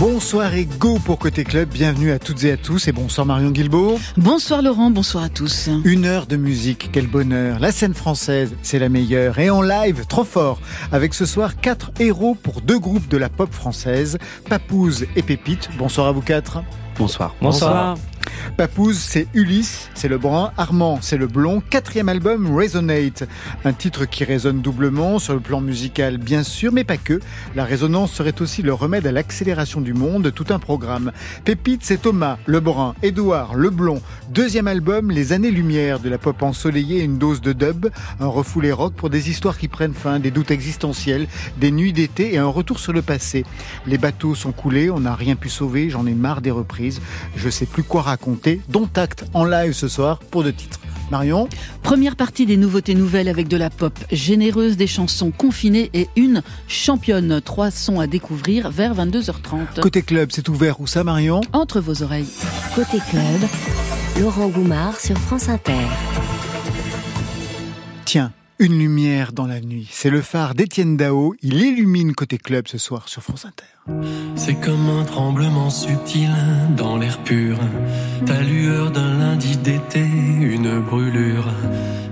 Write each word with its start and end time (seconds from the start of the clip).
Bonsoir 0.00 0.54
et 0.54 0.64
go 0.64 0.98
pour 0.98 1.18
Côté 1.20 1.44
Club. 1.44 1.68
Bienvenue 1.68 2.10
à 2.10 2.18
toutes 2.18 2.42
et 2.42 2.52
à 2.52 2.56
tous 2.56 2.88
et 2.88 2.92
bonsoir 2.92 3.26
Marion 3.26 3.50
Guilbault. 3.50 3.98
Bonsoir 4.16 4.60
Laurent, 4.60 4.90
bonsoir 4.90 5.24
à 5.24 5.28
tous. 5.28 5.70
Une 5.84 6.04
heure 6.04 6.26
de 6.26 6.36
musique, 6.36 6.90
quel 6.92 7.06
bonheur. 7.06 7.60
La 7.60 7.70
scène 7.70 7.94
française, 7.94 8.54
c'est 8.62 8.80
la 8.80 8.88
meilleure. 8.88 9.38
Et 9.38 9.50
en 9.50 9.62
live, 9.62 10.04
trop 10.08 10.24
fort. 10.24 10.60
Avec 10.90 11.14
ce 11.14 11.26
soir, 11.26 11.60
quatre 11.60 11.92
héros 12.00 12.34
pour 12.34 12.60
deux 12.60 12.78
groupes 12.78 13.08
de 13.08 13.16
la 13.16 13.28
pop 13.28 13.52
française, 13.52 14.18
Papouze 14.48 15.06
et 15.14 15.22
Pépite. 15.22 15.68
Bonsoir 15.78 16.08
à 16.08 16.12
vous 16.12 16.22
quatre. 16.22 16.62
Bonsoir. 16.98 17.34
Bonsoir. 17.40 17.96
Papouze, 18.56 18.98
c'est 18.98 19.26
Ulysse, 19.34 19.90
c'est 19.94 20.08
le 20.08 20.18
brun. 20.18 20.52
Armand, 20.56 20.98
c'est 21.00 21.16
le 21.16 21.26
blond. 21.26 21.62
Quatrième 21.70 22.08
album, 22.08 22.54
Resonate. 22.54 23.24
Un 23.64 23.72
titre 23.72 24.04
qui 24.04 24.24
résonne 24.24 24.60
doublement 24.60 25.18
sur 25.18 25.34
le 25.34 25.40
plan 25.40 25.60
musical, 25.60 26.18
bien 26.18 26.42
sûr, 26.42 26.72
mais 26.72 26.84
pas 26.84 26.96
que. 26.96 27.20
La 27.54 27.64
résonance 27.64 28.12
serait 28.12 28.40
aussi 28.40 28.62
le 28.62 28.72
remède 28.72 29.06
à 29.06 29.12
l'accélération 29.12 29.80
du 29.80 29.92
monde, 29.92 30.32
tout 30.32 30.46
un 30.50 30.58
programme. 30.58 31.12
Pépite, 31.44 31.80
c'est 31.84 32.02
Thomas, 32.02 32.38
le 32.46 32.60
brun. 32.60 32.94
Édouard, 33.02 33.54
le 33.54 33.70
blond. 33.70 34.00
Deuxième 34.30 34.68
album, 34.68 35.10
Les 35.10 35.32
années-lumière 35.32 36.00
de 36.00 36.08
la 36.08 36.18
pop 36.18 36.42
ensoleillée, 36.42 37.02
une 37.02 37.18
dose 37.18 37.40
de 37.40 37.52
dub, 37.52 37.86
un 38.20 38.26
refoulé 38.26 38.72
rock 38.72 38.94
pour 38.94 39.10
des 39.10 39.30
histoires 39.30 39.58
qui 39.58 39.68
prennent 39.68 39.94
fin, 39.94 40.18
des 40.20 40.30
doutes 40.30 40.50
existentiels, 40.50 41.26
des 41.58 41.70
nuits 41.70 41.92
d'été 41.92 42.34
et 42.34 42.38
un 42.38 42.46
retour 42.46 42.78
sur 42.78 42.92
le 42.92 43.02
passé. 43.02 43.44
Les 43.86 43.98
bateaux 43.98 44.34
sont 44.34 44.52
coulés, 44.52 44.90
on 44.90 45.00
n'a 45.00 45.14
rien 45.14 45.36
pu 45.36 45.48
sauver, 45.48 45.90
j'en 45.90 46.06
ai 46.06 46.14
marre 46.14 46.40
des 46.40 46.50
reprises. 46.50 47.00
Je 47.36 47.48
sais 47.50 47.66
plus 47.66 47.82
quoi 47.82 48.02
raconter, 48.02 48.13
dont 48.68 48.88
acte 48.96 49.24
en 49.34 49.44
live 49.44 49.72
ce 49.72 49.88
soir 49.88 50.18
pour 50.18 50.42
deux 50.42 50.52
titres. 50.52 50.80
Marion 51.10 51.48
Première 51.82 52.16
partie 52.16 52.46
des 52.46 52.56
nouveautés 52.56 52.94
nouvelles 52.94 53.28
avec 53.28 53.48
de 53.48 53.56
la 53.56 53.70
pop 53.70 53.98
généreuse, 54.10 54.76
des 54.76 54.86
chansons 54.86 55.30
confinées 55.30 55.90
et 55.92 56.08
une 56.16 56.42
championne. 56.66 57.40
Trois 57.42 57.70
sons 57.70 58.00
à 58.00 58.06
découvrir 58.06 58.70
vers 58.70 58.94
22h30. 58.94 59.80
Côté 59.80 60.02
club, 60.02 60.30
c'est 60.32 60.48
ouvert 60.48 60.80
où 60.80 60.86
ça 60.86 61.04
Marion 61.04 61.40
Entre 61.52 61.80
vos 61.80 62.02
oreilles. 62.02 62.28
Côté 62.74 62.98
club, 63.10 63.48
Laurent 64.20 64.48
Goumard 64.48 64.98
sur 64.98 65.18
France 65.18 65.48
Inter. 65.48 65.72
Tiens, 68.04 68.32
une 68.58 68.78
lumière 68.78 69.32
dans 69.32 69.46
la 69.46 69.60
nuit. 69.60 69.88
C'est 69.90 70.10
le 70.10 70.20
phare 70.20 70.54
d'Étienne 70.54 70.96
Dao. 70.96 71.34
Il 71.42 71.60
illumine 71.62 72.14
côté 72.14 72.38
club 72.38 72.68
ce 72.68 72.78
soir 72.78 73.08
sur 73.08 73.22
France 73.22 73.46
Inter. 73.46 73.64
C'est 74.36 74.54
comme 74.54 74.88
un 74.88 75.04
tremblement 75.04 75.70
subtil 75.70 76.30
dans 76.76 76.96
l'air 76.96 77.18
pur. 77.24 77.58
Ta 78.26 78.40
lueur 78.42 78.90
d'un 78.90 79.18
lundi 79.18 79.56
d'été, 79.56 80.04
une 80.04 80.80
brûlure. 80.80 81.48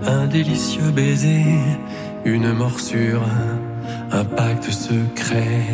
Un 0.04 0.26
délicieux 0.26 0.90
baiser, 0.90 1.44
une 2.24 2.52
morsure. 2.52 3.22
Un 4.10 4.24
pacte 4.24 4.70
secret. 4.70 5.68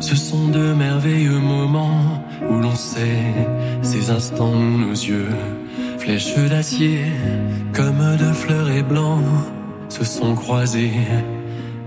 Ce 0.00 0.14
sont 0.14 0.48
de 0.48 0.72
merveilleux 0.74 1.38
moments 1.38 2.24
où 2.48 2.54
l'on 2.54 2.74
sait 2.74 3.34
ces 3.82 4.10
instants 4.10 4.54
nos 4.54 4.92
yeux, 4.92 5.34
flèches 6.08 6.48
d'acier, 6.48 7.00
comme 7.74 8.02
de 8.16 8.32
fleurs 8.32 8.70
et 8.70 8.82
blancs, 8.82 9.20
se 9.90 10.04
sont 10.04 10.34
croisés 10.34 10.92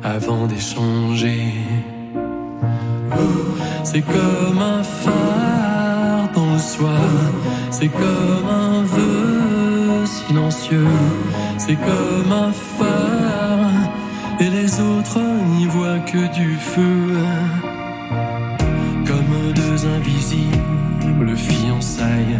avant 0.03 0.45
d'échanger. 0.45 1.41
C'est 3.83 4.02
comme 4.02 4.59
un 4.59 4.83
phare 4.83 6.30
dans 6.36 6.53
le 6.53 6.59
soir, 6.59 7.09
c'est 7.72 7.88
comme 7.88 8.47
un 8.47 8.83
vœu 8.83 10.05
silencieux, 10.05 10.94
c'est 11.58 11.80
comme 11.89 12.31
un 12.31 12.52
phare, 12.52 13.89
et 14.39 14.49
les 14.52 14.71
autres 14.81 15.23
n'y 15.55 15.65
voient 15.65 16.04
que 16.11 16.31
du 16.31 16.58
feu. 16.58 17.17
Comme 19.08 19.33
deux 19.55 19.80
invisibles 19.87 21.36
fiançailles 21.36 22.39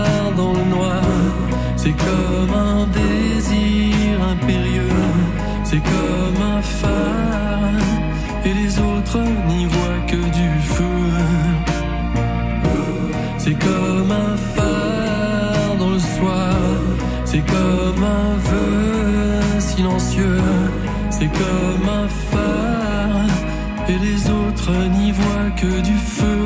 dans 0.35 0.53
le 0.53 0.63
noir, 0.75 1.01
c'est 1.75 1.95
comme 2.07 2.53
un 2.53 2.87
désir 2.87 4.21
impérieux, 4.33 5.01
c'est 5.63 5.81
comme 5.81 6.41
un 6.57 6.61
phare. 6.61 7.41
Et 8.45 8.53
les 8.53 8.79
autres 8.79 9.19
n'y 9.47 9.65
voient 9.65 10.03
que 10.07 10.15
du 10.15 10.49
feu. 10.75 11.01
C'est 13.37 13.57
comme 13.57 14.11
un 14.11 14.37
phare 14.55 15.77
dans 15.79 15.89
le 15.89 15.99
soir, 15.99 16.55
c'est 17.25 17.45
comme 17.45 18.03
un 18.03 18.35
vœu 18.49 19.59
silencieux, 19.59 20.41
c'est 21.09 21.31
comme 21.41 21.89
un 21.89 22.07
phare, 22.29 23.35
et 23.89 23.97
les 23.97 24.29
autres 24.29 24.71
n'y 24.97 25.11
voient 25.11 25.51
que 25.55 25.81
du 25.81 25.97
feu. 25.97 26.40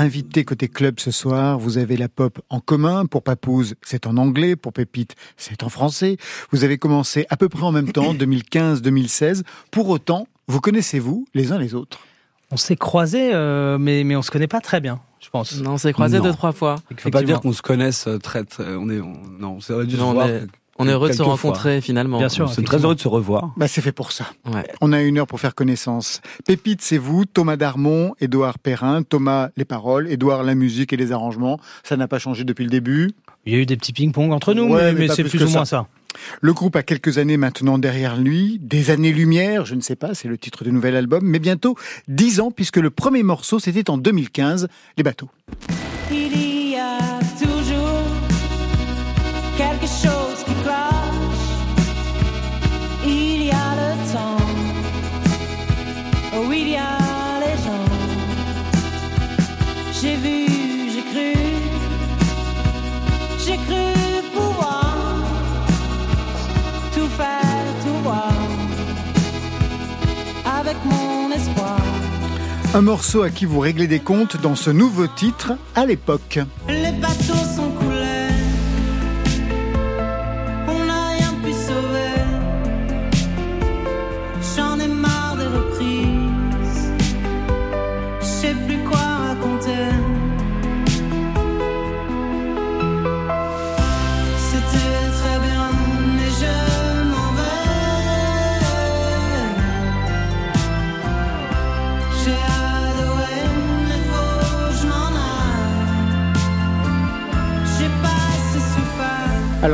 Invités 0.00 0.44
côté 0.44 0.68
club 0.68 0.98
ce 0.98 1.10
soir. 1.10 1.58
Vous 1.58 1.78
avez 1.78 1.96
la 1.96 2.08
pop 2.08 2.40
en 2.48 2.60
commun. 2.60 3.06
Pour 3.06 3.22
Papouze, 3.22 3.74
c'est 3.82 4.06
en 4.06 4.16
anglais. 4.16 4.56
Pour 4.56 4.72
Pépite, 4.72 5.14
c'est 5.36 5.62
en 5.62 5.68
français. 5.68 6.16
Vous 6.50 6.64
avez 6.64 6.78
commencé 6.78 7.26
à 7.30 7.36
peu 7.36 7.48
près 7.48 7.62
en 7.62 7.72
même 7.72 7.92
temps, 7.92 8.14
2015-2016. 8.14 9.42
Pour 9.70 9.88
autant, 9.88 10.26
vous 10.48 10.60
connaissez-vous 10.60 11.26
les 11.34 11.52
uns 11.52 11.58
les 11.58 11.74
autres? 11.74 12.00
On 12.50 12.56
s'est 12.56 12.76
croisés, 12.76 13.30
euh, 13.32 13.78
mais, 13.78 14.02
mais 14.02 14.16
on 14.16 14.22
se 14.22 14.30
connaît 14.32 14.48
pas 14.48 14.60
très 14.60 14.80
bien, 14.80 15.00
je 15.20 15.28
pense. 15.30 15.56
Non, 15.60 15.72
on 15.74 15.78
s'est 15.78 15.92
croisé 15.92 16.18
Non. 16.18 16.24
deux, 16.24 16.32
trois 16.32 16.50
fois. 16.50 16.76
Faut 16.98 17.10
pas 17.10 17.22
dire 17.22 17.40
qu'on 17.40 17.52
se 17.52 17.62
connaisse 17.62 18.08
euh, 18.08 18.18
très, 18.18 18.42
très 18.42 18.74
on 18.74 18.88
est, 18.90 18.98
on- 19.00 19.12
non, 19.38 19.50
on 19.52 19.60
s'est 19.60 19.86
dû 19.86 19.94
se 19.94 20.00
voir 20.00 20.26
On 20.82 20.88
est 20.88 20.92
heureux 20.92 21.08
de 21.08 21.12
se 21.14 21.22
fois. 21.22 21.32
rencontrer 21.32 21.80
finalement. 21.80 22.18
Bien 22.18 22.28
sûr. 22.28 22.50
On 22.56 22.60
est 22.60 22.64
très 22.64 22.78
heureux 22.84 22.94
de 22.94 23.00
se 23.00 23.08
revoir. 23.08 23.50
Bah, 23.56 23.68
c'est 23.68 23.80
fait 23.80 23.92
pour 23.92 24.12
ça. 24.12 24.26
Ouais. 24.52 24.64
On 24.80 24.92
a 24.92 25.00
une 25.02 25.18
heure 25.18 25.26
pour 25.26 25.38
faire 25.40 25.54
connaissance. 25.54 26.20
Pépite, 26.46 26.82
c'est 26.82 26.98
vous, 26.98 27.24
Thomas 27.26 27.56
Darmon, 27.56 28.14
Édouard 28.20 28.58
Perrin, 28.58 29.02
Thomas 29.02 29.50
les 29.56 29.64
paroles, 29.64 30.10
Édouard 30.10 30.42
la 30.42 30.54
musique 30.54 30.92
et 30.92 30.96
les 30.96 31.12
arrangements. 31.12 31.60
Ça 31.84 31.96
n'a 31.96 32.08
pas 32.08 32.18
changé 32.18 32.44
depuis 32.44 32.64
le 32.64 32.70
début. 32.70 33.10
Il 33.46 33.52
y 33.52 33.56
a 33.56 33.58
eu 33.58 33.66
des 33.66 33.76
petits 33.76 33.92
ping-pong 33.92 34.32
entre 34.32 34.54
nous, 34.54 34.64
Ouais, 34.64 34.86
mais, 34.86 34.92
mais 34.92 34.98
mais 35.00 35.06
pas 35.08 35.14
c'est 35.14 35.24
plus 35.24 35.42
ou 35.42 35.46
ça. 35.48 35.52
moins 35.58 35.64
ça. 35.64 35.86
Le 36.40 36.52
groupe 36.52 36.74
a 36.76 36.82
quelques 36.82 37.18
années 37.18 37.36
maintenant 37.36 37.78
derrière 37.78 38.16
lui, 38.16 38.58
des 38.60 38.90
années-lumière, 38.90 39.64
je 39.64 39.74
ne 39.76 39.80
sais 39.80 39.94
pas, 39.96 40.12
c'est 40.12 40.26
le 40.28 40.36
titre 40.36 40.64
du 40.64 40.72
nouvel 40.72 40.96
album, 40.96 41.20
mais 41.24 41.38
bientôt 41.38 41.76
dix 42.08 42.40
ans 42.40 42.50
puisque 42.50 42.78
le 42.78 42.90
premier 42.90 43.22
morceau 43.22 43.58
c'était 43.60 43.88
en 43.90 43.96
2015, 43.96 44.66
Les 44.98 45.04
bateaux. 45.04 45.28
Il 46.10 46.49
Un 72.72 72.82
morceau 72.82 73.22
à 73.22 73.30
qui 73.30 73.46
vous 73.46 73.58
réglez 73.58 73.88
des 73.88 73.98
comptes 73.98 74.40
dans 74.40 74.54
ce 74.54 74.70
nouveau 74.70 75.08
titre 75.08 75.54
à 75.74 75.86
l'époque. 75.86 76.38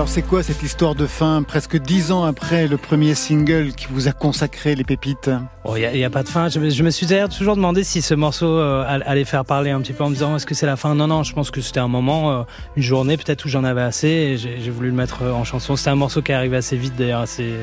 Alors 0.06 0.14
c'est 0.14 0.22
quoi 0.22 0.44
cette 0.44 0.62
histoire 0.62 0.94
de 0.94 1.04
fin, 1.04 1.42
presque 1.42 1.76
dix 1.78 2.12
ans 2.12 2.22
après 2.22 2.68
le 2.68 2.76
premier 2.76 3.16
single 3.16 3.72
qui 3.72 3.88
vous 3.90 4.06
a 4.06 4.12
consacré 4.12 4.76
les 4.76 4.84
pépites? 4.84 5.28
Il 5.76 5.90
n'y 5.98 6.04
a, 6.04 6.10
pas 6.10 6.22
de 6.22 6.28
fin. 6.28 6.48
Je, 6.48 6.60
me- 6.60 6.70
je 6.70 6.84
me 6.84 6.90
suis 6.90 7.06
d'ailleurs 7.06 7.28
toujours 7.28 7.56
demandé 7.56 7.82
si 7.82 8.02
ce 8.02 8.14
morceau 8.14 8.46
euh, 8.46 8.84
all- 8.86 9.02
allait 9.04 9.24
faire 9.24 9.44
parler 9.44 9.70
un 9.72 9.80
petit 9.80 9.92
peu 9.92 10.04
en 10.04 10.08
me 10.10 10.14
disant 10.14 10.36
est-ce 10.36 10.46
que 10.46 10.54
c'est 10.54 10.64
la 10.64 10.76
fin? 10.76 10.94
Non, 10.94 11.08
non, 11.08 11.24
je 11.24 11.32
pense 11.34 11.50
que 11.50 11.60
c'était 11.60 11.80
un 11.80 11.88
moment, 11.88 12.30
euh, 12.30 12.42
une 12.76 12.84
journée 12.84 13.16
peut-être 13.16 13.46
où 13.46 13.48
j'en 13.48 13.64
avais 13.64 13.82
assez 13.82 14.06
et 14.06 14.36
j'ai 14.36 14.60
j'ai 14.62 14.70
voulu 14.70 14.90
le 14.90 14.94
mettre 14.94 15.22
euh, 15.24 15.32
en 15.32 15.42
chanson. 15.42 15.74
C'était 15.74 15.90
un 15.90 15.96
morceau 15.96 16.22
qui 16.22 16.30
est 16.30 16.36
arrivé 16.36 16.56
assez 16.56 16.76
vite 16.76 16.94
d'ailleurs, 16.96 17.22
assez, 17.22 17.54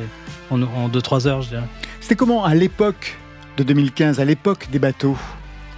en 0.51 0.59
2-3 0.89 1.27
heures 1.27 1.43
je 1.43 1.47
dirais. 1.47 1.63
C'était 2.01 2.15
comment? 2.15 2.43
À 2.43 2.55
l'époque 2.55 3.17
de 3.55 3.63
2015, 3.63 4.19
à 4.19 4.25
l'époque 4.25 4.67
des 4.69 4.79
bateaux? 4.79 5.15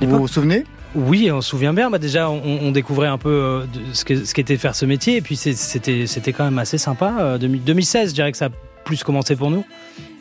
Vous 0.02 0.18
vous 0.18 0.28
souvenez? 0.28 0.64
Oui, 0.96 1.30
on 1.32 1.42
se 1.42 1.50
souvient 1.50 1.74
bien. 1.74 1.90
Bah 1.90 1.98
déjà, 1.98 2.30
on, 2.30 2.72
découvrait 2.72 3.08
un 3.08 3.18
peu 3.18 3.30
euh, 3.30 3.66
ce 3.94 4.34
qu'était 4.34 4.58
faire 4.58 4.76
ce 4.76 4.86
métier. 4.86 5.18
Et 5.18 5.22
puis, 5.22 5.36
c'était 5.36 6.34
quand 6.34 6.46
même 6.46 6.58
assez 6.58 6.78
sympa. 6.78 7.14
Euh, 7.20 7.38
2000 7.38 7.64
2016, 7.64 8.10
je 8.10 8.16
dirais 8.16 8.32
que 8.32 8.38
ça 8.38 8.46
a 8.46 8.50
plus 8.86 9.04
commencé 9.04 9.36
pour 9.36 9.52
nous. 9.52 9.66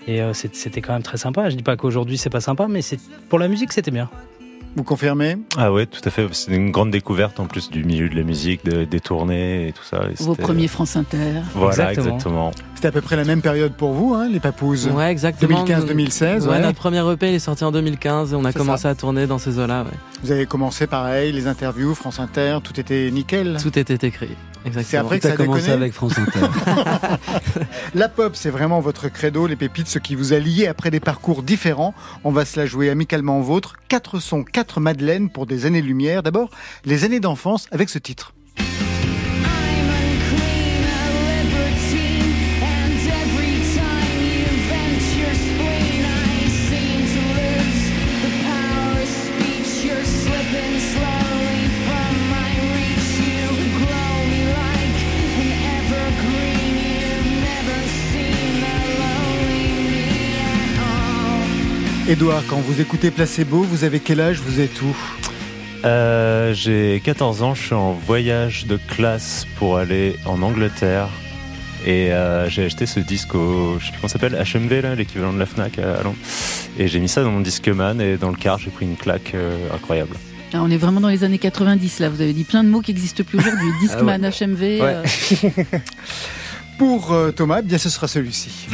Et 0.07 0.21
euh, 0.21 0.33
c'était 0.35 0.81
quand 0.81 0.93
même 0.93 1.03
très 1.03 1.17
sympa. 1.17 1.49
Je 1.49 1.57
dis 1.57 1.63
pas 1.63 1.77
qu'aujourd'hui, 1.77 2.19
c'est 2.19 2.31
pas 2.31 2.41
sympa, 2.41 2.67
mais 2.69 2.81
pour 3.29 3.39
la 3.39 3.49
musique, 3.49 3.73
c'était 3.73 3.93
bien. 3.93 4.11
Vous 4.77 4.83
confirmez 4.83 5.37
Ah 5.57 5.73
ouais, 5.73 5.87
tout 5.87 6.01
à 6.05 6.11
fait. 6.11 6.27
C'est 6.33 6.53
une 6.53 6.71
grande 6.73 6.91
découverte 6.91 7.39
en 7.39 7.47
plus 7.47 7.71
du 7.71 7.85
milieu 7.85 8.09
de 8.09 8.17
la 8.17 8.23
musique, 8.25 8.65
de- 8.65 8.85
des 8.85 8.99
tournées 9.01 9.69
et 9.69 9.73
tout 9.73 9.85
ça. 9.85 10.03
Et 10.11 10.23
Vos 10.23 10.35
premiers 10.35 10.67
France 10.69 10.97
Inter. 10.97 11.19
Voilà, 11.55 11.91
Exactement. 11.91 12.15
exactement. 12.17 12.51
C'était 12.75 12.89
à 12.89 12.93
peu 12.93 13.01
près 13.01 13.17
la 13.17 13.25
même 13.25 13.41
période 13.41 13.73
pour 13.75 13.93
vous, 13.93 14.15
hein, 14.15 14.29
les 14.29 14.41
papouses 14.41 14.89
Ouais, 14.89 15.11
exactement. 15.13 15.65
2015-2016, 15.65 16.45
Ouais, 16.47 16.55
ouais. 16.55 16.61
notre 16.61 16.79
premier 16.79 17.09
EP 17.13 17.29
il 17.29 17.35
est 17.35 17.39
sorti 17.39 17.63
en 17.65 17.71
2015 17.73 18.33
et 18.33 18.37
on 18.37 18.45
a 18.45 18.53
commencé 18.53 18.83
ça. 18.83 18.91
à 18.91 18.95
tourner 18.95 19.27
dans 19.27 19.39
ces 19.39 19.59
eaux-là. 19.59 19.83
ouais. 19.85 19.91
Vous 20.23 20.33
avez 20.33 20.47
commencé 20.47 20.87
pareil, 20.87 21.33
les 21.33 21.47
interviews, 21.47 21.95
France 21.95 22.19
Inter, 22.19 22.59
tout 22.65 22.79
était 22.81 23.11
nickel. 23.13 23.59
Tout 23.63 23.79
était 23.79 24.07
écrit. 24.07 24.31
Exactement. 24.65 24.85
C'est 24.91 24.97
après 24.97 25.21
que 25.21 25.29
ça 25.29 25.35
a 25.35 25.37
commencé 25.37 25.71
avec 25.71 25.93
France 25.93 26.19
Inter. 26.19 26.41
La 27.95 28.09
pop, 28.09 28.35
c'est 28.35 28.51
vraiment 28.51 28.81
votre 28.81 29.09
credo, 29.09 29.47
les 29.47 29.57
pépites, 29.57 29.89
ce 29.89 29.99
qui 29.99 30.15
vous 30.15 30.33
a 30.33 30.39
lié 30.39 30.67
après 30.67 30.91
des 30.91 31.01
parcours 31.01 31.43
différents. 31.43 31.95
On 32.25 32.31
va 32.31 32.45
se 32.45 32.59
la 32.59 32.67
jouer 32.67 32.91
amicalement 32.91 33.41
vôtre. 33.41 33.77
Quatre 33.89 34.19
sons, 34.19 34.43
quatre 34.43 34.81
madeleines 34.81 35.31
pour 35.31 35.47
des 35.47 35.67
années-lumière. 35.67 36.23
D'abord, 36.23 36.51
les 36.85 37.05
années 37.05 37.21
d'enfance 37.21 37.67
avec 37.71 37.89
ce 37.89 37.99
titre. 37.99 38.33
All. 62.07 62.11
Édouard, 62.11 62.43
quand 62.49 62.57
vous 62.59 62.81
écoutez 62.81 63.11
Placebo, 63.11 63.63
vous 63.63 63.85
avez 63.85 64.01
quel 64.01 64.21
âge 64.21 64.39
Vous 64.41 64.61
êtes 64.61 64.81
où? 64.83 64.97
Euh, 65.85 66.55
J'ai 66.55 67.01
14 67.05 67.43
ans, 67.43 67.55
je 67.55 67.63
suis 67.63 67.75
en 67.75 67.93
voyage 67.93 68.67
de 68.67 68.77
classe 68.89 69.47
pour 69.57 69.77
aller 69.79 70.17
en 70.27 70.43
Angleterre. 70.43 71.09
Et 71.87 72.13
euh, 72.13 72.49
j'ai 72.49 72.65
acheté 72.65 72.87
ce 72.87 72.99
disque 73.01 73.35
au, 73.35 73.77
je 73.79 73.85
sais 73.87 73.91
plus 73.93 74.01
comment 74.01 74.09
ça 74.09 74.19
s'appelle, 74.19 74.43
HMV, 74.43 74.81
là, 74.83 74.95
l'équivalent 74.95 75.35
de 75.35 75.39
la 75.39 75.45
Fnac 75.45 75.79
à 75.79 76.03
Londres. 76.03 76.17
Et 76.79 76.89
j'ai 76.89 76.99
mis 76.99 77.09
ça 77.09 77.23
dans 77.23 77.31
mon 77.31 77.41
Discman 77.41 78.01
et 78.01 78.17
dans 78.17 78.31
le 78.31 78.37
car, 78.37 78.59
j'ai 78.59 78.71
pris 78.71 78.87
une 78.87 78.97
claque 78.97 79.33
euh, 79.35 79.69
incroyable. 79.75 80.17
Ah, 80.55 80.61
on 80.63 80.71
est 80.71 80.77
vraiment 80.79 81.01
dans 81.01 81.09
les 81.09 81.25
années 81.25 81.39
90 81.39 81.99
là. 81.99 82.09
Vous 82.09 82.21
avez 82.23 82.33
dit 82.33 82.45
plein 82.45 82.65
de 82.65 82.69
mots 82.69 82.81
qui 82.81 82.93
n'existent 82.93 83.23
plus 83.25 83.39
aujourd'hui. 83.39 83.67
Discman, 83.81 84.19
HMV. 84.23 84.61
Ouais. 84.61 84.81
euh, 84.83 85.03
Pour 86.79 87.13
euh, 87.13 87.33
Thomas, 87.33 87.59
eh 87.61 87.63
bien 87.63 87.77
ce 87.79 87.91
sera 87.91 88.09
celui-ci. 88.09 88.67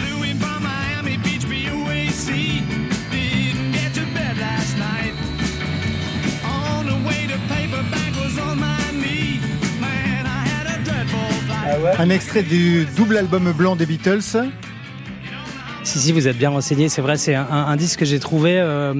Un 11.98 12.10
extrait 12.10 12.42
du 12.42 12.86
double 12.96 13.16
album 13.16 13.52
blanc 13.52 13.76
des 13.76 13.86
Beatles. 13.86 14.20
Si, 15.82 15.98
si, 15.98 16.12
vous 16.12 16.28
êtes 16.28 16.36
bien 16.36 16.50
renseigné. 16.50 16.88
C'est 16.88 17.00
vrai, 17.02 17.16
c'est 17.16 17.34
un, 17.34 17.46
un- 17.50 17.66
un 17.66 17.76
disque 17.76 18.00
que 18.00 18.04
j'ai 18.04 18.18
trouvé 18.20 18.58
euh, 18.58 18.94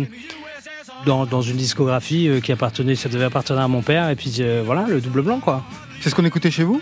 dans, 1.07 1.27
dans 1.27 1.43
une 1.43 1.57
discographie 1.57 2.29
euh, 2.29 2.41
qui 2.41 2.53
appartenait, 2.53 2.95
ça 2.95 3.09
devait 3.09 3.25
appartenir 3.25 3.61
à 3.63 3.69
mon 3.69 3.83
père. 3.83 4.09
Et 4.11 4.17
puis 4.17 4.35
euh, 4.41 4.63
voilà, 4.65 4.87
le 4.89 5.01
double 5.01 5.23
blanc, 5.23 5.41
quoi. 5.41 5.63
C'est 6.01 6.11
ce 6.11 6.15
qu'on 6.15 6.25
écoutait 6.25 6.51
chez 6.51 6.65
vous? 6.65 6.81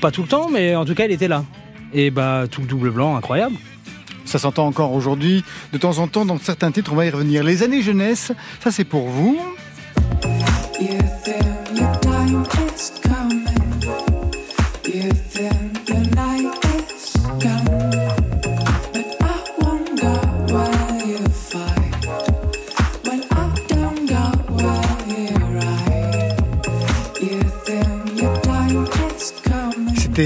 Pas 0.00 0.10
tout 0.10 0.22
le 0.22 0.28
temps, 0.28 0.48
mais 0.50 0.74
en 0.74 0.84
tout 0.84 0.94
cas, 0.94 1.04
il 1.06 1.12
était 1.12 1.28
là. 1.28 1.44
Et 1.94 2.10
bah, 2.10 2.44
tout 2.50 2.60
le 2.60 2.66
double 2.66 2.90
blanc, 2.90 3.16
incroyable. 3.16 3.54
Ça 4.24 4.38
s'entend 4.40 4.66
encore 4.66 4.92
aujourd'hui. 4.92 5.44
De 5.72 5.78
temps 5.78 5.98
en 5.98 6.08
temps, 6.08 6.24
dans 6.24 6.38
certains 6.38 6.72
titres, 6.72 6.92
on 6.92 6.96
va 6.96 7.06
y 7.06 7.10
revenir. 7.10 7.44
Les 7.44 7.62
années 7.62 7.80
jeunesse, 7.82 8.32
ça 8.62 8.70
c'est 8.72 8.84
pour 8.84 9.08
vous. 9.08 9.38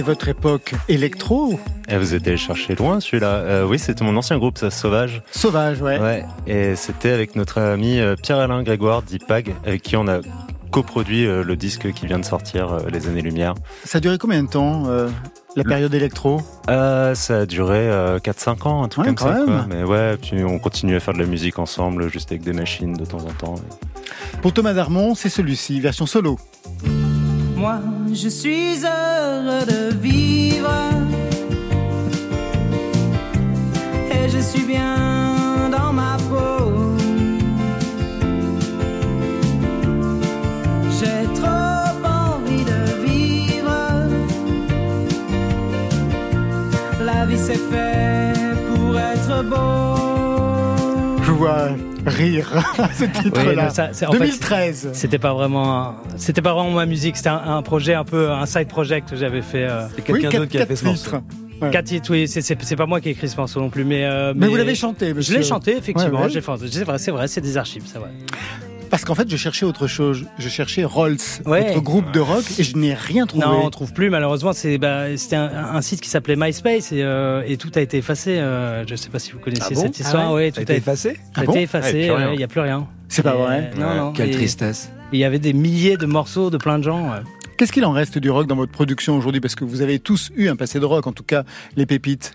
Votre 0.03 0.29
époque 0.29 0.75
électro 0.89 1.59
Et 1.89 1.97
vous 1.97 2.15
êtes 2.15 2.27
allé 2.27 2.37
chercher 2.37 2.75
loin 2.75 3.01
celui-là. 3.01 3.27
Euh, 3.35 3.67
oui, 3.67 3.79
c'était 3.79 4.05
mon 4.05 4.17
ancien 4.17 4.39
groupe, 4.39 4.59
ça, 4.59 4.71
Sauvage. 4.71 5.23
Sauvage, 5.31 5.81
ouais. 5.83 5.99
Ouais. 5.99 6.25
Et 6.47 6.77
c'était 6.77 7.11
avec 7.11 7.37
notre 7.37 7.61
ami 7.61 7.99
euh, 8.01 8.17
Pierre-Alain 8.21 8.63
Grégoire 8.63 9.03
d'IPAG, 9.03 9.55
avec 9.65 9.83
qui 9.83 9.97
on 9.97 10.07
a 10.09 10.21
coproduit 10.71 11.27
euh, 11.27 11.43
le 11.43 11.57
disque 11.57 11.93
qui 11.93 12.07
vient 12.07 12.19
de 12.21 12.25
sortir, 12.25 12.77
Les 12.93 13.09
Années-Lumière. 13.09 13.55
Ça 13.85 13.99
a 13.99 14.01
duré 14.01 14.19
combien 14.19 14.43
de 14.45 14.49
temps, 14.49 14.85
euh, 14.87 15.09
la 15.57 15.65
période 15.65 15.93
électro? 15.93 16.41
Euh, 16.69 17.15
ça 17.17 17.39
a 17.39 17.47
duré 17.47 17.79
euh, 17.79 18.19
4-5 18.21 18.69
ans, 18.69 18.83
un 18.85 18.89
truc 18.89 19.07
Ouais, 19.07 19.15
comme 19.15 19.17
quand 19.29 19.37
ça. 19.37 19.45
quoi. 19.45 19.67
Mais 19.69 19.83
ouais, 19.83 20.17
puis 20.17 20.45
on 20.45 20.59
continue 20.61 20.95
à 20.95 21.01
faire 21.01 21.15
de 21.15 21.19
la 21.19 21.27
musique 21.27 21.59
ensemble, 21.59 22.09
juste 22.09 22.31
avec 22.31 22.43
des 22.43 22.53
machines 22.53 22.93
de 22.95 23.05
temps 23.05 23.19
en 23.19 23.33
temps. 23.33 23.55
Pour 24.43 24.53
Thomas 24.53 24.73
Darmon, 24.73 25.15
c'est 25.17 25.29
celui-ci, 25.29 25.81
version 25.81 26.07
solo 26.07 26.39
moi, 27.61 27.79
je 28.13 28.29
suis 28.29 28.85
heureux 28.85 29.67
de 29.67 29.95
vivre. 29.95 30.73
Et 34.11 34.29
je 34.29 34.39
suis 34.39 34.65
bien 34.65 35.69
dans 35.71 35.93
ma 35.93 36.17
peau. 36.31 36.97
J'ai 40.99 41.23
trop 41.41 41.93
envie 42.23 42.65
de 42.73 42.81
vivre. 43.07 43.79
La 47.05 47.27
vie 47.27 47.39
s'est 47.39 47.65
faite 47.73 48.59
pour 48.69 48.99
être 48.99 49.45
beau. 49.45 49.80
c'est- 53.93 54.07
en 54.07 54.13
fait, 54.13 54.19
2013. 54.19 54.91
C'était 54.93 55.19
pas 55.19 55.33
vraiment, 55.35 55.95
c'était 56.17 56.43
pas 56.43 56.55
vraiment 56.55 56.71
ma 56.73 56.87
musique. 56.87 57.17
C'était 57.17 57.29
un, 57.29 57.43
un 57.57 57.63
projet 57.63 57.95
un 57.95 58.05
peu 58.05 58.31
un 58.31 58.47
side 58.47 58.69
project 58.69 59.11
que 59.11 59.17
j'avais 59.17 59.43
fait. 59.43 59.65
euh, 59.65 59.87
C'est 59.97 60.03
quelqu'un 60.03 60.29
quatre, 60.29 60.41
d'autre 60.41 60.51
qui 60.51 60.59
a 60.59 60.61
fait 60.63 60.67
quatre 60.69 60.79
ce 60.79 60.85
morceau. 60.85 61.05
titres. 61.05 61.23
Ouais. 61.63 61.71
Quatre 61.71 61.85
titres, 61.87 62.11
oui. 62.11 62.27
C'est, 62.27 62.77
pas 62.77 62.87
moi 62.87 63.01
qui 63.03 63.09
ai 63.09 63.13
écrit 63.13 63.29
ce 63.29 63.37
morceau 63.37 63.61
non 63.61 63.69
plus, 63.69 63.85
mais. 63.85 64.05
euh, 64.07 64.33
Mais 64.35 64.47
vous 64.49 64.57
l'avez 64.57 64.75
chanté, 64.75 65.13
Je 65.19 65.35
l'ai 65.35 65.43
chanté, 65.43 65.77
effectivement. 65.77 66.21
Ouais, 66.21 66.25
ouais. 66.35 66.41
C'est 66.71 66.85
vrai, 66.85 66.99
c'est 66.99 67.11
vrai, 67.11 67.29
c'est 67.29 67.41
des 67.43 67.57
archives, 67.59 67.83
c'est 67.87 67.99
vrai. 67.99 68.11
Parce 68.91 69.05
qu'en 69.05 69.15
fait, 69.15 69.31
je 69.31 69.37
cherchais 69.37 69.65
autre 69.65 69.87
chose. 69.87 70.25
Je 70.39 70.49
cherchais 70.49 70.85
Rolls, 70.85 71.17
Ouais. 71.47 71.69
votre 71.69 71.81
groupe 71.81 72.11
de 72.13 72.19
rock, 72.21 72.45
et 72.59 72.65
je 72.65 72.77
n'ai 72.77 72.93
rien 72.95 73.25
trouvé. 73.27 73.47
Non, 73.47 73.65
on 73.65 73.71
trouve 73.71 73.93
plus. 73.93 74.11
Malheureusement, 74.11 74.53
c'est, 74.53 74.79
bah, 74.79 75.17
c'était 75.17 75.37
un, 75.37 75.47
un 75.75 75.81
site 75.81 76.01
qui 76.01 76.09
s'appelait 76.11 76.35
MySpace 76.37 76.91
et, 76.93 77.03
euh, 77.03 77.43
et 77.47 77.57
tout 77.57 77.71
a 77.77 77.81
été 77.81 77.99
effacé. 77.99 78.39
euh, 78.39 78.85
je 78.87 78.95
sais 78.97 79.09
pas 79.09 79.19
si 79.21 79.31
vous 79.33 79.39
connaissez 79.39 79.63
Ah 79.71 79.75
bon 79.75 79.81
cette 79.83 80.01
histoire. 80.01 80.27
Ah 80.31 80.35
ouais, 80.35 80.51
Ça 80.53 80.61
a 80.61 80.65
tout 80.65 80.73
été 80.73 80.77
effacé 80.77 81.15
ça 81.15 81.21
Ah 81.37 81.41
a 81.41 81.45
été 81.45 81.63
effacé. 81.63 82.11
Il 82.33 82.37
n'y 82.37 82.45
a 82.45 82.49
plus 82.49 82.61
rien. 82.61 82.87
C'est 83.09 83.23
pas 83.23 83.35
vrai. 83.37 83.71
euh, 83.77 83.81
Non, 83.81 83.95
non. 84.07 84.13
Quelle 84.13 84.29
Et- 84.31 84.33
tristesse. 84.33 84.91
Il 85.13 85.19
y 85.19 85.25
avait 85.25 85.39
des 85.41 85.53
milliers 85.53 85.97
de 85.97 86.07
morceaux 86.07 86.51
de 86.51 86.57
plein 86.57 86.79
de 86.79 86.85
gens. 86.85 87.11
ouais. 87.13 87.19
Qu'est-ce 87.57 87.73
qu'il 87.73 87.85
en 87.85 87.93
reste 87.93 88.19
du 88.19 88.31
rock 88.31 88.47
dans 88.47 88.57
votre 88.57 88.73
production 88.73 89.17
aujourd'hui? 89.17 89.41
Parce 89.41 89.55
que 89.55 89.65
vous 89.65 89.83
avez 89.83 89.99
tous 89.99 90.31
eu 90.37 90.49
un 90.49 90.57
passé 90.57 90.81
de 90.81 90.85
rock, 90.85 91.07
en 91.07 91.13
tout 91.13 91.25
cas 91.25 91.45
les 91.77 91.85
pépites. 91.87 92.35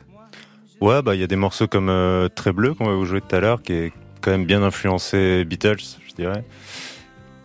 Ouais, 0.82 1.02
bah 1.02 1.16
il 1.16 1.22
y 1.22 1.24
a 1.24 1.28
des 1.28 1.36
morceaux 1.38 1.68
comme 1.68 1.90
euh, 1.90 2.28
Très 2.28 2.52
Bleu 2.52 2.74
qu'on 2.74 2.86
va 2.86 2.94
vous 2.94 3.06
jouer 3.06 3.22
tout 3.22 3.36
à 3.36 3.40
l'heure, 3.40 3.62
qui 3.64 3.74
est 3.74 3.94
quand 4.26 4.32
même 4.32 4.46
bien 4.46 4.64
influencé 4.64 5.46
Beatles, 5.46 5.78
je 6.10 6.14
dirais. 6.16 6.44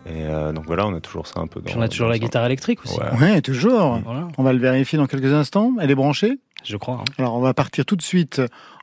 Et 0.07 0.25
euh, 0.25 0.53
donc 0.53 0.65
voilà, 0.67 0.87
on 0.87 0.95
a 0.95 1.01
toujours 1.01 1.27
ça 1.27 1.41
un 1.41 1.47
peu 1.47 1.61
dans. 1.61 1.67
Puis 1.67 1.75
on 1.77 1.83
a 1.83 1.89
toujours 1.89 2.09
la 2.09 2.19
guitare 2.19 2.47
électrique 2.47 2.83
aussi. 2.85 2.99
Ouais. 2.99 3.19
Ouais, 3.21 3.43
toujours. 3.43 4.01
Voilà, 4.05 4.29
On 4.39 4.43
va 4.43 4.53
le 4.55 4.59
vérifier 4.59 4.97
dans 4.99 5.07
quelques 5.07 5.33
instants. 5.33 5.75
Elle 5.81 5.91
est 5.91 5.95
branchée 5.95 6.39
je 6.65 6.77
crois. 6.77 6.97
hein. 6.97 7.05
Alors 7.19 7.35
on 7.37 7.41
va 7.41 7.55
partir 7.55 7.85
tout 7.87 7.97
de 7.97 8.03
suite 8.03 8.43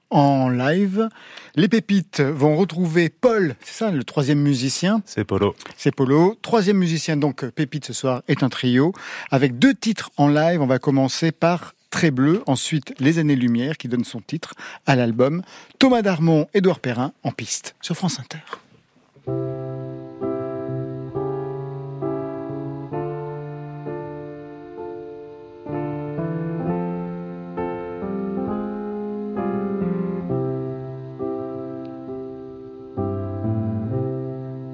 en 0.09 0.49
live. 0.49 1.09
Les 1.55 1.67
pépites 1.67 2.21
vont 2.21 2.55
retrouver 2.55 3.09
Paul, 3.09 3.55
c'est 3.61 3.73
ça 3.83 3.91
le 3.91 4.03
troisième 4.03 4.39
musicien, 4.39 5.01
C'est 5.05 5.25
Polo. 5.25 5.53
c'est 5.75 5.93
Polo. 5.93 6.35
Troisième 6.41 6.77
musicien 6.77 7.17
donc 7.17 7.45
Pépite 7.49 7.85
ce 7.85 7.93
soir 7.93 8.21
est 8.27 8.41
un 8.43 8.49
trio 8.49 8.93
avec 9.31 9.59
deux 9.59 9.73
titres 9.75 10.09
en 10.17 10.27
live. 10.29 10.61
On 10.61 10.65
va 10.67 10.79
commencer 10.79 11.31
par 11.31 11.73
Très 11.89 12.11
Bleu, 12.11 12.43
ensuite 12.47 12.93
Les 12.99 13.19
Années 13.19 13.35
Lumière 13.35 13.77
qui 13.77 13.87
donne 13.87 14.03
son 14.03 14.21
titre 14.21 14.53
à 14.85 14.95
l'album. 14.95 15.41
Thomas 15.79 16.01
Darmon, 16.01 16.47
Édouard 16.53 16.79
Perrin 16.79 17.13
en 17.23 17.31
piste 17.31 17.75
sur 17.81 17.95
France 17.95 18.19
Inter. 18.19 18.39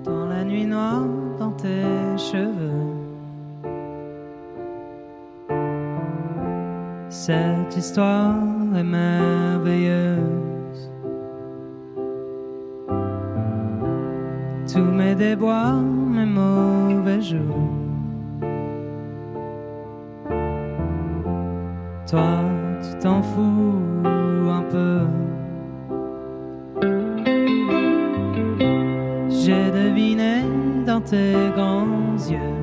dans 0.04 0.26
la 0.26 0.44
nuit 0.44 0.66
noire 0.66 1.04
dans 1.40 1.52
tes 1.52 2.18
cheveux. 2.18 2.83
Cette 7.14 7.78
histoire 7.78 8.34
est 8.76 8.84
merveilleuse. 8.84 10.20
Tous 14.74 14.80
mes 14.80 15.14
déboires, 15.14 15.80
mes 15.80 16.26
mauvais 16.26 17.22
jours. 17.22 17.70
Toi, 22.10 22.40
tu 22.82 22.98
t'en 22.98 23.22
fous 23.22 24.50
un 24.50 24.64
peu. 24.72 25.02
J'ai 29.30 29.70
deviné 29.70 30.42
dans 30.84 31.02
tes 31.02 31.52
grands 31.56 32.18
yeux 32.28 32.63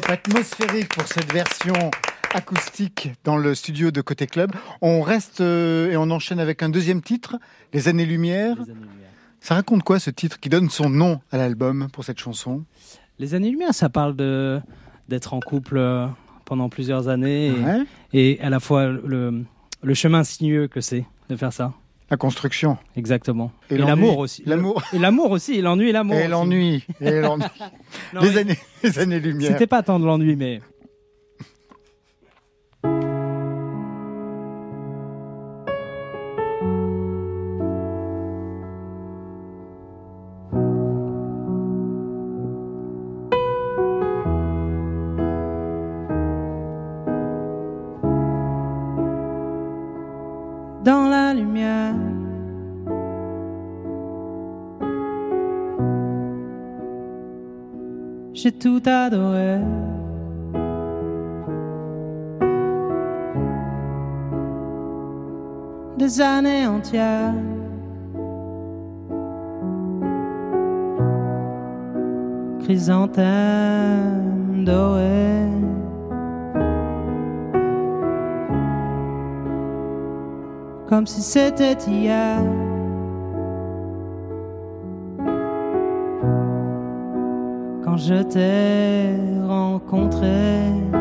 pop 0.00 0.10
atmosphérique 0.10 0.88
pour 0.94 1.06
cette 1.08 1.32
version 1.32 1.74
acoustique 2.32 3.10
dans 3.24 3.36
le 3.36 3.52
studio 3.56 3.90
de 3.90 4.00
Côté 4.00 4.28
Club. 4.28 4.52
On 4.80 5.02
reste 5.02 5.40
euh, 5.40 5.90
et 5.90 5.96
on 5.96 6.08
enchaîne 6.12 6.38
avec 6.38 6.62
un 6.62 6.68
deuxième 6.68 7.02
titre, 7.02 7.36
Les 7.72 7.88
années-lumière. 7.88 8.56
Ça 9.40 9.54
raconte 9.56 9.82
quoi 9.82 9.98
ce 9.98 10.10
titre 10.10 10.38
qui 10.38 10.48
donne 10.50 10.70
son 10.70 10.88
nom 10.88 11.20
à 11.32 11.36
l'album 11.36 11.88
pour 11.92 12.04
cette 12.04 12.20
chanson? 12.20 12.64
Les 13.18 13.34
années-lumière, 13.34 13.74
ça 13.74 13.88
parle 13.88 14.14
de 14.14 14.60
d'être 15.08 15.34
en 15.34 15.40
couple 15.40 15.78
euh, 15.78 16.06
pendant 16.44 16.68
plusieurs 16.68 17.08
années 17.08 17.48
et, 17.48 17.52
Ouais. 17.52 17.82
et 18.12 18.40
à 18.40 18.50
la 18.50 18.60
fois 18.60 18.86
le, 18.86 19.42
le 19.82 19.94
chemin 19.94 20.22
sinueux 20.22 20.68
que 20.68 20.80
c'est 20.80 21.06
de 21.28 21.34
faire 21.36 21.52
ça. 21.52 21.72
La 22.10 22.16
construction. 22.16 22.78
Exactement. 22.96 23.52
Et 23.70 23.76
l'amour 23.76 24.18
aussi. 24.18 24.42
L'amour. 24.46 24.82
Et 24.94 24.98
l'amour 24.98 25.30
aussi, 25.30 25.54
et 25.54 25.60
l'ennui 25.60 25.90
et 25.90 25.92
l'amour. 25.92 26.16
Et 26.16 26.26
l'ennui. 26.26 26.84
Et 27.00 27.20
l'ennui. 27.20 27.44
Les 28.22 28.38
années, 28.38 28.58
les 28.82 28.98
années-lumière. 28.98 29.52
C'était 29.52 29.66
pas 29.66 29.82
tant 29.82 30.00
de 30.00 30.06
l'ennui, 30.06 30.34
mais. 30.34 30.60
Des 65.96 66.20
années 66.20 66.66
entières. 66.66 67.34
Chrysanthème 72.64 74.64
doré. 74.64 75.38
comme 80.88 81.06
si 81.06 81.20
c'était 81.20 81.76
hier. 81.86 82.40
Je 88.08 88.22
t'ai 88.22 89.46
rencontré. 89.46 90.97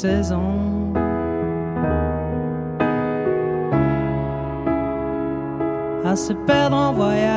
16 0.00 0.32
ans. 0.32 0.94
À 6.06 6.16
se 6.16 6.32
perdre 6.46 6.76
en 6.76 6.92
voyage. 6.94 7.29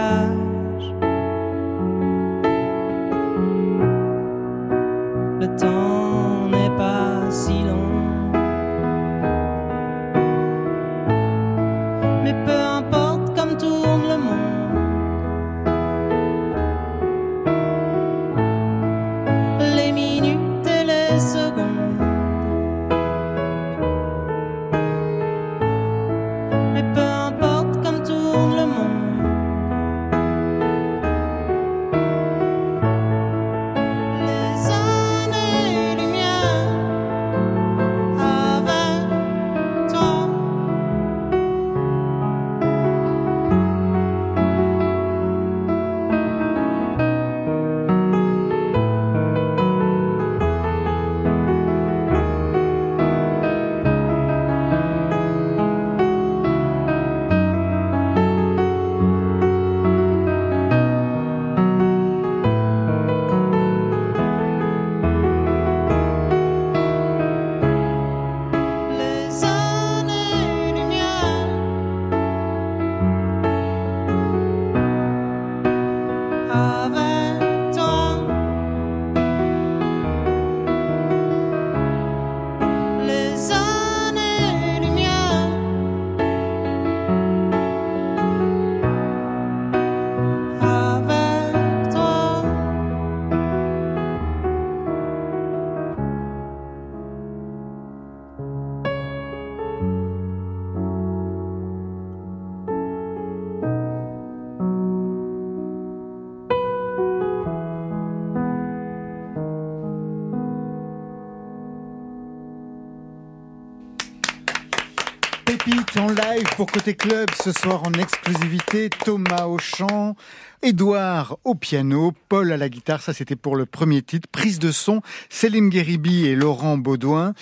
Côté 116.73 116.95
Club 116.95 117.29
ce 117.41 117.51
soir 117.51 117.83
en 117.83 117.93
exclusivité, 117.93 118.89
Thomas 118.89 119.45
au 119.45 119.59
chant, 119.59 120.15
Edouard 120.63 121.37
au 121.43 121.53
piano, 121.53 122.13
Paul 122.29 122.51
à 122.51 122.57
la 122.57 122.67
guitare, 122.67 123.01
ça 123.01 123.13
c'était 123.13 123.35
pour 123.35 123.55
le 123.55 123.67
premier 123.67 124.01
titre, 124.01 124.27
prise 124.31 124.57
de 124.57 124.71
son, 124.71 125.01
Céline 125.29 125.69
Guéribi 125.69 126.25
et 126.25 126.35
Laurent 126.35 126.77
Baudouin. 126.77 127.33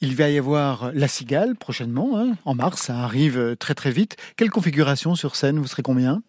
Il 0.00 0.14
va 0.14 0.30
y 0.30 0.38
avoir 0.38 0.92
La 0.94 1.08
Cigale 1.08 1.56
prochainement, 1.56 2.16
hein, 2.16 2.34
en 2.44 2.54
mars, 2.54 2.82
ça 2.82 2.98
arrive 2.98 3.38
euh, 3.38 3.56
très 3.56 3.74
très 3.74 3.90
vite. 3.90 4.16
Quelle 4.36 4.50
configuration 4.50 5.16
sur 5.16 5.34
scène, 5.34 5.58
vous 5.58 5.66
serez 5.66 5.82
combien? 5.82 6.22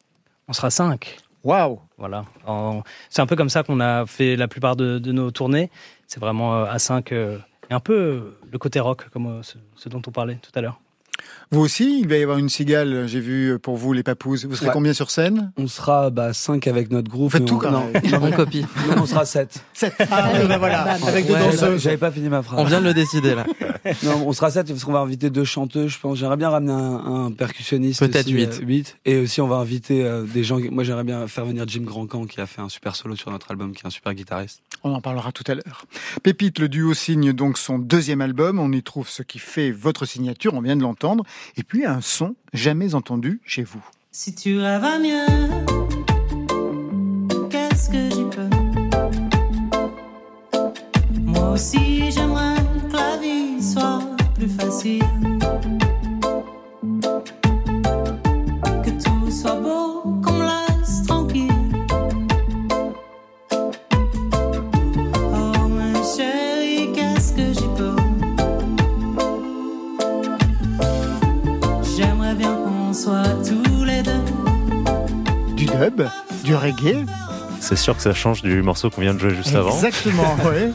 On 0.48 0.54
sera 0.54 0.72
cinq. 0.72 1.18
Waouh 1.44 1.80
Voilà. 1.98 2.26
C'est 3.10 3.22
un 3.22 3.28
peu 3.28 3.36
comme 3.36 3.50
ça 3.50 3.64
qu'on 3.64 3.80
a 3.80 4.06
fait 4.08 4.36
la 4.36 4.48
plupart 4.48 4.76
de, 4.76 4.98
de 4.98 5.12
nos 5.12 5.30
tournées. 5.30 5.70
C'est 6.08 6.20
vraiment 6.20 6.56
euh, 6.56 6.66
à 6.66 6.80
5 6.80 7.14
et 7.70 7.74
un 7.74 7.80
peu 7.80 7.94
euh, 7.94 8.38
le 8.52 8.58
côté 8.58 8.80
rock, 8.80 9.10
comme 9.10 9.28
euh, 9.28 9.42
ce 9.76 9.90
dont 9.90 10.02
on 10.06 10.12
parlait 10.12 10.40
tout 10.42 10.52
à 10.56 10.62
l'heure. 10.62 10.80
Vous 11.52 11.62
aussi, 11.62 12.00
il 12.02 12.08
va 12.10 12.18
y 12.18 12.24
avoir 12.24 12.38
une 12.38 12.50
cigale, 12.50 13.08
j'ai 13.08 13.22
vu 13.22 13.58
pour 13.60 13.78
vous 13.78 13.94
les 13.94 14.04
papouses. 14.04 14.46
Vous 14.46 14.56
serez 14.56 14.68
Ouais. 14.68 14.74
combien 14.74 14.94
sur 14.94 15.10
scène? 15.12 15.52
On 15.58 15.68
sera 15.68 16.10
bah, 16.10 16.34
5 16.34 16.68
avec 16.68 16.92
notre 16.92 17.10
groupe. 17.10 17.32
Faites 17.32 17.46
tout 17.46 17.56
on- 17.56 17.60
quand 17.60 17.72
non, 17.72 17.90
même. 17.94 18.04
On 18.22 18.32
copie. 18.32 18.66
non, 18.90 19.04
on 19.04 19.06
sera 19.06 19.26
7. 19.26 19.64
Sept. 19.74 19.94
Ah 20.12 20.30
oui, 20.34 20.48
bah 20.48 20.58
voilà, 20.58 20.82
avec 21.08 21.26
deux 21.26 21.34
Ouais, 21.34 21.40
danseuses. 21.40 21.82
J'avais 21.82 21.98
pas 21.98 22.12
fini 22.12 22.28
ma 22.28 22.42
phrase. 22.42 22.60
On 22.60 22.66
vient 22.66 22.82
de 22.82 22.86
le 22.86 22.94
décider 22.94 23.34
là. 23.36 23.46
Non, 24.04 24.26
on 24.28 24.34
sera 24.34 24.52
7 24.52 24.68
parce 24.68 24.84
qu'on 24.84 24.92
va 24.92 25.00
inviter 25.00 25.30
deux 25.30 25.46
chanteuses, 25.46 25.92
je 25.92 26.00
pense. 26.00 26.18
J'aimerais 26.18 26.36
bien 26.36 26.50
ramener 26.50 26.74
un, 26.74 27.28
un 27.28 27.32
percussionniste. 27.32 28.02
Peut-être 28.02 28.26
aussi, 28.26 28.34
huit. 28.34 28.50
euh, 28.62 28.66
huit. 28.66 28.98
Et 29.06 29.18
aussi, 29.20 29.40
on 29.40 29.48
va 29.48 29.56
inviter 29.58 30.04
euh, 30.04 30.24
des 30.24 30.44
gens. 30.44 30.60
Moi, 30.72 30.84
j'aimerais 30.84 31.06
bien 31.06 31.26
faire 31.28 31.46
venir 31.46 31.64
Jim 31.68 31.84
Grandcamp 31.86 32.26
qui 32.26 32.42
a 32.42 32.48
fait 32.48 32.60
un 32.60 32.68
super 32.68 32.98
solo 32.98 33.16
sur 33.16 33.32
notre 33.32 33.50
album, 33.52 33.72
qui 33.72 33.84
est 33.84 33.88
un 33.88 33.92
super 33.92 34.14
guitariste. 34.14 34.62
On 34.84 34.94
en 34.94 35.00
parlera 35.00 35.32
tout 35.32 35.46
à 35.48 35.54
l'heure. 35.56 35.86
Pépite, 36.22 36.60
le 36.60 36.68
duo 36.68 36.94
signe 36.94 37.32
donc 37.32 37.58
son 37.58 37.80
deuxième 37.80 38.20
album. 38.20 38.60
On 38.60 38.74
y 38.74 38.84
trouve 38.84 39.08
ce 39.08 39.24
qui 39.24 39.40
fait 39.40 39.72
votre 39.72 40.06
signature, 40.06 40.54
on 40.54 40.62
vient 40.62 40.76
de 40.76 40.82
l'entendre. 40.82 41.17
Et 41.56 41.64
puis 41.64 41.86
un 41.86 42.02
son 42.02 42.36
jamais 42.54 42.96
entendu 42.96 43.42
chez 43.46 43.64
vous. 43.64 43.84
Si 44.12 44.34
tu 44.34 44.60
rêves 44.60 44.84
à 44.84 45.00
mieux, 45.00 45.26
qu'est-ce 47.50 47.90
que 47.90 48.10
j'y 48.10 48.26
peux? 48.26 48.50
Moi 51.22 51.52
aussi 51.52 52.12
j'aimerais 52.12 52.56
que 52.90 52.96
la 52.96 53.18
vie 53.18 53.62
soit 53.62 54.02
plus 54.36 54.50
facile. 54.50 55.04
Dub, 75.80 76.02
du 76.44 76.56
reggae. 76.56 77.06
C'est 77.60 77.76
sûr 77.76 77.96
que 77.96 78.02
ça 78.02 78.14
change 78.14 78.42
du 78.42 78.62
morceau 78.62 78.90
qu'on 78.90 79.02
vient 79.02 79.14
de 79.14 79.20
jouer 79.20 79.36
juste 79.36 79.56
avant. 79.56 79.72
Exactement, 79.74 80.36
ouais. 80.46 80.72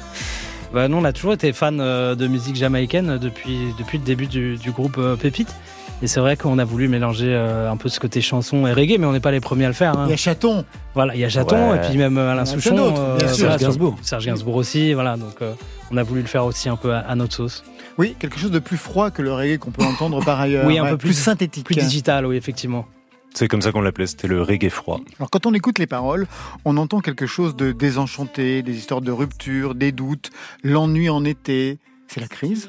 Bah, 0.75 0.89
nous, 0.89 0.97
on 0.97 1.05
a 1.05 1.13
toujours 1.13 1.35
été 1.35 1.53
fans 1.53 1.79
euh, 1.79 2.15
de 2.15 2.27
musique 2.27 2.57
jamaïcaine 2.57 3.19
depuis, 3.19 3.59
depuis 3.79 3.99
le 3.99 4.05
début 4.05 4.27
du, 4.27 4.57
du 4.57 4.71
groupe 4.73 4.97
euh, 4.99 5.17
Pépite. 5.17 5.55
Et 6.03 6.09
c'est 6.09 6.19
vrai 6.19 6.37
qu'on 6.37 6.59
a 6.59 6.65
voulu 6.65 6.89
mélanger 6.89 7.29
euh, 7.29 7.71
un 7.71 7.77
peu 7.77 7.89
ce 7.89 8.01
côté 8.01 8.21
chanson 8.21 8.67
et 8.67 8.73
reggae, 8.73 8.97
mais 8.99 9.07
on 9.07 9.13
n'est 9.13 9.21
pas 9.21 9.31
les 9.31 9.39
premiers 9.41 9.67
à 9.67 9.69
le 9.69 9.75
faire. 9.75 9.97
hein. 9.97 10.05
Il 10.07 10.11
y 10.11 10.15
a 10.15 10.17
Chaton. 10.17 10.65
Voilà, 10.95 11.15
il 11.15 11.21
y 11.21 11.25
a 11.25 11.29
Chaton 11.29 11.71
Ouais. 11.71 11.77
et 11.77 11.81
puis 11.89 11.97
même 11.97 12.19
euh, 12.19 12.33
Alain 12.33 12.45
Souchon. 12.45 12.75
bien 13.19 13.29
sûr. 13.29 13.45
voilà, 13.47 13.59
Serge 13.59 13.61
Gainsbourg. 13.61 13.97
Serge 14.03 14.27
Gainsbourg 14.27 14.57
aussi, 14.57 14.95
voilà. 14.95 15.17
Donc 15.17 15.35
euh, 15.43 15.53
on 15.93 15.97
a 15.99 16.03
voulu 16.03 16.23
le 16.23 16.27
faire 16.27 16.45
aussi 16.45 16.69
un 16.69 16.75
peu 16.77 16.93
à, 16.93 16.99
à 17.01 17.15
notre 17.15 17.35
sauce. 17.35 17.63
Oui, 17.99 18.17
quelque 18.19 18.39
chose 18.41 18.51
de 18.51 18.59
plus 18.59 18.79
froid 18.79 19.11
que 19.13 19.23
le 19.23 19.33
reggae 19.33 19.59
qu'on 19.59 19.71
peut 19.71 19.85
entendre 19.85 20.25
par 20.25 20.41
ailleurs. 20.41 20.67
Oui, 20.67 20.79
un 20.79 20.85
Ouais, 20.85 20.91
peu 20.91 20.97
plus- 20.97 21.13
synthétique. 21.13 21.67
Plus 21.67 21.77
digital, 21.77 22.27
oui, 22.27 22.37
effectivement. 22.37 22.87
C'est 23.35 23.49
comme 23.49 23.63
ça 23.63 23.73
qu'on 23.73 23.81
l'appelait, 23.81 24.07
c'était 24.07 24.29
le 24.29 24.43
reggae 24.43 24.69
froid. 24.69 25.01
Alors 25.19 25.31
quand 25.31 25.47
on 25.47 25.55
écoute 25.55 25.79
les 25.79 25.87
paroles, 25.87 26.27
on 26.65 26.77
entend 26.77 27.01
quelque 27.01 27.27
chose 27.27 27.57
de 27.57 27.73
désenchanté, 27.73 28.63
des 28.63 28.77
histoires 28.77 29.01
de 29.01 29.11
rupture, 29.11 29.75
des 29.75 29.91
doutes, 29.93 30.31
l'ennui 30.63 31.09
en 31.09 31.25
été. 31.25 31.79
C'est 32.09 32.21
la 32.21 32.29
crise? 32.29 32.69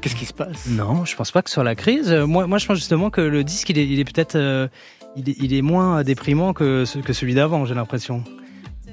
Qu'est-ce 0.00 0.16
qui 0.16 0.26
se 0.26 0.32
passe? 0.32 0.66
Non, 0.68 1.04
je 1.04 1.14
pense 1.16 1.30
pas 1.30 1.42
que 1.42 1.50
ce 1.50 1.54
soit 1.54 1.64
la 1.64 1.74
crise. 1.74 2.10
Euh, 2.10 2.26
Moi, 2.26 2.46
moi 2.46 2.58
je 2.58 2.66
pense 2.66 2.76
justement 2.78 3.10
que 3.10 3.20
le 3.20 3.44
disque, 3.44 3.70
il 3.70 3.78
est, 3.78 3.86
il 3.86 3.98
est 4.00 4.04
peut-être. 4.04 4.36
euh, 4.36 4.68
il, 5.16 5.28
est, 5.30 5.36
il 5.40 5.54
est 5.54 5.62
moins 5.62 6.02
déprimant 6.02 6.52
que, 6.52 6.84
que 7.02 7.12
celui 7.12 7.34
d'avant, 7.34 7.64
j'ai 7.64 7.74
l'impression. 7.74 8.22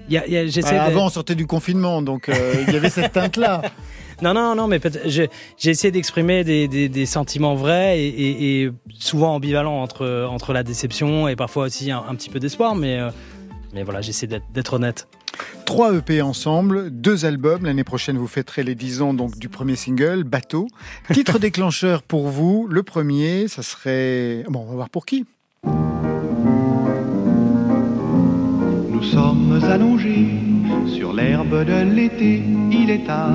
Il 0.08 0.14
y 0.14 0.18
a- 0.18 0.28
il 0.28 0.34
y 0.34 0.38
a- 0.38 0.46
j'essaie 0.48 0.78
Ah, 0.78 0.88
de- 0.90 0.92
Avant, 0.94 1.06
on 1.08 1.10
sortait 1.10 1.36
du 1.36 1.48
confinement, 1.48 2.02
donc 2.02 2.30
euh, 2.30 2.54
il 2.68 2.74
y 2.74 2.78
avait 2.78 2.90
cette 2.90 3.12
teinte-là. 3.14 3.62
Non, 4.22 4.34
non, 4.34 4.56
non, 4.56 4.68
mais 4.68 4.80
j'ai 5.08 5.30
essayé 5.66 5.92
d'exprimer 5.92 6.46
des, 6.46 6.70
des- 6.70 6.88
des 6.88 7.06
sentiments 7.06 7.54
vrais 7.56 8.00
et, 8.00 8.08
et- 8.08 8.64
et 8.64 8.72
souvent 8.98 9.36
ambivalents 9.36 9.82
entre, 9.82 10.26
entre 10.32 10.54
la 10.54 10.64
déception 10.64 11.28
et 11.28 11.36
parfois 11.36 11.66
aussi 11.66 11.92
un, 11.92 12.02
un 12.08 12.16
petit 12.16 12.30
peu 12.30 12.40
d'espoir, 12.40 12.76
mais, 12.76 12.98
euh, 12.98 13.10
mais 13.74 13.84
voilà, 13.84 14.00
j'essaie 14.00 14.26
d'être 14.26 14.46
d'être 14.54 14.76
honnête. 14.76 15.10
Trois 15.66 15.94
EP 15.94 16.22
ensemble, 16.22 16.92
deux 16.92 17.26
albums. 17.26 17.66
L'année 17.66 17.84
prochaine, 17.84 18.18
vous 18.18 18.28
fêterez 18.28 18.64
les 18.64 18.74
10 18.76 19.02
ans 19.02 19.14
donc, 19.14 19.38
du 19.38 19.50
premier 19.50 19.76
single, 19.76 20.24
Bateau. 20.24 20.68
Titre 21.12 21.38
déclencheur 21.40 22.02
pour 22.02 22.30
vous, 22.30 22.68
le 22.70 22.84
premier, 22.84 23.50
ça 23.50 23.64
serait... 23.64 24.46
Bon, 24.48 24.62
on 24.62 24.66
va 24.70 24.76
voir 24.76 24.90
pour 24.90 25.06
qui. 25.06 25.26
Sommes 29.06 29.60
allongés 29.64 30.28
sur 30.88 31.14
l'herbe 31.14 31.66
de 31.66 31.96
l'été, 31.96 32.42
il 32.72 32.90
est 32.90 33.06
tard, 33.06 33.30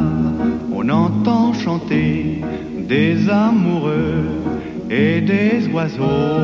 on 0.73 0.89
entend 0.89 1.53
chanter 1.53 2.41
des 2.89 3.29
amoureux 3.29 4.25
et 4.91 5.21
des 5.21 5.69
oiseaux. 5.73 6.41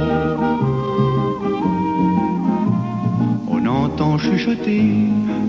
On 3.49 3.67
entend 3.67 4.19
chuchoter 4.19 4.83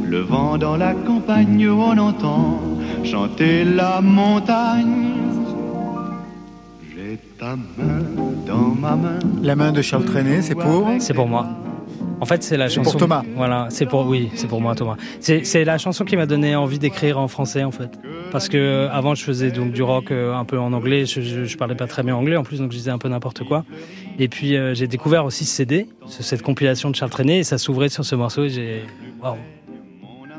le 0.05 0.19
vent 0.21 0.57
dans 0.57 0.77
la 0.77 0.93
campagne, 0.93 1.69
on 1.69 1.97
entend 1.97 2.59
chanter 3.03 3.63
la 3.63 4.01
montagne. 4.01 5.11
J'ai 6.89 7.19
ta 7.39 7.55
main 7.55 8.01
dans 8.47 8.69
ma 8.83 8.95
main. 8.95 9.19
La 9.43 9.55
main 9.55 9.71
de 9.71 9.81
Charles 9.81 10.05
Trenet, 10.05 10.41
c'est 10.41 10.55
pour 10.55 10.89
C'est 10.99 11.13
pour 11.13 11.27
moi. 11.27 11.47
En 12.19 12.25
fait, 12.25 12.41
c'est 12.41 12.57
la 12.57 12.67
chanson. 12.67 12.91
pour 12.91 12.99
Thomas. 12.99 13.23
Voilà, 13.35 13.67
c'est 13.69 13.85
pour 13.85 14.07
oui, 14.07 14.29
c'est 14.33 14.47
pour 14.47 14.59
moi 14.59 14.73
Thomas. 14.73 14.95
C'est 15.19 15.43
c'est 15.45 15.63
la 15.63 15.77
chanson 15.77 16.03
qui 16.03 16.15
m'a 16.17 16.25
donné 16.25 16.55
envie 16.55 16.79
d'écrire 16.79 17.19
en 17.19 17.27
français 17.27 17.63
en 17.63 17.71
fait. 17.71 17.91
Parce 18.31 18.49
que 18.49 18.57
euh, 18.57 18.89
avant 18.91 19.13
je 19.13 19.23
faisais 19.23 19.51
donc 19.51 19.71
du 19.71 19.83
rock 19.83 20.09
euh, 20.11 20.33
un 20.33 20.43
peu 20.43 20.57
en 20.59 20.73
anglais, 20.73 21.05
je, 21.05 21.21
je, 21.21 21.43
je 21.45 21.57
parlais 21.57 21.75
pas 21.75 21.85
très 21.85 22.01
bien 22.03 22.15
anglais 22.15 22.35
en 22.35 22.43
plus 22.43 22.57
donc 22.59 22.71
je 22.71 22.77
disais 22.77 22.89
un 22.91 22.97
peu 22.97 23.07
n'importe 23.07 23.43
quoi. 23.43 23.65
Et 24.17 24.27
puis 24.29 24.55
euh, 24.57 24.73
j'ai 24.73 24.87
découvert 24.87 25.25
aussi 25.25 25.45
ce 25.45 25.55
CD, 25.55 25.87
ce- 26.07 26.23
cette 26.23 26.41
compilation 26.41 26.89
de 26.89 26.95
Charles 26.95 27.11
Trenet 27.11 27.39
et 27.39 27.43
ça 27.43 27.59
s'ouvrait 27.59 27.89
sur 27.89 28.03
ce 28.03 28.15
morceau 28.15 28.45
et 28.45 28.49
j'ai 28.49 28.81
waouh. 29.21 29.35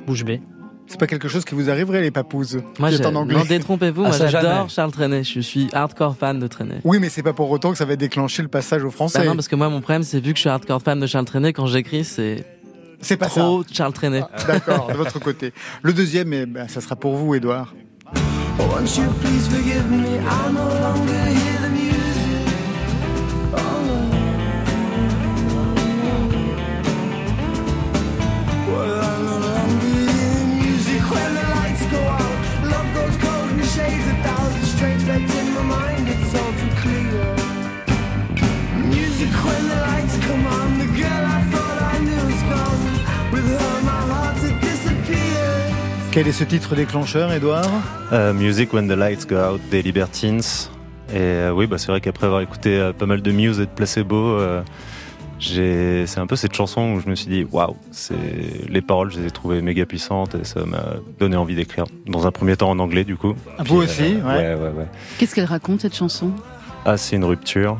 Bouche 0.07 0.25
bée. 0.25 0.41
C'est 0.89 0.99
pas 0.99 1.07
quelque 1.07 1.29
chose 1.29 1.45
qui 1.45 1.55
vous 1.55 1.69
arriverait, 1.71 2.01
les 2.01 2.11
papouses 2.11 2.61
Moi, 2.79 2.89
qui 2.91 2.97
j'ai- 2.97 3.03
est 3.03 3.07
en 3.07 3.15
anglais. 3.15 3.37
non, 3.37 3.45
détrompez-vous, 3.45 4.05
Ah, 4.05 4.09
moi 4.09 4.17
ça, 4.17 4.29
j'adore. 4.29 4.71
Charles 4.71 4.91
Trenet. 4.91 5.23
Je 5.23 5.41
suis 5.41 5.69
hardcore 5.73 6.17
fan 6.17 6.39
de 6.41 6.47
Trenet. 6.47 6.81
Oui, 6.85 6.99
mais 6.99 7.09
c'est 7.11 7.23
pas 7.23 7.35
pour 7.35 7.51
autant 7.51 7.73
que 7.73 7.79
ça 7.79 7.85
va 7.85 7.95
déclencher 7.97 8.43
le 8.43 8.49
passage 8.49 8.83
au 8.85 8.91
français. 8.91 9.19
Bah 9.19 9.25
non, 9.27 9.35
parce 9.35 9.49
que 9.49 9.57
moi, 9.57 9.69
mon 9.69 9.81
problème, 9.81 10.03
c'est 10.03 10.19
vu 10.21 10.33
que 10.33 10.37
je 10.39 10.41
suis 10.43 10.49
hardcore 10.49 10.81
fan 10.83 10.99
de 10.99 11.07
Charles 11.07 11.27
Trenet, 11.27 11.53
quand 11.53 11.67
j'écris, 11.67 12.05
c'est 12.05 12.45
c'est 13.01 13.17
pas 13.17 13.27
trop 13.27 13.63
Charles 13.71 13.93
Trenet. 13.93 14.23
ça. 14.39 14.47
D'accord, 14.47 14.89
de 14.89 14.95
votre 14.97 15.19
côté. 15.21 15.53
Le 15.83 15.93
deuxième, 15.93 16.33
eh 16.33 16.47
ben, 16.47 16.67
ça 16.69 16.81
sera 16.81 16.97
pour 16.97 17.17
vous, 17.17 17.35
Edouard. 17.35 17.75
Won't 18.59 18.89
Quel 46.19 46.27
est 46.27 46.33
ce 46.33 46.43
titre 46.43 46.75
déclencheur, 46.75 47.31
Edouard 47.33 47.71
Euh, 48.13 48.33
Music 48.33 48.73
When 48.73 48.89
the 48.89 48.97
Lights 48.99 49.29
Go 49.29 49.37
Out 49.37 49.61
des 49.71 49.83
Libertines. 49.83 50.41
Et 51.13 51.17
euh, 51.17 51.53
oui, 51.53 51.69
bah, 51.69 51.79
c'est 51.79 51.93
vrai 51.93 52.01
qu'après 52.01 52.27
avoir 52.27 52.41
écouté 52.41 52.77
euh, 52.77 52.93
pas 52.93 53.07
mal 53.07 53.23
de 53.23 53.31
Muse 53.31 53.61
et 53.61 53.67
de 53.67 53.71
Placebo, 53.71 54.17
euh, 54.17 54.61
c'est 55.39 56.19
un 56.19 56.27
peu 56.27 56.35
cette 56.35 56.55
chanson 56.55 56.95
où 56.95 56.99
je 57.01 57.09
me 57.09 57.15
suis 57.15 57.29
dit 57.29 57.47
waouh, 57.53 57.77
les 58.69 58.81
paroles, 58.81 59.13
je 59.13 59.21
les 59.21 59.27
ai 59.29 59.31
trouvées 59.31 59.63
méga 59.63 59.87
puissantes 59.87 60.35
et 60.35 60.43
ça 60.43 60.65
m'a 60.65 60.95
donné 61.21 61.37
envie 61.37 61.55
d'écrire. 61.55 61.85
Dans 62.09 62.27
un 62.27 62.33
premier 62.33 62.57
temps 62.57 62.71
en 62.71 62.81
anglais, 62.81 63.05
du 63.05 63.15
coup. 63.15 63.37
Ah, 63.57 63.63
Vous 63.65 63.77
aussi, 63.77 64.03
euh, 64.17 64.23
ouais. 64.27 64.39
ouais, 64.39 64.55
ouais, 64.55 64.77
ouais. 64.77 64.87
Qu'est-ce 65.19 65.37
qu'elle 65.37 65.45
raconte 65.45 65.83
cette 65.83 65.95
chanson? 65.95 66.33
Ah, 66.85 66.97
c'est 66.97 67.15
une 67.15 67.25
rupture, 67.27 67.79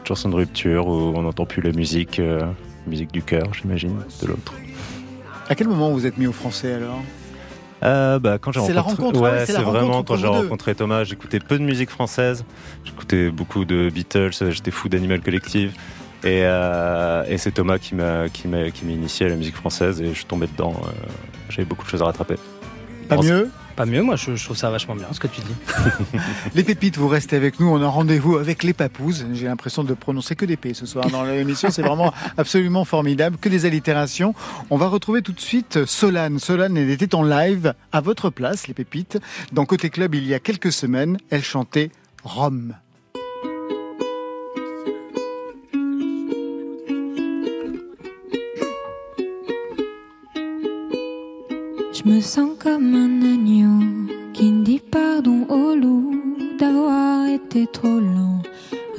une 0.00 0.04
chanson 0.08 0.28
de 0.30 0.34
rupture 0.34 0.88
où 0.88 1.12
on 1.14 1.22
n'entend 1.22 1.46
plus 1.46 1.62
la 1.62 1.70
musique, 1.70 2.18
euh, 2.18 2.40
musique 2.88 3.12
du 3.12 3.22
cœur, 3.22 3.44
j'imagine, 3.54 3.94
de 4.20 4.26
l'autre. 4.26 4.52
À 5.48 5.54
quel 5.54 5.68
moment 5.68 5.92
vous 5.92 6.06
êtes 6.06 6.18
mis 6.18 6.26
au 6.26 6.32
français 6.32 6.72
alors? 6.74 7.00
Euh, 7.84 8.18
bah, 8.18 8.38
quand 8.40 8.50
j'ai 8.52 8.60
C'est 8.60 8.72
la 8.72 8.80
rencontré- 8.82 9.02
rencontre, 9.04 9.20
ouais, 9.20 9.30
ouais, 9.30 9.46
c'est 9.46 9.52
vraiment 9.62 10.02
quand 10.02 10.16
j'ai 10.16 10.26
rencontré 10.42 10.74
Thomas, 10.74 11.04
j'écoutais 11.04 11.38
peu 11.38 11.58
de 11.58 11.62
musique 11.64 11.90
française, 11.90 12.44
j'écoutais 12.84 13.30
beaucoup 13.30 13.64
de 13.64 13.88
Beatles, 13.88 14.30
j'étais 14.50 14.70
fou 14.72 14.88
d'Animal 14.88 15.20
Collective. 15.20 15.74
Et, 16.24 16.40
euh, 16.42 17.22
et 17.28 17.38
c'est 17.38 17.52
Thomas 17.52 17.78
qui 17.78 17.94
m'a 17.94 18.28
qui 18.28 18.48
m'a 18.48 18.70
qui 18.72 18.84
m'a 18.84 18.90
initié 18.90 19.26
à 19.26 19.28
la 19.28 19.36
musique 19.36 19.54
française 19.54 20.00
et 20.02 20.08
je 20.08 20.14
suis 20.14 20.24
tombé 20.24 20.48
dedans. 20.48 20.74
euh, 20.84 20.90
J'avais 21.48 21.64
beaucoup 21.64 21.84
de 21.84 21.88
choses 21.90 22.02
à 22.02 22.06
rattraper. 22.06 22.34
Pas 23.08 23.16
mieux? 23.18 23.50
Pas 23.78 23.86
mieux, 23.86 24.02
moi 24.02 24.16
je, 24.16 24.34
je 24.34 24.44
trouve 24.44 24.56
ça 24.56 24.70
vachement 24.70 24.96
bien 24.96 25.06
ce 25.12 25.20
que 25.20 25.28
tu 25.28 25.40
dis. 25.40 25.54
Les 26.56 26.64
pépites, 26.64 26.96
vous 26.96 27.06
restez 27.06 27.36
avec 27.36 27.60
nous. 27.60 27.68
On 27.68 27.80
a 27.80 27.86
rendez-vous 27.86 28.36
avec 28.36 28.64
les 28.64 28.72
papouses. 28.72 29.24
J'ai 29.34 29.46
l'impression 29.46 29.84
de 29.84 29.94
prononcer 29.94 30.34
que 30.34 30.44
des 30.44 30.56
P 30.56 30.74
ce 30.74 30.84
soir 30.84 31.08
dans 31.10 31.22
l'émission. 31.22 31.70
C'est 31.70 31.82
vraiment 31.82 32.12
absolument 32.36 32.84
formidable. 32.84 33.36
Que 33.40 33.48
des 33.48 33.66
allitérations. 33.66 34.34
On 34.70 34.78
va 34.78 34.88
retrouver 34.88 35.22
tout 35.22 35.30
de 35.30 35.38
suite 35.38 35.84
Solane. 35.84 36.40
Solane, 36.40 36.76
elle 36.76 36.90
était 36.90 37.14
en 37.14 37.22
live 37.22 37.72
à 37.92 38.00
votre 38.00 38.30
place, 38.30 38.66
les 38.66 38.74
pépites. 38.74 39.20
Dans 39.52 39.64
Côté 39.64 39.90
Club, 39.90 40.16
il 40.16 40.26
y 40.26 40.34
a 40.34 40.40
quelques 40.40 40.72
semaines, 40.72 41.16
elle 41.30 41.44
chantait 41.44 41.92
Rome. 42.24 42.74
Je 51.98 52.08
me 52.08 52.20
sens 52.20 52.50
comme 52.62 52.94
un 52.94 53.22
agneau 53.22 53.84
qui 54.32 54.52
ne 54.52 54.62
dit 54.62 54.78
pardon 54.78 55.44
au 55.48 55.74
loup 55.74 56.22
d'avoir 56.56 57.26
été 57.26 57.66
trop 57.66 57.98
lent 57.98 58.40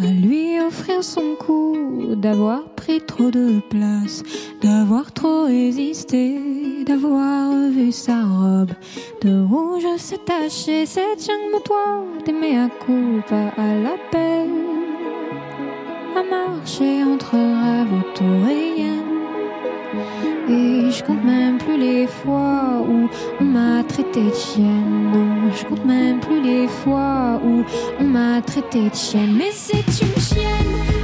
à 0.01 0.07
lui 0.07 0.59
offrir 0.59 1.01
son 1.01 1.35
cou, 1.39 2.15
d'avoir 2.17 2.63
pris 2.75 2.99
trop 2.99 3.31
de 3.31 3.61
place, 3.69 4.21
d'avoir 4.61 5.13
trop 5.13 5.45
résisté, 5.45 6.83
d'avoir 6.85 7.69
vu 7.69 7.93
sa 7.93 8.21
robe 8.21 8.73
de 9.21 9.43
rouge 9.43 9.87
se 9.97 10.15
tacher, 10.15 10.85
cette 10.85 11.25
jungle 11.25 11.63
toi 11.63 12.03
d'aimer 12.25 12.57
à 12.57 12.67
culpa 12.85 13.53
à 13.55 13.75
l'appel, 13.75 14.49
à 16.17 16.23
marcher 16.23 17.01
entre 17.05 17.35
rêves 17.35 17.93
autour 17.93 18.49
et 18.49 18.73
rien. 18.75 18.98
Et 20.49 20.89
je 20.91 21.03
compte 21.03 21.23
même 21.23 21.57
plus 21.59 21.77
les 21.77 22.07
fois 22.07 22.83
où 22.87 23.07
on 23.39 23.43
m'a 23.43 23.83
traité 23.83 24.23
de 24.23 24.33
chienne. 24.33 25.11
Non, 25.13 25.51
je 25.55 25.65
compte 25.65 25.85
même 25.85 26.19
plus 26.19 26.41
les 26.41 26.67
fois 26.67 27.39
où 27.43 27.63
on 27.99 28.03
m'a 28.03 28.41
traité 28.41 28.89
de 28.89 28.95
chienne. 28.95 29.35
Mais 29.37 29.51
c'est 29.51 29.77
une 29.77 30.21
chienne 30.21 30.98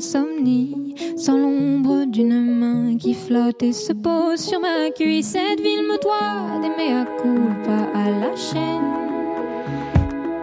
sans 0.00 1.38
l'ombre 1.38 2.04
d'une 2.04 2.40
main 2.40 2.96
qui 2.96 3.14
flotte 3.14 3.62
et 3.62 3.72
se 3.72 3.92
pose 3.92 4.40
sur 4.40 4.60
ma 4.60 4.90
cuisse. 4.90 5.28
Cette 5.28 5.60
ville 5.60 5.86
me 5.90 6.00
doit 6.00 6.60
d'aimer 6.60 6.92
à 6.92 7.04
culpa 7.20 7.98
à 7.98 8.10
la 8.10 8.36
chaîne, 8.36 8.92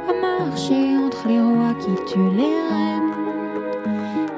à 0.10 0.14
marcher 0.22 0.98
entre 0.98 1.28
les 1.28 1.40
rois 1.40 1.76
qui 1.80 2.12
tuent 2.12 2.36
les 2.36 2.58
reines. 2.70 3.14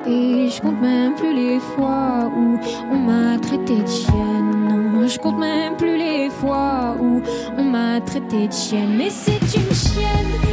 Et 0.08 0.50
je 0.50 0.62
compte 0.62 0.82
même 0.82 1.16
plus 1.16 1.34
les 1.34 1.60
fois 1.60 2.32
où 2.36 2.60
on 2.92 2.98
m'a 2.98 3.38
traité 3.40 3.76
de 3.82 3.88
chienne. 3.88 5.08
Je 5.08 5.20
compte 5.20 5.38
même 5.38 5.76
plus 5.78 5.98
les 5.98 6.30
fois 6.30 6.96
où 7.00 7.22
on 7.58 7.64
m'a 7.64 8.02
traité 8.02 8.48
de 8.48 8.54
chienne. 8.54 8.96
Mais 8.98 9.10
c'est 9.10 9.34
une 9.34 9.74
chienne 9.74 10.45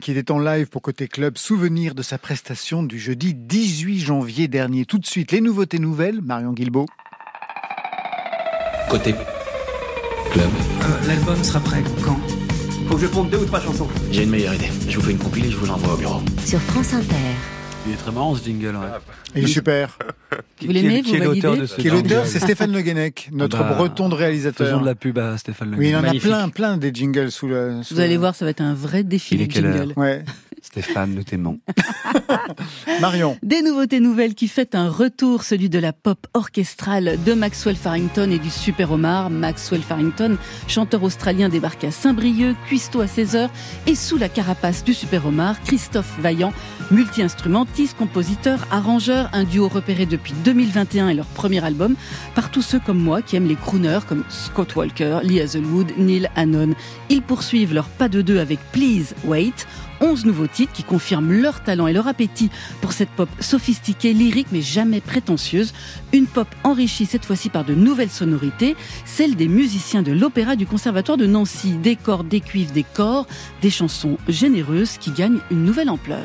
Qui 0.00 0.12
était 0.12 0.30
en 0.30 0.38
live 0.38 0.68
pour 0.68 0.82
Côté 0.82 1.08
Club, 1.08 1.36
souvenir 1.36 1.96
de 1.96 2.02
sa 2.02 2.16
prestation 2.16 2.84
du 2.84 2.96
jeudi 2.96 3.34
18 3.34 3.98
janvier 3.98 4.46
dernier. 4.46 4.84
Tout 4.84 4.98
de 4.98 5.06
suite, 5.06 5.32
les 5.32 5.40
nouveautés 5.40 5.80
nouvelles, 5.80 6.20
Marion 6.22 6.52
Guilbault. 6.52 6.86
Côté 8.88 9.14
club. 10.32 10.48
Euh, 10.82 11.08
L'album 11.08 11.42
sera 11.42 11.58
prêt 11.58 11.82
quand? 12.04 12.18
Faut 12.86 12.94
que 12.94 13.00
je 13.00 13.06
ponde 13.08 13.30
deux 13.30 13.38
ou 13.38 13.46
trois 13.46 13.60
chansons. 13.60 13.88
J'ai 14.12 14.22
une 14.22 14.30
meilleure 14.30 14.54
idée. 14.54 14.70
Je 14.88 14.96
vous 14.96 15.06
fais 15.06 15.12
une 15.12 15.18
compile 15.18 15.46
et 15.46 15.50
je 15.50 15.56
vous 15.56 15.66
l'envoie 15.66 15.94
au 15.94 15.96
bureau. 15.96 16.20
Sur 16.44 16.60
France 16.60 16.94
Inter. 16.94 17.53
Il 17.86 17.92
est 17.92 17.96
très 17.96 18.12
marrant 18.12 18.34
ce 18.34 18.42
jingle. 18.44 18.76
Ouais. 18.76 18.86
Il 19.36 19.44
est 19.44 19.46
super. 19.46 19.98
Vous 20.64 20.72
l'aimez, 20.72 21.02
vous 21.02 21.10
qui 21.10 21.16
est 21.16 21.18
l'auteur 21.20 21.56
de 21.56 21.66
ce 21.66 21.76
Qui 21.76 21.88
est 21.88 21.90
l'auteur, 21.90 22.24
jingle 22.24 22.26
c'est 22.26 22.38
Stéphane 22.40 22.72
Le 22.72 22.80
Guenec, 22.80 23.28
notre 23.32 23.58
Ah 23.60 23.64
bah, 23.64 23.74
breton 23.74 24.08
de 24.08 24.14
réalisateur. 24.14 24.66
Faisons 24.66 24.80
de 24.80 24.86
la 24.86 24.94
pub 24.94 25.18
à 25.18 25.36
Stéphane 25.36 25.72
Le 25.72 25.76
Oui, 25.76 25.88
il 25.90 25.94
en 25.96 25.98
a 25.98 26.02
Magnifique. 26.02 26.30
plein, 26.30 26.48
plein 26.48 26.76
des 26.78 26.90
jingles 26.94 27.30
sous 27.30 27.46
le. 27.48 27.82
sous 27.82 27.94
Vous 27.94 28.00
allez 28.00 28.14
le- 28.14 28.20
voir, 28.20 28.34
ça 28.34 28.44
va 28.46 28.50
être 28.52 28.62
un 28.62 28.72
vrai 28.74 29.02
est 29.42 29.46
de 29.46 29.52
quelle 29.52 29.66
heure 29.66 29.76
jingle. 29.78 29.92
Ouais. 30.00 30.24
Stéphane, 30.74 31.14
nous 31.14 31.22
t'aimons. 31.22 31.60
Marion. 33.00 33.38
Des 33.44 33.62
nouveautés 33.62 34.00
nouvelles 34.00 34.34
qui 34.34 34.48
fêtent 34.48 34.74
un 34.74 34.88
retour, 34.88 35.44
celui 35.44 35.68
de 35.68 35.78
la 35.78 35.92
pop 35.92 36.26
orchestrale 36.34 37.16
de 37.24 37.32
Maxwell 37.32 37.76
Farrington 37.76 38.28
et 38.32 38.40
du 38.40 38.50
Super 38.50 38.90
Omar. 38.90 39.30
Maxwell 39.30 39.82
Farrington, 39.82 40.36
chanteur 40.66 41.04
australien 41.04 41.48
débarqué 41.48 41.86
à 41.86 41.90
Saint-Brieuc, 41.92 42.56
cuistot 42.66 43.02
à 43.02 43.06
16h 43.06 43.50
et 43.86 43.94
sous 43.94 44.16
la 44.16 44.28
carapace 44.28 44.82
du 44.82 44.94
Super 44.94 45.26
Omar, 45.26 45.62
Christophe 45.62 46.18
Vaillant, 46.18 46.52
multi-instrumentiste, 46.90 47.96
compositeur, 47.96 48.66
arrangeur, 48.72 49.30
un 49.32 49.44
duo 49.44 49.68
repéré 49.68 50.06
depuis 50.06 50.34
2021 50.44 51.10
et 51.10 51.14
leur 51.14 51.26
premier 51.26 51.64
album 51.64 51.94
par 52.34 52.50
tous 52.50 52.62
ceux 52.62 52.80
comme 52.80 52.98
moi 52.98 53.22
qui 53.22 53.36
aiment 53.36 53.46
les 53.46 53.54
crooners 53.54 54.00
comme 54.08 54.24
Scott 54.28 54.74
Walker, 54.74 55.20
Lee 55.22 55.40
Hazelwood, 55.40 55.92
Neil 55.98 56.28
Hannon. 56.34 56.74
Ils 57.10 57.22
poursuivent 57.22 57.74
leur 57.74 57.86
pas 57.86 58.08
de 58.08 58.22
deux 58.22 58.40
avec 58.40 58.58
Please 58.72 59.14
Wait. 59.24 59.68
11 60.00 60.24
nouveaux 60.24 60.46
titres 60.46 60.72
qui 60.72 60.82
confirment 60.82 61.32
leur 61.32 61.62
talent 61.62 61.86
et 61.86 61.92
leur 61.92 62.08
appétit 62.08 62.50
pour 62.80 62.92
cette 62.92 63.10
pop 63.10 63.28
sophistiquée, 63.40 64.12
lyrique 64.12 64.48
mais 64.52 64.62
jamais 64.62 65.00
prétentieuse. 65.00 65.72
Une 66.12 66.26
pop 66.26 66.48
enrichie 66.62 67.06
cette 67.06 67.24
fois-ci 67.24 67.48
par 67.50 67.64
de 67.64 67.74
nouvelles 67.74 68.10
sonorités, 68.10 68.76
celles 69.04 69.36
des 69.36 69.48
musiciens 69.48 70.02
de 70.02 70.12
l'Opéra 70.12 70.56
du 70.56 70.66
Conservatoire 70.66 71.18
de 71.18 71.26
Nancy. 71.26 71.72
Des 71.72 71.96
cordes, 71.96 72.28
des 72.28 72.40
cuivres, 72.40 72.72
des 72.72 72.84
corps, 72.84 73.26
des 73.62 73.70
chansons 73.70 74.18
généreuses 74.28 74.98
qui 74.98 75.10
gagnent 75.10 75.40
une 75.50 75.64
nouvelle 75.64 75.90
ampleur. 75.90 76.22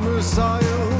Promise 0.00 0.38
I'll 0.38 0.93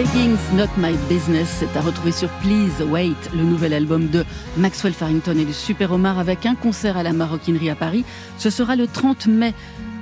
Begging's 0.00 0.50
Not 0.54 0.70
My 0.78 0.96
Business, 1.10 1.58
c'est 1.58 1.76
à 1.76 1.82
retrouver 1.82 2.12
sur 2.12 2.30
Please 2.40 2.82
Wait, 2.82 3.18
le 3.34 3.42
nouvel 3.42 3.74
album 3.74 4.08
de 4.08 4.24
Maxwell 4.56 4.94
Farrington 4.94 5.36
et 5.38 5.44
du 5.44 5.52
Super 5.52 5.92
Omar 5.92 6.18
avec 6.18 6.46
un 6.46 6.54
concert 6.54 6.96
à 6.96 7.02
la 7.02 7.12
Maroquinerie 7.12 7.68
à 7.68 7.74
Paris. 7.74 8.06
Ce 8.38 8.48
sera 8.48 8.76
le 8.76 8.86
30 8.86 9.26
mai. 9.26 9.52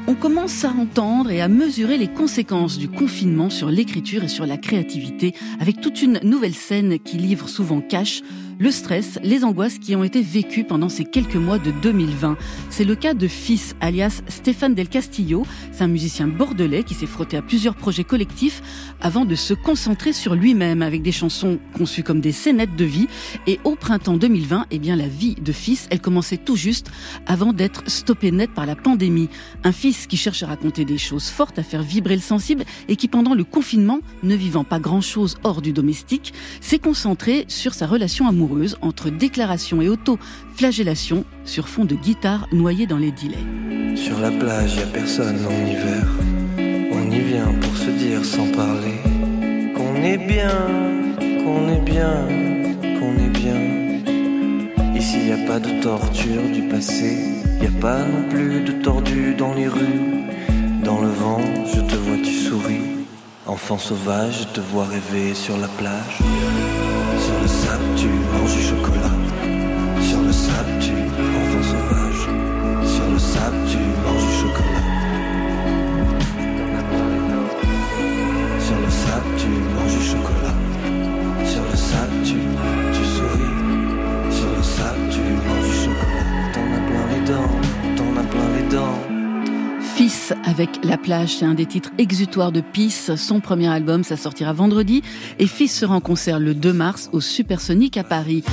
On 0.07 0.15
commence 0.15 0.65
à 0.65 0.69
entendre 0.69 1.33
et 1.33 1.41
à 1.41 1.49
mesurer 1.49 1.99
les 1.99 2.07
conséquences 2.07 2.79
du 2.79 2.89
confinement 2.89 3.51
sur 3.51 3.71
l'écriture 3.71 4.23
et 4.23 4.29
sur 4.29 4.47
la 4.47 4.57
créativité, 4.57 5.35
avec 5.59 5.81
toute 5.81 6.01
une 6.01 6.21
nouvelle 6.23 6.55
scène 6.55 7.01
qui 7.01 7.17
livre 7.17 7.49
souvent 7.49 7.81
cash 7.81 8.23
le 8.59 8.73
stress, 8.73 9.21
les 9.23 9.45
angoisses 9.45 9.79
qui 9.79 9.95
ont 9.95 10.03
été 10.03 10.21
vécues 10.21 10.65
pendant 10.65 10.89
ces 10.89 11.05
quelques 11.05 11.37
mois 11.37 11.59
de 11.59 11.71
2020. 11.71 12.37
C'est 12.71 12.85
le 12.85 12.97
cas 12.97 13.15
de 13.15 13.29
Fils, 13.29 13.77
alias 13.81 14.23
Stéphane 14.27 14.75
Del 14.75 14.89
Castillo. 14.89 15.47
C'est 15.71 15.85
un 15.85 15.89
musicien 15.89 16.27
bordelais 16.27 16.83
qui 16.83 16.95
s'est 16.95 17.07
frotté 17.07 17.37
à 17.37 17.43
plusieurs 17.43 17.77
projets 17.77 18.03
collectifs 18.03 18.63
avant 19.01 19.25
de 19.25 19.37
se 19.37 19.55
concentrer 19.55 20.13
sur 20.13 20.35
lui-même 20.35 20.83
avec 20.83 21.03
des 21.03 21.13
chansons 21.13 21.61
conçues 21.77 22.03
comme 22.03 22.21
des 22.21 22.33
scénettes 22.33 22.75
de 22.75 22.85
vie. 22.85 23.07
Et 23.47 23.61
au 23.63 23.77
printemps 23.77 24.17
2020, 24.17 24.67
eh 24.73 24.79
bien, 24.81 24.97
la 24.97 25.09
vie 25.09 25.37
de 25.37 25.53
Fils, 25.53 25.87
elle 25.91 26.01
commençait 26.01 26.37
tout 26.37 26.57
juste 26.57 26.91
avant 27.27 27.53
d'être 27.53 27.89
stoppée 27.89 28.33
net 28.33 28.51
par 28.51 28.67
la 28.67 28.75
pandémie. 28.75 29.29
Un 29.63 29.73
fils 29.73 30.09
qui 30.09 30.17
cherche 30.17 30.43
à 30.43 30.49
raconter 30.49 30.85
des 30.85 30.99
choses 30.99 31.29
fortes, 31.29 31.61
à 31.61 31.63
faire 31.63 31.83
vibrer 31.83 32.17
le 32.17 32.23
sensible 32.23 32.65
et 32.89 32.97
qui, 32.97 33.07
pendant 33.07 33.35
le 33.35 33.45
confinement, 33.45 34.01
ne 34.25 34.35
vivant 34.35 34.65
pas 34.65 34.81
grand-chose 34.81 35.37
hors 35.45 35.63
du 35.63 35.73
domestique, 35.73 36.35
s'est 36.61 36.81
concentré 36.81 37.45
sur 37.47 37.75
sa 37.75 37.87
relation 37.87 38.27
amoureuse 38.27 38.48
entre 38.83 39.11
déclaration 39.11 39.83
et 39.83 39.89
auto-flagellation 39.89 41.25
sur 41.45 41.69
fond 41.69 41.85
de 41.85 41.95
guitare 41.95 42.47
noyée 42.53 42.87
dans 42.87 42.97
les 42.97 43.13
delays. 43.13 43.97
Sur 43.97 44.19
la 44.21 44.31
plage, 44.31 44.77
y 44.77 44.81
a 44.81 44.87
personne 44.87 45.45
en 45.47 45.67
hiver. 45.67 46.07
On 46.93 47.11
y 47.11 47.21
vient 47.21 47.53
pour 47.61 47.77
se 47.77 47.91
dire 47.91 48.25
sans 48.25 48.51
parler 48.53 49.01
qu'on 49.75 49.97
est 50.03 50.19
bien, 50.19 50.51
qu'on 51.19 51.69
est 51.69 51.81
bien, 51.81 52.27
qu'on 52.99 53.15
est 53.25 53.39
bien. 53.39 54.95
Ici, 54.95 55.29
y 55.29 55.33
a 55.33 55.47
pas 55.47 55.61
de 55.61 55.81
torture 55.81 56.43
du 56.53 56.63
passé, 56.63 57.17
y 57.61 57.67
a 57.67 57.81
pas 57.81 58.05
non 58.05 58.29
plus 58.29 58.61
de 58.61 58.73
tordus 58.83 59.35
dans 59.37 59.55
les 59.55 59.69
rues. 59.69 60.01
Dans 60.85 61.01
le 61.01 61.09
vent, 61.09 61.41
je 61.75 61.81
te 61.81 61.95
vois, 61.95 62.17
tu 62.25 62.33
souris. 62.33 63.07
Enfant 63.47 63.79
sauvage, 63.79 64.41
je 64.43 64.55
te 64.55 64.61
vois 64.61 64.87
rêver 64.87 65.35
sur 65.35 65.57
la 65.57 65.69
plage. 65.69 66.19
Sur 67.49 67.57
le 67.57 67.63
sable, 67.63 67.85
tu 67.97 68.09
manges 68.09 68.57
du 68.57 68.63
chocolat. 68.63 69.15
Sur 70.03 70.21
le 70.21 70.33
sable, 70.33 70.73
tu 70.81 70.93
enfant 70.93 71.63
sauvage. 71.63 72.23
Sur 72.87 73.11
le 73.11 73.19
sable, 73.19 73.57
tu 73.71 73.79
manges 74.05 74.27
du 74.27 74.35
chocolat. 74.43 74.85
Sur 78.61 78.77
le 78.77 78.91
sable, 78.91 79.31
tu 79.39 79.49
manges 79.49 79.99
du 79.99 80.05
chocolat. 80.05 80.48
Fils 89.99 90.33
avec 90.45 90.85
La 90.85 90.97
plage, 90.97 91.39
c'est 91.39 91.45
un 91.45 91.55
des 91.55 91.67
titres 91.67 91.91
exutoires 91.99 92.53
de 92.53 92.61
Peace. 92.61 93.17
Son 93.17 93.41
premier 93.41 93.67
album, 93.67 94.05
ça 94.05 94.17
sortira 94.17 94.53
vendredi. 94.53 95.03
Et 95.41 95.49
Fils 95.49 95.77
sera 95.77 95.97
en 95.97 96.01
concert 96.01 96.39
le 96.39 96.55
2 96.55 96.73
mars 96.73 97.11
au 97.13 97.21
Supersonic 97.21 97.97
à 97.97 98.05
Paris. 98.05 98.45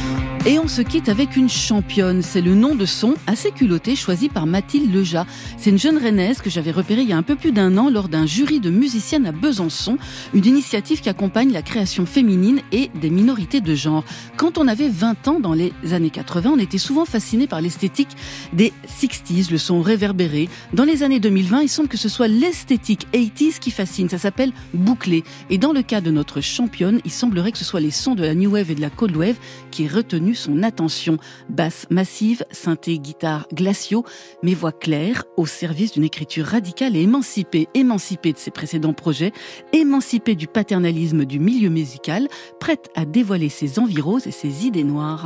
Et 0.47 0.59
on 0.59 0.67
se 0.67 0.83
quitte 0.83 1.09
avec 1.09 1.37
une 1.37 1.49
championne. 1.49 2.21
C'est 2.21 2.41
le 2.41 2.53
nom 2.53 2.75
de 2.75 2.85
son 2.85 3.15
assez 3.25 3.49
culotté 3.49 3.95
choisi 3.95 4.29
par 4.29 4.45
Mathilde 4.45 4.93
Leja. 4.93 5.25
C'est 5.57 5.71
une 5.71 5.79
jeune 5.79 5.97
rennaise 5.97 6.39
que 6.39 6.51
j'avais 6.51 6.69
repérée 6.69 7.01
il 7.01 7.09
y 7.09 7.13
a 7.13 7.17
un 7.17 7.23
peu 7.23 7.35
plus 7.35 7.51
d'un 7.51 7.75
an 7.79 7.89
lors 7.89 8.09
d'un 8.09 8.27
jury 8.27 8.59
de 8.59 8.69
musiciennes 8.69 9.25
à 9.25 9.31
Besançon. 9.31 9.97
Une 10.35 10.45
initiative 10.45 11.01
qui 11.01 11.09
accompagne 11.09 11.51
la 11.51 11.63
création 11.63 12.05
féminine 12.05 12.61
et 12.71 12.91
des 12.93 13.09
minorités 13.09 13.59
de 13.59 13.73
genre. 13.73 14.03
Quand 14.37 14.59
on 14.59 14.67
avait 14.67 14.87
20 14.87 15.27
ans 15.29 15.39
dans 15.39 15.53
les 15.53 15.73
années 15.93 16.11
80, 16.11 16.51
on 16.53 16.59
était 16.59 16.77
souvent 16.77 17.05
fasciné 17.05 17.47
par 17.47 17.59
l'esthétique 17.59 18.15
des 18.53 18.71
60s, 18.87 19.49
le 19.49 19.57
son 19.57 19.81
réverbéré. 19.81 20.47
Dans 20.73 20.85
les 20.85 21.01
années 21.01 21.19
2020, 21.19 21.63
il 21.63 21.69
semble 21.69 21.89
que 21.89 21.97
ce 21.97 22.07
soit 22.07 22.27
l'esthétique 22.27 23.07
80s 23.13 23.57
qui 23.57 23.71
fascine. 23.71 24.09
Ça 24.09 24.19
s'appelle 24.19 24.51
bouclé. 24.75 25.23
Et 25.49 25.57
dans 25.57 25.73
le 25.73 25.81
cas 25.81 26.01
de 26.01 26.11
notre 26.11 26.39
championne, 26.39 27.01
il 27.03 27.11
semblerait 27.11 27.51
que 27.51 27.57
ce 27.57 27.65
soit 27.65 27.79
les 27.79 27.89
sons 27.89 28.13
de 28.13 28.21
la 28.21 28.35
New 28.35 28.51
Wave 28.51 28.69
et 28.69 28.75
de 28.75 28.81
la 28.81 28.91
Cold 28.91 29.17
Wave 29.17 29.37
qui 29.71 29.85
aient 29.85 29.87
retenu 29.87 30.34
son 30.35 30.63
attention. 30.63 31.17
Basse 31.49 31.87
massive, 31.89 32.45
synthé, 32.51 32.99
guitare, 32.99 33.47
glaciaux, 33.53 34.05
mais 34.43 34.53
voix 34.53 34.71
claire 34.71 35.23
au 35.37 35.45
service 35.45 35.93
d'une 35.93 36.03
écriture 36.03 36.45
radicale 36.45 36.95
et 36.95 37.01
émancipée, 37.01 37.67
émancipée 37.73 38.33
de 38.33 38.37
ses 38.37 38.51
précédents 38.51 38.93
projets, 38.93 39.31
émancipée 39.73 40.35
du 40.35 40.47
paternalisme 40.47 41.25
du 41.25 41.39
milieu 41.39 41.69
musical, 41.69 42.27
prête 42.59 42.89
à 42.95 43.05
dévoiler 43.05 43.49
ses 43.49 43.79
envies 43.79 44.01
roses 44.01 44.27
et 44.27 44.31
ses 44.31 44.65
idées 44.65 44.83
noires. 44.83 45.23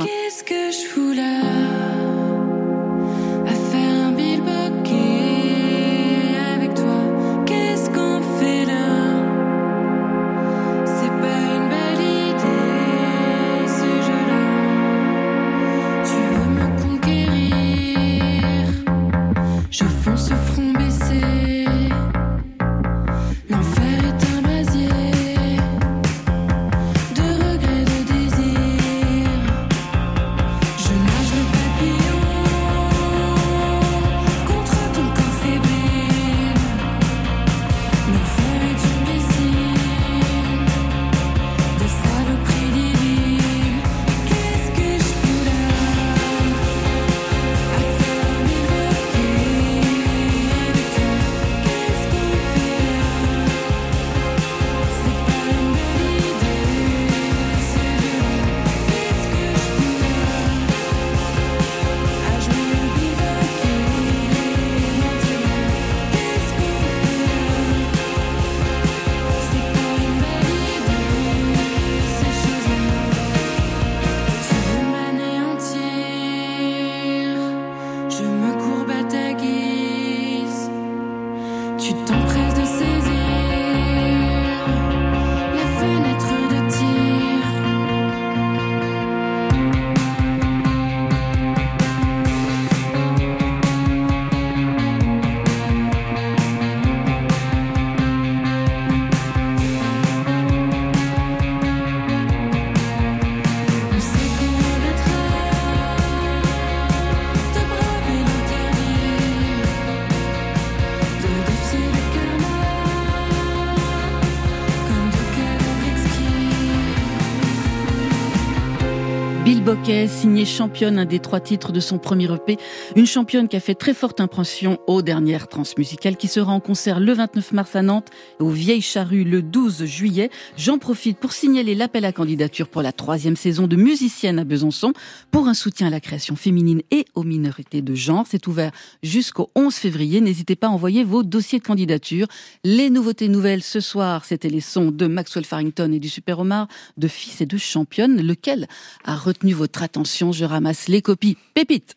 Championne, 120.44 120.98
un 120.98 121.04
des 121.04 121.18
trois 121.18 121.40
titres 121.40 121.72
de 121.72 121.80
son 121.80 121.98
premier 121.98 122.32
EP. 122.32 122.56
Une 122.96 123.06
championne 123.06 123.48
qui 123.48 123.56
a 123.56 123.60
fait 123.60 123.74
très 123.74 123.94
forte 123.94 124.20
impression 124.20 124.78
aux 124.86 125.02
dernières 125.02 125.48
transmusicales, 125.48 126.16
qui 126.16 126.28
sera 126.28 126.52
en 126.52 126.60
concert 126.60 127.00
le 127.00 127.12
29 127.12 127.52
mars 127.52 127.76
à 127.76 127.82
Nantes 127.82 128.08
et 128.38 128.42
aux 128.42 128.50
Vieilles 128.50 128.80
Charrues 128.80 129.24
le 129.24 129.42
12 129.42 129.84
juillet. 129.84 130.30
J'en 130.56 130.78
profite 130.78 131.18
pour 131.18 131.32
signaler 131.32 131.74
l'appel 131.74 132.04
à 132.04 132.12
candidature 132.12 132.68
pour 132.68 132.82
la 132.82 132.92
troisième 132.92 133.36
saison 133.36 133.66
de 133.66 133.76
Musicienne 133.76 134.38
à 134.38 134.44
Besançon 134.44 134.92
pour 135.30 135.48
un 135.48 135.54
soutien 135.54 135.88
à 135.88 135.90
la 135.90 136.00
création 136.00 136.36
féminine 136.36 136.82
et 136.90 137.04
aux 137.14 137.22
minorités 137.22 137.82
de 137.82 137.94
genre. 137.94 138.26
C'est 138.28 138.46
ouvert 138.46 138.72
jusqu'au 139.02 139.50
11 139.54 139.74
février. 139.74 140.20
N'hésitez 140.20 140.56
pas 140.56 140.68
à 140.68 140.70
envoyer 140.70 141.04
vos 141.04 141.22
dossiers 141.22 141.58
de 141.58 141.64
candidature. 141.64 142.26
Les 142.64 142.90
nouveautés 142.90 143.28
nouvelles 143.28 143.62
ce 143.62 143.80
soir, 143.80 144.24
c'était 144.24 144.48
les 144.48 144.60
sons 144.60 144.90
de 144.90 145.06
Maxwell 145.06 145.44
Farrington 145.44 145.92
et 145.92 145.98
du 145.98 146.08
Super 146.08 146.40
Omar, 146.40 146.68
de 146.96 147.08
Fils 147.08 147.40
et 147.40 147.46
de 147.46 147.56
Championne. 147.56 148.20
Lequel 148.20 148.68
a 149.04 149.16
retenu 149.16 149.52
votre 149.52 149.82
attention 149.82 150.29
Je 150.32 150.44
ramasse 150.44 150.88
les 150.88 151.02
copies. 151.02 151.36
Pépite 151.54 151.94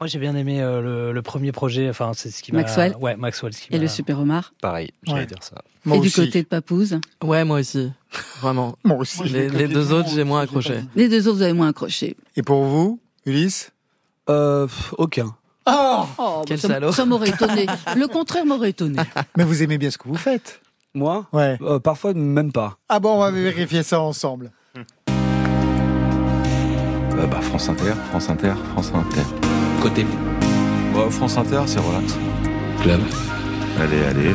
Moi, 0.00 0.06
j'ai 0.08 0.18
bien 0.18 0.34
aimé 0.36 0.60
euh, 0.60 0.80
le, 0.80 1.12
le 1.12 1.22
premier 1.22 1.52
projet. 1.52 1.88
Enfin, 1.90 2.12
c'est 2.14 2.30
ce 2.30 2.42
qui 2.42 2.52
m'a. 2.52 2.58
Maxwell 2.62 2.94
Ouais, 3.00 3.16
Maxwell. 3.16 3.52
ce 3.54 3.62
qui 3.62 3.74
et 3.74 3.78
le 3.78 3.88
Super 3.88 4.18
Omar. 4.20 4.52
Pareil, 4.60 4.90
j'allais 5.04 5.20
Ouais. 5.20 5.26
dire 5.26 5.38
ça. 5.42 5.62
et 5.92 5.98
du 6.00 6.10
côté 6.10 6.42
de 6.42 6.46
Papouze 6.48 6.98
Ouais, 7.22 7.44
moi 7.44 7.60
aussi. 7.60 7.90
Vraiment. 8.40 8.76
Moi 8.84 8.96
aussi. 8.98 9.22
Les, 9.24 9.48
les 9.48 9.68
deux 9.68 9.92
autres, 9.92 10.08
j'ai 10.14 10.24
moins 10.24 10.40
accroché. 10.42 10.80
Les 10.94 11.08
deux 11.08 11.26
autres, 11.28 11.36
vous 11.38 11.42
avez 11.42 11.52
moins 11.52 11.68
accroché. 11.68 12.16
Et 12.36 12.42
pour 12.42 12.64
vous, 12.64 13.00
Ulysse 13.26 13.70
Euh, 14.30 14.66
aucun. 14.98 15.34
Oh 15.66 16.04
Oh, 16.18 16.42
Quel 16.46 16.58
ça, 16.60 16.68
salaud. 16.68 16.92
ça 16.92 17.04
m'aurait 17.06 17.30
étonné. 17.30 17.66
Le 17.96 18.06
contraire 18.06 18.44
m'aurait 18.46 18.70
étonné. 18.70 18.98
Mais 19.36 19.44
vous 19.44 19.62
aimez 19.62 19.78
bien 19.78 19.90
ce 19.90 19.96
que 19.98 20.06
vous 20.08 20.14
faites 20.16 20.60
Moi 20.94 21.26
Ouais. 21.32 21.56
Euh, 21.62 21.78
Parfois, 21.78 22.12
même 22.14 22.52
pas. 22.52 22.76
Ah 22.88 23.00
bon, 23.00 23.14
on 23.16 23.18
va 23.18 23.30
vérifier 23.30 23.82
ça 23.82 24.00
ensemble. 24.00 24.50
Euh, 27.24 27.26
bah, 27.26 27.40
France 27.40 27.68
Inter, 27.70 27.94
France 28.10 28.28
Inter, 28.28 28.52
France 28.72 28.92
Inter. 28.94 29.22
Côté. 29.80 30.04
Bah, 30.94 31.06
France 31.10 31.38
Inter, 31.38 31.62
c'est 31.66 31.78
relax. 31.78 32.16
Club. 32.82 33.00
Allez, 33.80 34.02
allez. 34.04 34.34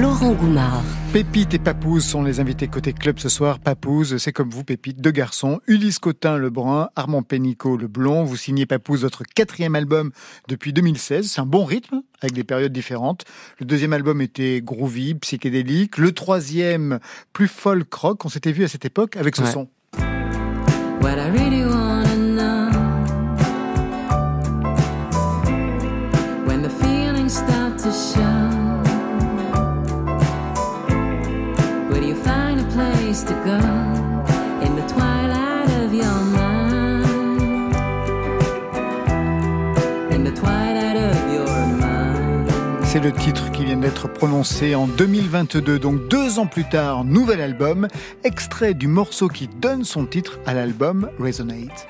Laurent 0.00 0.32
Goumard. 0.32 0.82
Pépite 1.12 1.52
et 1.52 1.58
Papouze 1.58 2.04
sont 2.06 2.22
les 2.22 2.40
invités 2.40 2.68
côté 2.68 2.94
club 2.94 3.18
ce 3.18 3.28
soir. 3.28 3.58
Papouze, 3.58 4.16
c'est 4.16 4.32
comme 4.32 4.48
vous, 4.48 4.64
Pépite, 4.64 5.02
deux 5.02 5.10
garçons. 5.10 5.60
Ulysse 5.66 5.98
Cotin, 5.98 6.38
le 6.38 6.48
brun, 6.48 6.88
Armand 6.96 7.22
Pénicaud, 7.22 7.76
le 7.76 7.86
blond. 7.88 8.24
Vous 8.24 8.36
signez 8.36 8.64
Papouze, 8.64 9.02
votre 9.02 9.22
quatrième 9.24 9.74
album 9.74 10.10
depuis 10.48 10.72
2016. 10.72 11.26
C'est 11.30 11.40
un 11.42 11.46
bon 11.46 11.64
rythme, 11.64 12.00
avec 12.22 12.32
des 12.34 12.44
périodes 12.44 12.72
différentes. 12.72 13.24
Le 13.58 13.66
deuxième 13.66 13.92
album 13.92 14.22
était 14.22 14.62
groovy, 14.62 15.14
psychédélique. 15.16 15.98
Le 15.98 16.12
troisième, 16.12 16.98
plus 17.34 17.48
folk 17.48 17.92
rock. 17.92 18.24
On 18.24 18.30
s'était 18.30 18.52
vu 18.52 18.64
à 18.64 18.68
cette 18.68 18.86
époque 18.86 19.16
avec 19.18 19.36
ce 19.36 19.42
Ouais. 19.42 19.50
son. 19.50 19.68
What 21.02 21.18
I 21.18 21.28
really 21.28 21.64
wanna 21.66 22.16
know 22.38 22.70
when 26.46 26.62
the 26.62 26.70
feelings 26.70 27.36
start 27.36 27.78
to 27.78 27.92
show. 27.92 28.60
You 32.12 32.16
find 32.16 32.60
a 32.60 32.64
place 32.64 33.22
to 33.22 33.32
go 33.44 33.60
in 34.64 34.76
the 34.76 34.86
twilight 34.92 35.70
of 35.82 35.94
your 35.94 36.20
mind? 36.36 37.74
In 40.12 40.24
the 40.24 40.32
twilight 40.32 40.96
of 40.96 41.32
your 41.32 41.66
mind. 41.78 42.50
C'est 42.84 43.00
le 43.00 43.12
titre 43.12 43.51
qui 43.62 43.66
vient 43.66 43.76
d'être 43.76 44.08
prononcé 44.08 44.74
en 44.74 44.88
2022, 44.88 45.78
donc 45.78 46.08
deux 46.08 46.40
ans 46.40 46.46
plus 46.46 46.68
tard, 46.68 47.04
nouvel 47.04 47.40
album, 47.40 47.86
extrait 48.24 48.74
du 48.74 48.88
morceau 48.88 49.28
qui 49.28 49.46
donne 49.46 49.84
son 49.84 50.04
titre 50.04 50.40
à 50.46 50.54
l'album 50.54 51.08
Resonate. 51.20 51.86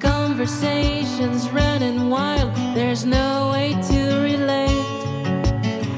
Conversations 0.00 1.48
running 1.52 2.08
wild, 2.10 2.50
there's 2.74 3.04
no 3.04 3.50
way 3.52 3.74
to 3.88 4.20
relate. 4.22 4.70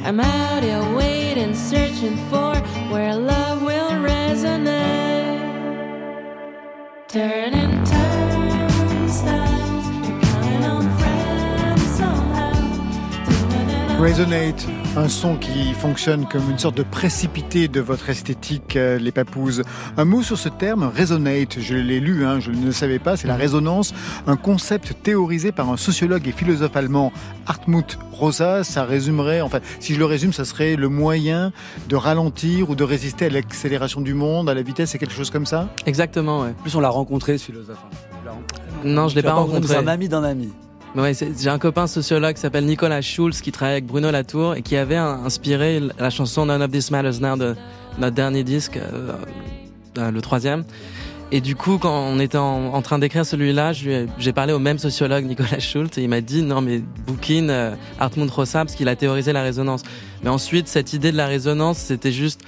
I'm 0.05 0.21
out 0.21 0.63
here 0.63 0.83
waiting, 0.97 1.55
searching 1.55 2.17
for 2.29 2.57
where 2.97 3.15
love 3.15 3.61
will 3.61 3.93
resonate. 4.11 5.45
Turning 7.09 7.76
Resonate, 13.99 14.67
un 14.97 15.09
son 15.09 15.37
qui 15.37 15.73
fonctionne 15.73 16.27
comme 16.29 16.51
une 16.51 16.59
sorte 16.59 16.77
de 16.77 16.83
précipité 16.83 17.67
de 17.67 17.81
votre 17.81 18.11
esthétique, 18.11 18.77
euh, 18.77 18.99
les 18.99 19.11
papouses. 19.11 19.63
Un 19.97 20.05
mot 20.05 20.23
sur 20.23 20.37
ce 20.37 20.51
terme, 20.51 20.91
resonate, 20.95 21.59
je 21.61 21.75
l'ai 21.75 21.99
lu, 21.99 22.27
hein, 22.27 22.39
je 22.39 22.51
ne 22.51 22.67
le 22.67 22.73
savais 22.73 22.99
pas, 22.99 23.17
c'est 23.17 23.27
la 23.27 23.37
résonance, 23.37 23.95
un 24.27 24.37
concept 24.37 24.95
théorisé 25.03 25.51
par 25.51 25.71
un 25.71 25.79
sociologue 25.79 26.29
et 26.29 26.33
philosophe 26.33 26.77
allemand, 26.77 27.11
Hartmut 27.47 27.99
Rosa. 28.13 28.65
Ça 28.65 28.85
résumerait, 28.85 29.41
enfin, 29.41 29.61
si 29.81 29.95
je 29.95 29.99
le 29.99 30.05
résume, 30.05 30.35
ça 30.35 30.45
serait 30.45 30.77
le 30.77 30.91
moyen 30.91 31.53
de 31.89 31.97
ralentir 31.97 32.69
ou 32.69 32.75
de 32.75 32.85
résister 32.85 33.27
à 33.27 33.31
l'accélération 33.31 34.03
du 34.03 34.13
monde, 34.13 34.51
à 34.51 34.55
la 34.55 34.63
vitesse, 34.63 34.91
c'est 34.91 34.99
quelque 34.99 35.15
chose 35.15 35.31
comme 35.31 35.47
ça? 35.47 35.69
Exactement, 35.87 36.43
ouais. 36.43 36.51
En 36.51 36.63
plus, 36.63 36.75
on 36.77 36.81
l'a 36.81 36.91
rencontré, 36.91 37.39
ce 37.39 37.47
philosophe. 37.47 37.79
hein. 37.83 38.31
Rencontré. 38.31 38.61
Non, 38.85 39.09
je 39.09 39.15
l'ai 39.15 39.23
pas 39.23 39.33
rencontré. 39.33 39.69
C'est 39.75 39.77
un 39.81 39.89
ami 39.89 40.09
d'un 40.09 40.23
ami. 40.23 40.53
Ouais, 40.97 41.13
j'ai 41.15 41.51
un 41.51 41.59
copain 41.59 41.87
sociologue 41.87 42.37
qui 42.37 42.41
s'appelle 42.41 42.65
Nicolas 42.65 43.03
Schulz 43.03 43.43
qui 43.43 43.53
travaille 43.53 43.75
avec 43.75 43.85
Bruno 43.85 44.11
Latour 44.11 44.55
et 44.55 44.63
qui 44.63 44.77
avait 44.77 44.97
inspiré 44.97 45.79
la 45.99 46.09
chanson 46.09 46.47
None 46.47 46.63
of 46.63 46.71
This 46.71 46.91
Matters 46.91 47.21
Now 47.21 47.37
de 47.37 47.55
notre 47.99 48.15
dernier 48.15 48.45
disque, 48.45 48.79
euh, 48.79 49.13
euh, 49.99 50.11
le 50.11 50.23
troisième. 50.23 50.65
Et 51.33 51.43
du 51.43 51.55
coup, 51.55 51.77
quand 51.77 51.93
on 51.93 52.19
était 52.19 52.39
en, 52.39 52.81
train 52.81 52.99
d'écrire 52.99 53.27
celui-là, 53.27 53.75
j'ai 53.75 54.33
parlé 54.33 54.55
au 54.55 54.59
même 54.59 54.79
sociologue 54.79 55.27
Nicolas 55.27 55.59
Schultz 55.59 55.99
et 55.99 56.03
il 56.03 56.09
m'a 56.09 56.23
dit 56.23 56.41
non 56.41 56.63
mais 56.63 56.81
bouquine 57.07 57.51
euh, 57.51 57.75
Hartmut 58.01 58.31
Rosa 58.31 58.65
parce 58.65 58.75
qu'il 58.75 58.89
a 58.89 58.97
théorisé 58.97 59.35
la 59.35 59.43
résonance. 59.43 59.83
Mais 60.23 60.31
ensuite, 60.31 60.67
cette 60.67 60.95
idée 60.95 61.13
de 61.13 61.19
la 61.19 61.27
résonance, 61.27 61.77
c'était 61.77 62.13
juste 62.13 62.41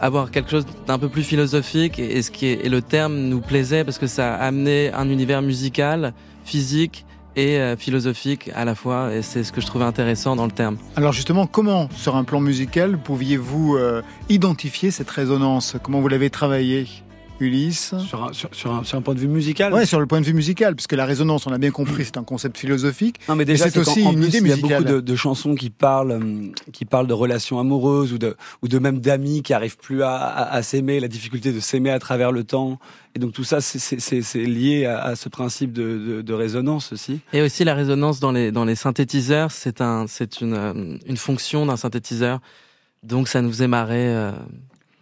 avoir 0.00 0.32
quelque 0.32 0.50
chose 0.50 0.66
d'un 0.88 0.98
peu 0.98 1.08
plus 1.08 1.22
philosophique 1.22 2.00
et, 2.00 2.16
et 2.16 2.22
ce 2.22 2.32
qui 2.32 2.46
est, 2.46 2.66
et 2.66 2.68
le 2.68 2.82
terme 2.82 3.14
nous 3.14 3.40
plaisait 3.40 3.84
parce 3.84 3.98
que 3.98 4.08
ça 4.08 4.34
amenait 4.34 4.92
un 4.92 5.08
univers 5.08 5.40
musical, 5.40 6.14
physique 6.44 7.04
et 7.36 7.58
euh, 7.58 7.76
philosophique 7.76 8.50
à 8.54 8.64
la 8.64 8.74
fois 8.74 9.14
et 9.14 9.22
c'est 9.22 9.44
ce 9.44 9.52
que 9.52 9.60
je 9.60 9.66
trouvais 9.66 9.84
intéressant 9.84 10.36
dans 10.36 10.46
le 10.46 10.52
terme. 10.52 10.76
Alors 10.96 11.12
justement, 11.12 11.46
comment, 11.46 11.88
sur 11.94 12.16
un 12.16 12.24
plan 12.24 12.40
musical, 12.40 12.98
pouviez-vous 12.98 13.76
euh, 13.76 14.02
identifier 14.28 14.90
cette 14.90 15.10
résonance? 15.10 15.76
Comment 15.82 16.00
vous 16.00 16.08
l'avez 16.08 16.30
travaillée? 16.30 16.86
Ulysse 17.42 17.94
Sur 18.06 18.24
un, 18.24 18.32
sur, 18.32 18.48
sur 18.52 18.72
un, 18.72 18.84
sur 18.84 18.98
un 18.98 19.02
point 19.02 19.14
de 19.14 19.20
vue 19.20 19.28
musical 19.28 19.72
Ouais, 19.72 19.86
sur 19.86 20.00
le 20.00 20.06
point 20.06 20.20
de 20.20 20.26
vue 20.26 20.34
musical, 20.34 20.74
puisque 20.74 20.92
la 20.92 21.04
résonance, 21.04 21.46
on 21.46 21.52
a 21.52 21.58
bien 21.58 21.70
compris, 21.70 22.04
c'est 22.04 22.16
un 22.16 22.24
concept 22.24 22.56
philosophique. 22.58 23.20
Non, 23.28 23.36
mais 23.36 23.44
déjà, 23.44 23.68
c'est 23.70 23.78
aussi 23.78 24.04
en 24.04 24.12
une 24.12 24.18
plus, 24.20 24.28
idée 24.28 24.38
il 24.38 24.46
y 24.48 24.52
a 24.52 24.56
musicale. 24.56 24.82
beaucoup 24.84 24.94
de, 24.96 25.00
de 25.00 25.16
chansons 25.16 25.54
qui 25.54 25.70
parlent, 25.70 26.12
hum, 26.12 26.52
qui 26.72 26.84
parlent 26.84 27.06
de 27.06 27.12
relations 27.14 27.58
amoureuses 27.58 28.12
ou 28.12 28.18
de, 28.18 28.36
ou 28.62 28.68
de 28.68 28.78
même 28.78 29.00
d'amis 29.00 29.42
qui 29.42 29.52
arrivent 29.54 29.76
plus 29.76 30.02
à, 30.02 30.14
à, 30.16 30.54
à 30.54 30.62
s'aimer, 30.62 31.00
la 31.00 31.08
difficulté 31.08 31.52
de 31.52 31.60
s'aimer 31.60 31.90
à 31.90 31.98
travers 31.98 32.32
le 32.32 32.44
temps. 32.44 32.78
Et 33.14 33.18
donc 33.18 33.32
tout 33.32 33.44
ça, 33.44 33.60
c'est- 33.60 34.36
lié 34.36 34.86
à, 34.86 35.02
à 35.02 35.16
ce 35.16 35.28
principe 35.28 35.72
de, 35.72 35.82
de, 35.98 36.22
de 36.22 36.32
résonance 36.32 36.92
aussi. 36.92 37.20
Et 37.34 37.42
aussi 37.42 37.62
la 37.64 37.74
résonance 37.74 38.20
dans 38.20 38.32
les 38.32 38.50
dans 38.52 38.64
les 38.64 38.74
synthétiseurs, 38.74 39.50
c'est 39.50 39.80
un 39.82 40.06
c'est 40.06 40.40
une 40.40 40.54
euh, 40.54 40.96
une 41.06 41.16
fonction 41.18 41.66
d'un 41.66 41.76
synthétiseur. 41.76 42.40
Donc 43.02 43.28
ça 43.28 43.42
nous 43.42 43.50
faisait 43.50 43.68
marrer 43.68 44.06
euh, 44.14 44.30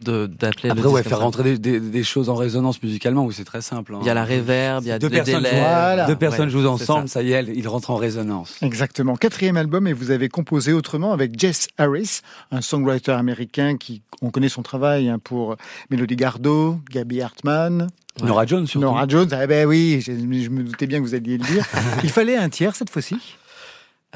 d'appeler 0.02 0.68
le 0.68 0.70
Après, 0.72 0.86
ouais, 0.88 1.02
faire 1.02 1.20
rentrer 1.20 1.42
des, 1.44 1.58
des, 1.58 1.80
des 1.80 2.02
choses 2.02 2.28
en 2.30 2.34
résonance 2.34 2.82
musicalement, 2.82 3.24
oui, 3.26 3.34
c'est 3.36 3.44
très 3.44 3.60
simple. 3.60 3.94
hein. 3.94 3.98
Il 4.02 4.06
y 4.06 4.10
a 4.10 4.14
la 4.14 4.24
reverb, 4.24 4.82
il 4.84 4.88
y 4.88 4.92
a 4.92 4.98
deux 4.98 5.08
les 5.08 5.16
personnes, 5.16 5.42
délais. 5.42 5.50
jouent, 5.56 5.60
Voilà. 5.62 6.06
deux 6.06 6.16
personnes 6.16 6.46
Ouais, 6.46 6.50
jouent 6.62 6.66
ensemble, 6.66 7.08
ça. 7.08 7.22
y 7.22 7.32
est, 7.32 7.44
ils 7.54 7.68
rentrent 7.68 7.90
en 7.90 7.96
résonance. 7.96 8.56
Exactement. 8.62 9.16
Quatrième 9.16 9.56
album, 9.56 9.86
et 9.86 9.92
vous 9.92 10.10
avez 10.10 10.28
composé 10.28 10.72
autrement 10.72 11.12
avec 11.12 11.38
Jess 11.38 11.68
Harris, 11.78 12.20
un 12.50 12.60
songwriter 12.60 13.12
américain 13.12 13.76
qui, 13.76 14.02
on 14.22 14.30
connaît 14.30 14.48
son 14.48 14.62
travail 14.62 15.08
hein, 15.08 15.18
pour 15.22 15.56
Melody 15.90 16.16
Gardot, 16.16 16.78
Gabby 16.90 17.20
Hartman. 17.22 17.88
Nora 18.22 18.44
Jones, 18.44 18.66
surtout. 18.66 18.84
Nora 18.86 19.06
Jones, 19.08 19.28
ah 19.32 19.46
ben 19.46 19.66
oui, 19.66 20.00
je, 20.04 20.12
je 20.12 20.50
me 20.50 20.62
doutais 20.62 20.86
bien 20.86 20.98
que 20.98 21.04
vous 21.04 21.14
alliez 21.14 21.38
le 21.38 21.44
dire. 21.44 21.64
Il 22.04 22.10
fallait 22.10 22.36
un 22.36 22.48
tiers 22.48 22.74
cette 22.74 22.90
fois-ci 22.90 23.16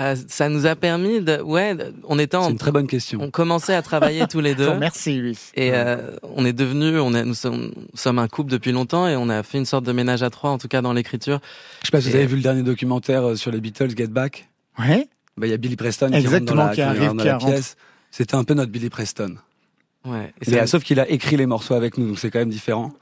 Euh, 0.00 0.16
ça 0.26 0.48
nous 0.48 0.66
a 0.66 0.74
permis 0.74 1.20
de 1.20 1.40
ouais, 1.40 1.76
on 2.02 2.18
était 2.18 2.36
en 2.36 2.46
C'est 2.46 2.50
une 2.50 2.58
très 2.58 2.72
bonne 2.72 2.88
question. 2.88 3.20
on 3.22 3.30
commençait 3.30 3.74
à 3.76 3.82
travailler 3.82 4.26
tous 4.26 4.40
les 4.40 4.54
deux. 4.56 4.74
Merci, 4.74 5.14
Ulysse. 5.14 5.52
Et 5.54 5.70
euh, 5.72 6.16
on 6.34 6.44
est 6.44 6.52
devenu, 6.52 6.98
on 6.98 7.14
est, 7.14 7.24
nous 7.24 7.34
sommes, 7.34 7.72
nous 7.76 7.86
sommes 7.98 8.18
un 8.18 8.26
couple 8.26 8.50
depuis 8.50 8.72
longtemps 8.72 9.06
et 9.06 9.14
on 9.14 9.28
a 9.28 9.44
fait 9.44 9.58
une 9.58 9.64
sorte 9.66 9.84
de 9.84 9.92
ménage 9.92 10.24
à 10.24 10.30
trois, 10.30 10.50
en 10.50 10.58
tout 10.58 10.66
cas 10.66 10.82
dans 10.82 10.92
l'écriture. 10.92 11.38
Je 11.82 11.86
sais 11.86 11.90
pas 11.92 12.00
si 12.00 12.10
vous 12.10 12.16
avez 12.16 12.26
vu 12.26 12.34
le 12.36 12.42
dernier 12.42 12.64
documentaire 12.64 13.22
euh, 13.24 13.36
sur 13.36 13.52
les 13.52 13.60
Beatles, 13.60 13.96
Get 13.96 14.08
Back. 14.08 14.48
Ouais. 14.80 15.06
Bah, 15.36 15.46
il 15.46 15.50
y 15.50 15.52
a 15.52 15.58
Billy 15.58 15.76
Preston 15.76 16.10
Exactement, 16.12 16.24
qui, 16.24 16.50
rentre 16.50 16.54
dans 16.56 16.64
la, 16.66 16.74
qui 16.74 16.82
arrive, 16.82 17.00
rentre 17.02 17.14
dans 17.14 17.22
qui 17.22 17.28
la 17.28 17.38
rentre. 17.38 17.52
pièce. 17.52 17.76
C'était 18.10 18.34
un 18.34 18.42
peu 18.44 18.54
notre 18.54 18.72
Billy 18.72 18.90
Preston. 18.90 19.36
Ouais. 20.04 20.32
Et 20.42 20.50
Mais, 20.50 20.56
ça- 20.56 20.62
euh, 20.64 20.66
sauf 20.66 20.82
qu'il 20.82 20.98
a 20.98 21.08
écrit 21.08 21.36
les 21.36 21.46
morceaux 21.46 21.74
avec 21.74 21.98
nous, 21.98 22.08
donc 22.08 22.18
c'est 22.18 22.30
quand 22.30 22.40
même 22.40 22.50
différent. 22.50 22.92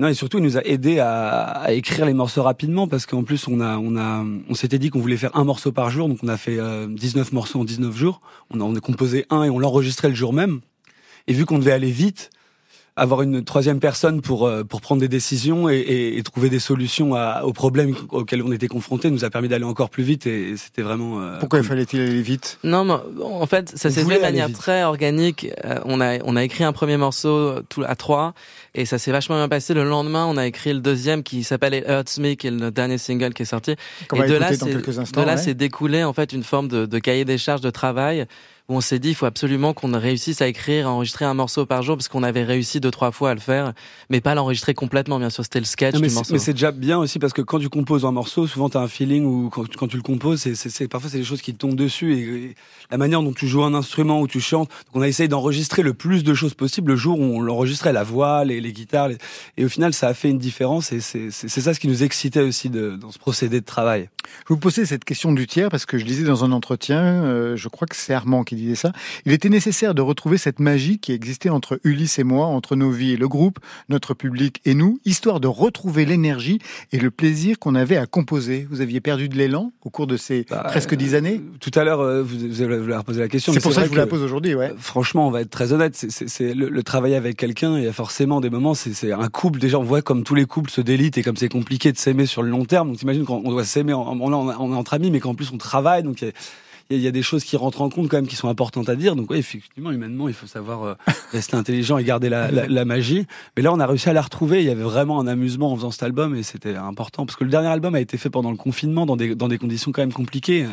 Non, 0.00 0.08
et 0.08 0.14
surtout, 0.14 0.38
il 0.38 0.44
nous 0.44 0.56
a 0.56 0.64
aidé 0.64 0.98
à, 0.98 1.66
écrire 1.68 2.06
les 2.06 2.14
morceaux 2.14 2.42
rapidement 2.42 2.88
parce 2.88 3.04
qu'en 3.04 3.22
plus, 3.22 3.46
on 3.48 3.60
a, 3.60 3.76
on 3.76 3.98
a, 3.98 4.24
on 4.48 4.54
s'était 4.54 4.78
dit 4.78 4.88
qu'on 4.88 4.98
voulait 4.98 5.18
faire 5.18 5.36
un 5.36 5.44
morceau 5.44 5.72
par 5.72 5.90
jour, 5.90 6.08
donc 6.08 6.20
on 6.22 6.28
a 6.28 6.38
fait 6.38 6.58
euh, 6.58 6.86
19 6.88 7.32
morceaux 7.32 7.60
en 7.60 7.64
19 7.64 7.94
jours. 7.94 8.22
On 8.48 8.62
on 8.62 8.74
a 8.74 8.80
composé 8.80 9.26
un 9.28 9.42
et 9.42 9.50
on 9.50 9.58
l'enregistrait 9.58 10.08
le 10.08 10.14
jour 10.14 10.32
même. 10.32 10.60
Et 11.26 11.34
vu 11.34 11.44
qu'on 11.44 11.58
devait 11.58 11.72
aller 11.72 11.90
vite, 11.90 12.30
avoir 13.00 13.22
une 13.22 13.42
troisième 13.42 13.80
personne 13.80 14.20
pour 14.20 14.46
euh, 14.46 14.62
pour 14.62 14.80
prendre 14.82 15.00
des 15.00 15.08
décisions 15.08 15.68
et, 15.70 15.78
et, 15.78 16.18
et 16.18 16.22
trouver 16.22 16.50
des 16.50 16.58
solutions 16.60 17.14
à, 17.14 17.42
aux 17.44 17.52
problèmes 17.54 17.94
auxquels 18.10 18.42
on 18.42 18.52
était 18.52 18.68
confrontés 18.68 19.10
nous 19.10 19.24
a 19.24 19.30
permis 19.30 19.48
d'aller 19.48 19.64
encore 19.64 19.88
plus 19.90 20.02
vite 20.04 20.26
et, 20.26 20.54
c'était 20.56 20.82
vraiment. 20.82 21.20
euh, 21.20 21.38
Pourquoi 21.40 21.58
cool. 21.60 21.66
il 21.66 21.68
fallait-il 21.68 22.00
aller 22.00 22.20
vite? 22.22 22.58
Non, 22.62 22.84
mais 22.84 22.94
en 23.22 23.46
fait, 23.46 23.70
ça 23.76 23.90
s'est 23.90 24.04
fait 24.04 24.16
de 24.16 24.20
manière 24.20 24.48
vite. 24.48 24.58
très 24.58 24.84
organique. 24.84 25.46
Euh, 25.64 25.78
on 25.86 26.00
a 26.00 26.18
on 26.24 26.36
a 26.36 26.44
écrit 26.44 26.62
un 26.64 26.72
premier 26.72 26.98
morceau 26.98 27.54
tout 27.70 27.82
à 27.86 27.94
trois 27.96 28.34
et 28.74 28.84
ça 28.84 28.98
s'est 28.98 29.12
vachement 29.12 29.36
bien 29.36 29.48
passé. 29.48 29.72
Le 29.72 29.84
lendemain, 29.84 30.26
on 30.26 30.36
a 30.36 30.46
écrit 30.46 30.72
le 30.74 30.80
deuxième 30.80 31.22
qui 31.22 31.42
s'appelle 31.42 31.74
It 31.74 31.84
Hurts 31.88 32.18
Me, 32.20 32.34
qui 32.34 32.48
est 32.48 32.50
le 32.50 32.70
dernier 32.70 32.98
single 32.98 33.32
qui 33.32 33.42
est 33.42 33.46
sorti. 33.46 33.72
Et 34.14 34.22
de 34.28 35.22
là, 35.24 35.36
c'est 35.38 35.54
découlé 35.54 36.04
en 36.04 36.12
fait 36.12 36.32
une 36.34 36.44
forme 36.44 36.68
de, 36.68 36.84
de 36.86 36.98
cahier 36.98 37.24
des 37.24 37.38
charges 37.38 37.62
de 37.62 37.70
travail 37.70 38.26
où 38.70 38.74
on 38.76 38.80
s'est 38.80 38.98
dit 38.98 39.10
il 39.10 39.14
faut 39.14 39.26
absolument 39.26 39.74
qu'on 39.74 39.92
réussisse 39.98 40.40
à 40.40 40.46
écrire, 40.46 40.86
à 40.86 40.90
enregistrer 40.90 41.24
un 41.24 41.34
morceau 41.34 41.66
par 41.66 41.82
jour 41.82 41.96
parce 41.96 42.08
qu'on 42.08 42.22
avait 42.22 42.44
réussi 42.44 42.80
deux 42.80 42.90
trois 42.90 43.10
fois 43.10 43.30
à 43.30 43.34
le 43.34 43.40
faire, 43.40 43.72
mais 44.08 44.20
pas 44.20 44.34
l'enregistrer 44.34 44.72
complètement. 44.74 45.18
Bien 45.18 45.28
sûr, 45.28 45.42
c'était 45.44 45.58
le 45.58 45.64
sketch 45.66 45.94
Non, 45.94 46.00
mais 46.00 46.06
du 46.06 46.10
c'est- 46.10 46.14
morceau. 46.20 46.32
mais 46.32 46.38
c'est 46.38 46.52
déjà 46.52 46.70
bien 46.72 46.96
aussi 46.98 47.18
parce 47.18 47.32
que 47.32 47.42
quand 47.42 47.58
tu 47.58 47.68
composes 47.68 48.04
un 48.04 48.12
morceau, 48.12 48.46
souvent 48.46 48.70
tu 48.70 48.76
as 48.76 48.80
un 48.80 48.88
feeling 48.88 49.24
où 49.24 49.50
quand, 49.50 49.66
quand 49.76 49.88
tu 49.88 49.96
le 49.96 50.02
composes, 50.02 50.40
c'est, 50.54 50.88
parfois 50.88 51.10
c'est 51.10 51.18
des 51.18 51.24
choses 51.24 51.42
qui 51.42 51.52
te 51.52 51.58
tombent 51.58 51.74
dessus 51.74 52.14
et, 52.14 52.20
et 52.50 52.54
la 52.90 52.96
manière 52.96 53.22
dont 53.22 53.32
tu 53.32 53.46
joues 53.48 53.64
un 53.64 53.74
instrument, 53.74 54.20
où 54.20 54.28
tu 54.28 54.40
chantes. 54.40 54.68
Donc 54.68 54.94
on 54.94 55.02
a 55.02 55.08
essayé 55.08 55.28
d'enregistrer 55.28 55.82
le 55.82 55.92
plus 55.92 56.22
de 56.22 56.32
choses 56.32 56.54
possible 56.54 56.92
le 56.92 56.96
jour 56.96 57.18
où 57.18 57.24
on 57.24 57.40
l'enregistrait, 57.40 57.92
la 57.92 58.04
voix, 58.04 58.44
les, 58.44 58.60
les 58.60 58.72
guitares. 58.72 59.08
les- 59.08 59.18
Et 59.56 59.64
au 59.64 59.68
final, 59.68 59.92
ça 59.92 60.06
a 60.08 60.14
fait 60.14 60.30
une 60.30 60.38
différence 60.38 60.92
et 60.92 61.00
c'est, 61.00 61.30
ça 61.30 61.74
ce 61.74 61.80
qui 61.80 61.88
nous 61.88 62.04
excitait 62.04 62.40
aussi 62.40 62.70
de, 62.70 62.96
dans 62.96 63.10
ce 63.10 63.18
procédé 63.18 63.60
de 63.60 63.64
travail. 63.66 64.08
Je 64.48 64.54
vous 64.54 64.60
posais 64.60 64.84
cette 64.86 65.04
question 65.04 65.32
du 65.32 65.48
tiers 65.48 65.70
parce 65.70 65.86
que 65.86 65.98
je 65.98 66.04
lisais 66.04 66.22
dans 66.24 66.44
un 66.44 66.52
entretien, 66.52 67.00
euh, 67.24 67.56
je 67.56 67.68
crois 67.68 67.88
que 67.88 67.96
c'est 67.96 68.14
Armand 68.14 68.44
qui 68.44 68.54
disait 68.60 68.74
ça. 68.74 68.92
Il 69.26 69.32
était 69.32 69.48
nécessaire 69.48 69.94
de 69.94 70.02
retrouver 70.02 70.38
cette 70.38 70.60
magie 70.60 70.98
qui 70.98 71.12
existait 71.12 71.48
entre 71.50 71.80
Ulysse 71.84 72.18
et 72.18 72.24
moi, 72.24 72.46
entre 72.46 72.76
nos 72.76 72.90
vies 72.90 73.12
et 73.12 73.16
le 73.16 73.28
groupe, 73.28 73.58
notre 73.88 74.14
public 74.14 74.60
et 74.64 74.74
nous, 74.74 74.98
histoire 75.04 75.40
de 75.40 75.48
retrouver 75.48 76.04
l'énergie 76.04 76.58
et 76.92 76.98
le 76.98 77.10
plaisir 77.10 77.58
qu'on 77.58 77.74
avait 77.74 77.96
à 77.96 78.06
composer. 78.06 78.66
Vous 78.70 78.80
aviez 78.80 79.00
perdu 79.00 79.28
de 79.28 79.36
l'élan 79.36 79.72
au 79.82 79.90
cours 79.90 80.06
de 80.06 80.16
ces 80.16 80.44
presque 80.44 80.94
dix 80.94 81.14
années? 81.14 81.40
Tout 81.60 81.70
à 81.74 81.84
l'heure, 81.84 82.00
euh, 82.00 82.22
vous, 82.22 82.36
vous 82.48 82.62
avez 82.62 82.76
vous 82.78 82.84
avez 82.84 82.96
reposé 82.96 83.20
la 83.20 83.28
question. 83.28 83.52
C'est 83.52 83.60
pour 83.60 83.72
ça 83.72 83.80
que 83.82 83.86
je 83.86 83.92
vous 83.92 83.96
la 83.98 84.06
pose 84.06 84.22
aujourd'hui, 84.22 84.54
ouais. 84.54 84.70
Euh, 84.70 84.74
Franchement, 84.78 85.26
on 85.26 85.30
va 85.30 85.40
être 85.42 85.50
très 85.50 85.72
honnête. 85.72 85.94
C'est, 85.96 86.54
le, 86.54 86.68
le 86.68 86.82
travail 86.82 87.14
avec 87.14 87.36
quelqu'un. 87.36 87.76
Il 87.78 87.84
y 87.84 87.88
a 87.88 87.92
forcément 87.92 88.40
des 88.40 88.50
moments. 88.50 88.74
C'est, 88.74 89.12
un 89.12 89.28
couple. 89.28 89.58
Déjà, 89.58 89.78
on 89.78 89.82
voit 89.84 90.02
comme 90.02 90.24
tous 90.24 90.34
les 90.34 90.44
couples 90.46 90.70
se 90.70 90.80
délitent 90.80 91.18
et 91.18 91.22
comme 91.22 91.36
c'est 91.36 91.48
compliqué 91.48 91.92
de 91.92 91.98
s'aimer 91.98 92.26
sur 92.26 92.42
le 92.42 92.50
long 92.50 92.64
terme. 92.64 92.88
Donc, 92.88 92.98
t'imagines 92.98 93.24
qu'on 93.24 93.42
on 93.44 93.50
doit 93.50 93.64
s'aimer. 93.64 93.92
On, 93.94 94.06
on 94.20 94.72
est 94.72 94.76
entre 94.76 94.94
amis, 94.94 95.10
mais 95.10 95.20
qu'en 95.20 95.34
plus 95.34 95.50
on 95.52 95.58
travaille. 95.58 96.02
Donc, 96.02 96.22
il 96.22 96.26
y 96.26 96.28
a- 96.28 96.32
il 96.90 97.00
y, 97.00 97.06
a- 97.06 97.10
des 97.10 97.22
choses 97.22 97.44
qui 97.44 97.56
rentrent 97.56 97.82
en 97.82 97.88
compte 97.90 98.08
quand 98.08 98.16
même 98.16 98.26
qui 98.26 98.36
sont 98.36 98.48
importantes 98.48 98.88
à 98.88 98.96
dire. 98.96 99.16
Donc, 99.16 99.30
oui, 99.30 99.38
effectivement, 99.38 99.90
humainement, 99.90 100.28
il 100.28 100.34
faut 100.34 100.46
savoir 100.46 100.84
euh, 100.84 100.94
rester 101.32 101.56
intelligent 101.56 101.98
et 101.98 102.04
garder 102.04 102.28
la, 102.28 102.84
magie. 102.84 103.26
Mais 103.56 103.62
là, 103.62 103.72
on 103.72 103.80
a 103.80 103.86
réussi 103.86 104.08
à 104.08 104.12
la 104.12 104.22
retrouver. 104.22 104.60
Il 104.60 104.66
y 104.66 104.70
avait 104.70 104.82
vraiment 104.82 105.20
un 105.20 105.26
amusement 105.26 105.72
en 105.72 105.76
faisant 105.76 105.90
cet 105.90 106.02
album 106.02 106.34
et 106.34 106.42
c'était 106.42 106.76
important 106.76 107.26
parce 107.26 107.36
que 107.36 107.44
le 107.44 107.50
dernier 107.50 107.68
album 107.68 107.94
a 107.94 108.00
été 108.00 108.16
fait 108.16 108.30
pendant 108.30 108.50
le 108.50 108.56
confinement 108.56 109.06
dans 109.06 109.16
des, 109.16 109.34
dans 109.34 109.48
des 109.48 109.58
conditions 109.58 109.92
quand 109.92 110.02
même 110.02 110.12
compliquées. 110.12 110.64
Euh, 110.64 110.68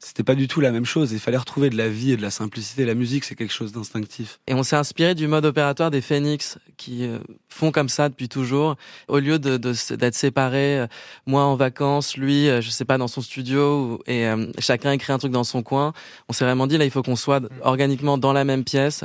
C'était 0.00 0.22
pas 0.22 0.34
du 0.34 0.46
tout 0.48 0.60
la 0.60 0.70
même 0.70 0.84
chose. 0.84 1.12
Il 1.12 1.18
fallait 1.18 1.36
retrouver 1.36 1.70
de 1.70 1.76
la 1.76 1.88
vie 1.88 2.12
et 2.12 2.16
de 2.16 2.22
la 2.22 2.30
simplicité. 2.30 2.84
La 2.84 2.94
musique, 2.94 3.24
c'est 3.24 3.34
quelque 3.34 3.52
chose 3.52 3.72
d'instinctif. 3.72 4.38
Et 4.46 4.54
on 4.54 4.62
s'est 4.62 4.76
inspiré 4.76 5.14
du 5.14 5.26
mode 5.26 5.44
opératoire 5.44 5.90
des 5.90 6.00
Phoenix 6.00 6.58
qui 6.76 7.04
euh, 7.04 7.18
font 7.48 7.72
comme 7.72 7.88
ça 7.88 8.08
depuis 8.08 8.28
toujours. 8.28 8.76
Au 9.08 9.18
lieu 9.18 9.38
d'être 9.38 10.14
séparés, 10.14 10.86
moi 11.26 11.44
en 11.44 11.56
vacances, 11.56 12.16
lui, 12.16 12.46
je 12.46 12.70
sais 12.70 12.84
pas, 12.84 12.98
dans 12.98 13.08
son 13.08 13.20
studio, 13.20 14.00
et 14.06 14.28
chacun 14.58 14.92
écrit 14.92 15.12
un 15.12 15.18
truc 15.18 15.32
dans 15.32 15.44
son 15.48 15.62
coin. 15.62 15.92
On 16.28 16.32
s'est 16.32 16.44
vraiment 16.44 16.66
dit 16.66 16.78
là, 16.78 16.84
il 16.84 16.90
faut 16.90 17.02
qu'on 17.02 17.16
soit 17.16 17.42
organiquement 17.62 18.18
dans 18.18 18.32
la 18.32 18.44
même 18.44 18.64
pièce. 18.64 19.04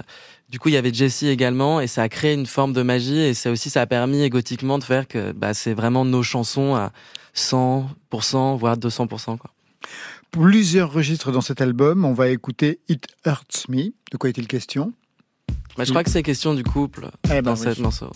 Du 0.49 0.59
coup, 0.59 0.69
il 0.69 0.73
y 0.75 0.77
avait 0.77 0.93
Jessie 0.93 1.29
également, 1.29 1.79
et 1.81 1.87
ça 1.87 2.03
a 2.03 2.09
créé 2.09 2.33
une 2.33 2.45
forme 2.45 2.73
de 2.73 2.83
magie. 2.83 3.17
Et 3.19 3.33
ça 3.33 3.49
aussi, 3.49 3.69
ça 3.71 3.81
a 3.81 3.85
permis 3.87 4.21
égotiquement 4.21 4.77
de 4.77 4.83
faire 4.83 5.07
que 5.07 5.31
bah, 5.31 5.53
c'est 5.55 5.73
vraiment 5.73 6.05
nos 6.05 6.21
chansons 6.21 6.75
à 6.75 6.91
100%, 7.35 8.57
voire 8.57 8.77
200%. 8.77 9.37
Quoi. 9.37 9.49
Plusieurs 10.31 10.91
registres 10.91 11.31
dans 11.31 11.41
cet 11.41 11.61
album. 11.61 12.05
On 12.05 12.13
va 12.13 12.29
écouter 12.29 12.79
It 12.89 13.07
Hurts 13.25 13.65
Me. 13.69 13.93
De 14.11 14.17
quoi 14.17 14.29
est-il 14.29 14.47
question? 14.47 14.93
Bah, 15.77 15.85
je 15.85 15.89
crois 15.89 16.03
que 16.03 16.11
c'est 16.11 16.21
question 16.23 16.53
du 16.53 16.63
couple 16.63 17.09
Eh 17.25 17.29
ben 17.29 17.41
dans 17.41 17.55
oui. 17.55 17.59
cette 17.63 17.79
morceau. 17.79 18.11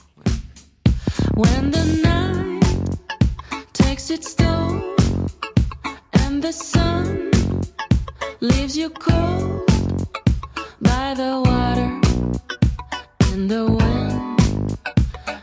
When 1.36 1.72
the 1.72 2.04
night 2.04 2.64
takes 3.74 4.10
its 4.12 4.36
toll 4.36 4.82
and 6.14 6.40
the 6.42 6.52
sun 6.52 7.27
leaves 8.40 8.78
you 8.78 8.90
cold 8.90 9.66
by 10.82 11.14
the 11.16 11.42
water 11.46 11.90
and 13.32 13.50
the 13.50 13.66
wind, 13.66 14.78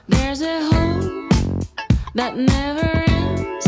there's 0.07 0.43
a 0.43 0.61
hope 0.71 1.33
that 2.15 2.37
never 2.37 2.87
ends. 3.09 3.67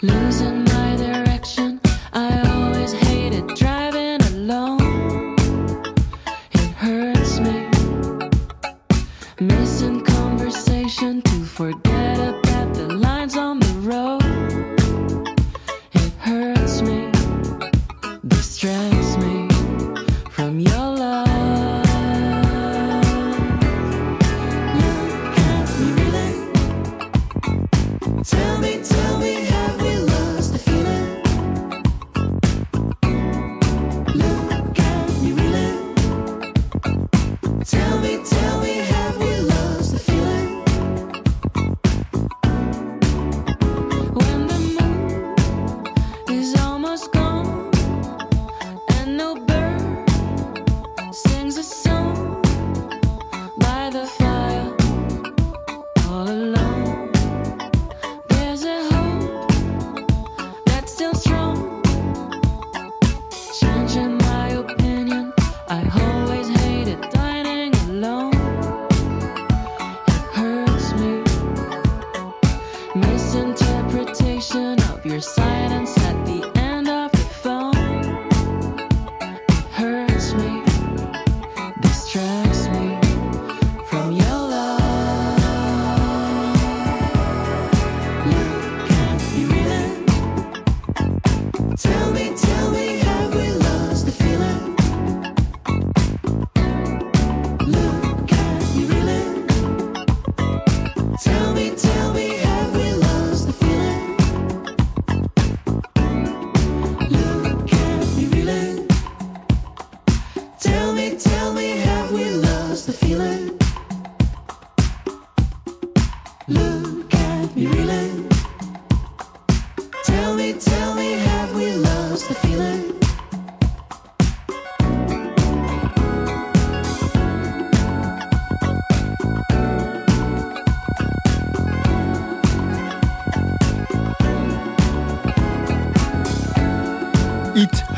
Losing 0.00 0.64
my 0.64 0.96
direction, 0.96 1.80
I 2.14 2.40
always 2.48 2.92
hated 2.92 3.46
driving 3.48 4.22
alone. 4.32 5.36
It 6.52 6.70
hurts 6.84 7.40
me 7.40 7.68
missing 9.38 10.02
conversation 10.02 11.20
to 11.22 11.44
forget 11.44 11.89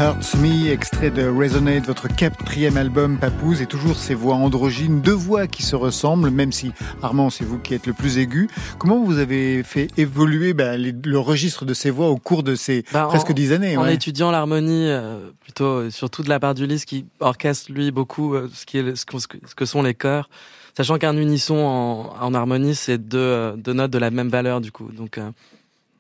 Hurts 0.03 0.35
Me, 0.41 0.69
extrait 0.73 1.13
de 1.13 1.29
Resonate, 1.29 1.87
votre 1.87 2.09
quatrième 2.09 2.77
album 2.77 3.19
Papouze, 3.19 3.63
et 3.63 3.67
toujours 3.67 3.95
ces 3.95 4.15
voix 4.15 4.35
androgynes, 4.35 5.01
deux 5.01 5.13
voix 5.13 5.47
qui 5.47 5.63
se 5.63 5.77
ressemblent, 5.77 6.29
même 6.31 6.51
si 6.51 6.73
Armand, 7.03 7.31
c'est 7.31 7.45
vous 7.45 7.61
qui 7.61 7.73
êtes 7.75 7.87
le 7.87 7.93
plus 7.93 8.19
aigu. 8.19 8.49
Comment 8.81 9.05
vous 9.05 9.19
avez 9.19 9.63
fait 9.63 9.87
évoluer 9.97 10.55
ben, 10.55 10.77
les- 10.77 10.91
le 11.05 11.19
registre 11.21 11.65
de 11.65 11.73
ces 11.73 11.91
voix 11.91 12.09
au 12.09 12.17
cours 12.17 12.43
de 12.43 12.57
ces 12.57 12.85
Bah, 12.93 13.07
presque 13.09 13.31
dix 13.33 13.53
années 13.53 13.77
En 13.77 13.85
ouais. 13.85 13.95
étudiant 13.95 14.33
l'harmonie, 14.33 14.89
euh, 14.89 15.31
plutôt 15.39 15.67
euh, 15.67 15.91
surtout 15.91 16.25
de 16.25 16.29
la 16.29 16.41
part 16.41 16.55
d'Ulysse 16.55 16.85
qui 16.85 17.05
orchestre 17.21 17.71
lui 17.71 17.93
beaucoup 17.93 18.35
euh, 18.35 18.51
ce, 18.53 18.67
qui 18.67 18.79
est, 18.79 18.97
ce, 18.97 19.07
que, 19.07 19.19
ce 19.21 19.55
que 19.55 19.65
sont 19.65 19.83
les 19.83 19.95
chœurs, 19.95 20.29
sachant 20.77 20.99
qu'un 20.99 21.17
unisson 21.17 21.55
en, 21.59 22.17
en 22.21 22.35
harmonie 22.35 22.75
c'est 22.75 22.99
deux, 22.99 23.53
deux 23.57 23.73
notes 23.73 23.93
de 23.93 23.99
la 23.99 24.11
même 24.11 24.31
valeur 24.31 24.61
du 24.61 24.73
coup. 24.73 24.91
Donc 24.91 25.19
euh, 25.19 25.31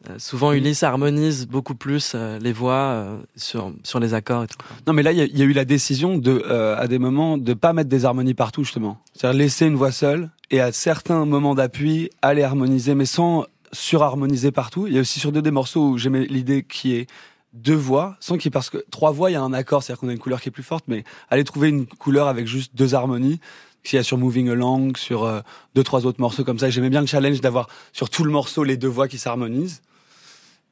euh, 0.08 0.18
souvent 0.18 0.52
Ulysse 0.52 0.82
harmonise 0.82 1.46
beaucoup 1.46 1.74
plus 1.74 2.12
euh, 2.14 2.38
les 2.40 2.52
voix 2.52 2.74
euh, 2.74 3.18
sur, 3.36 3.72
sur 3.84 4.00
les 4.00 4.14
accords 4.14 4.44
et 4.44 4.46
tout. 4.48 4.58
Non, 4.86 4.92
mais 4.92 5.02
là, 5.02 5.12
il 5.12 5.18
y, 5.18 5.20
a- 5.20 5.24
il 5.26 5.38
y 5.38 5.42
a 5.42 5.44
eu 5.44 5.52
la 5.52 5.64
décision 5.64 6.18
de, 6.18 6.42
à 6.76 6.86
des 6.88 6.98
moments, 6.98 7.38
de 7.38 7.54
pas 7.54 7.72
mettre 7.72 7.88
des 7.88 8.04
harmonies 8.04 8.34
partout, 8.34 8.64
justement. 8.64 9.00
C'est-à-dire 9.14 9.38
laisser 9.38 9.66
une 9.66 9.76
voix 9.76 9.92
seule 9.92 10.30
et 10.50 10.60
à 10.60 10.72
certains 10.72 11.24
moments 11.24 11.54
d'appui, 11.54 12.10
aller 12.20 12.42
harmoniser, 12.42 12.94
mais 12.94 13.06
sans 13.06 13.46
surharmoniser 13.72 14.50
partout. 14.52 14.86
Il 14.86 14.92
y 14.94 14.98
a 14.98 15.00
aussi 15.00 15.18
sur 15.20 15.32
deux 15.32 15.42
des 15.42 15.50
morceaux 15.50 15.90
où 15.90 15.98
j'aimais 15.98 16.26
l'idée 16.26 16.62
qui 16.62 16.94
est 16.94 17.06
deux 17.54 17.74
voix, 17.74 18.16
sans 18.20 18.36
qu'il 18.36 18.46
y 18.46 18.48
ait, 18.48 18.50
parce 18.50 18.70
que 18.70 18.78
trois 18.90 19.12
voix, 19.12 19.30
il 19.30 19.34
y 19.34 19.36
a 19.36 19.42
un 19.42 19.52
accord, 19.52 19.82
c'est-à-dire 19.82 20.00
qu'on 20.00 20.08
a 20.08 20.12
une 20.12 20.18
couleur 20.18 20.40
qui 20.40 20.48
est 20.48 20.52
plus 20.52 20.62
forte, 20.62 20.84
mais 20.88 21.04
aller 21.30 21.44
trouver 21.44 21.68
une 21.68 21.86
couleur 21.86 22.28
avec 22.28 22.46
juste 22.46 22.72
deux 22.74 22.94
harmonies. 22.94 23.40
S'il 23.84 23.96
y 23.96 24.00
a 24.00 24.04
sur 24.04 24.16
Moving 24.16 24.48
Along, 24.48 24.92
sur 24.96 25.42
deux, 25.74 25.82
trois 25.82 26.06
autres 26.06 26.20
morceaux 26.20 26.44
comme 26.44 26.58
ça. 26.58 26.70
J'aimais 26.70 26.88
bien 26.88 27.00
le 27.00 27.06
challenge 27.08 27.40
d'avoir 27.40 27.68
sur 27.92 28.10
tout 28.10 28.22
le 28.22 28.30
morceau 28.30 28.62
les 28.62 28.76
deux 28.76 28.86
voix 28.88 29.08
qui 29.08 29.18
s'harmonisent. 29.18 29.82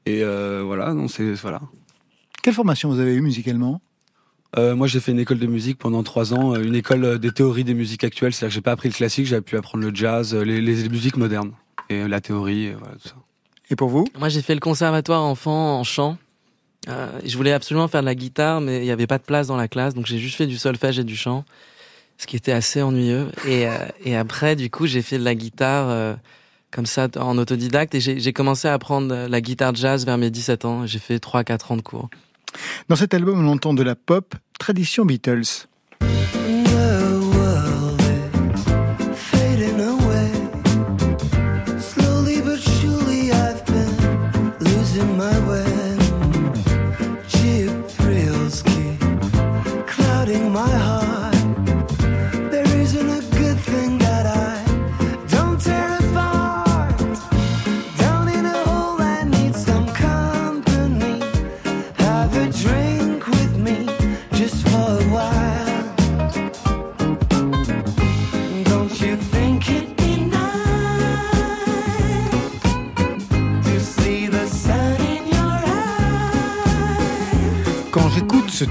Et 0.07 0.23
euh, 0.23 0.63
voilà, 0.65 0.95
non, 0.95 1.09
c'est, 1.09 1.33
voilà. 1.35 1.61
Quelle 2.43 2.55
formation 2.55 2.89
vous 2.91 3.01
avez 3.01 3.15
eue 3.15 3.21
musicalement? 3.21 3.81
Euh, 4.57 4.75
moi, 4.75 4.87
j'ai 4.87 5.01
fait 5.01 5.13
une 5.13 5.21
école 5.21 5.39
de 5.39 5.47
musique 5.47 5.79
pendant 5.79 6.03
trois 6.03 6.35
ans, 6.35 6.55
euh, 6.55 6.63
une 6.63 6.75
école 6.75 7.19
des 7.19 7.31
théories 7.31 7.65
des 7.65 7.75
musiques 7.75 8.05
actuelles. 8.05 8.33
C'est-à-dire 8.33 8.51
que 8.51 8.55
j'ai 8.55 8.61
pas 8.63 8.73
appris 8.73 8.89
le 8.89 8.95
classique, 8.95 9.27
j'ai 9.27 9.41
pu 9.41 9.57
apprendre 9.57 9.85
le 9.85 9.95
jazz, 9.95 10.35
les, 10.35 10.61
les 10.61 10.89
musiques 10.89 11.17
modernes 11.17 11.53
et 11.89 12.07
la 12.09 12.21
théorie, 12.21 12.67
et 12.67 12.75
voilà 12.75 12.95
tout 12.95 13.09
ça. 13.09 13.17
Et 13.71 13.77
pour 13.77 13.89
vous? 13.89 14.07
Moi 14.19 14.29
j'ai 14.29 14.43
fait 14.43 14.55
le 14.55 14.61
conservatoire 14.61 15.23
enfant 15.23 15.79
en 15.79 15.85
chant. 15.85 16.19
Euh, 16.89 17.09
je 17.25 17.37
voulais 17.37 17.53
absolument 17.53 17.89
faire 17.89 18.01
de 18.01 18.07
la 18.07 18.15
guitare, 18.15 18.61
mais 18.61 18.79
il 18.79 18.85
n'y 18.85 18.91
avait 18.91 19.07
pas 19.07 19.19
de 19.19 19.23
place 19.23 19.47
dans 19.47 19.57
la 19.57 19.69
classe, 19.69 19.95
donc 19.95 20.07
j'ai 20.07 20.19
juste 20.19 20.37
fait 20.37 20.47
du 20.47 20.57
solfège 20.57 20.99
et 20.99 21.05
du 21.05 21.15
chant, 21.15 21.45
ce 22.17 22.27
qui 22.27 22.37
était 22.37 22.53
assez 22.53 22.81
ennuyeux. 22.81 23.29
Et, 23.47 23.69
euh, 23.69 23.73
et 24.05 24.17
après, 24.17 24.57
du 24.57 24.71
coup, 24.71 24.87
j'ai 24.87 25.03
fait 25.03 25.19
de 25.19 25.25
la 25.25 25.35
guitare 25.35 25.91
euh, 25.91 26.15
comme 26.71 26.87
ça 26.87 27.09
en 27.19 27.37
autodidacte, 27.39 27.95
et 27.95 28.01
j'ai 28.01 28.33
commencé 28.33 28.69
à 28.69 28.75
apprendre 28.75 29.27
la 29.29 29.41
guitare 29.41 29.75
jazz 29.75 30.05
vers 30.05 30.19
mes 30.19 30.31
17 30.31 30.65
ans. 30.65 30.87
J'ai 30.87 30.99
fait 30.99 31.17
3-4 31.17 31.73
ans 31.73 31.77
de 31.77 31.83
cours. 31.83 32.09
Dans 32.89 32.97
cet 32.97 33.15
album, 33.15 33.45
on 33.45 33.51
entend 33.51 33.75
de 33.75 33.83
la 33.83 33.95
pop, 33.95 34.35
tradition 34.59 35.05
Beatles. 35.05 35.69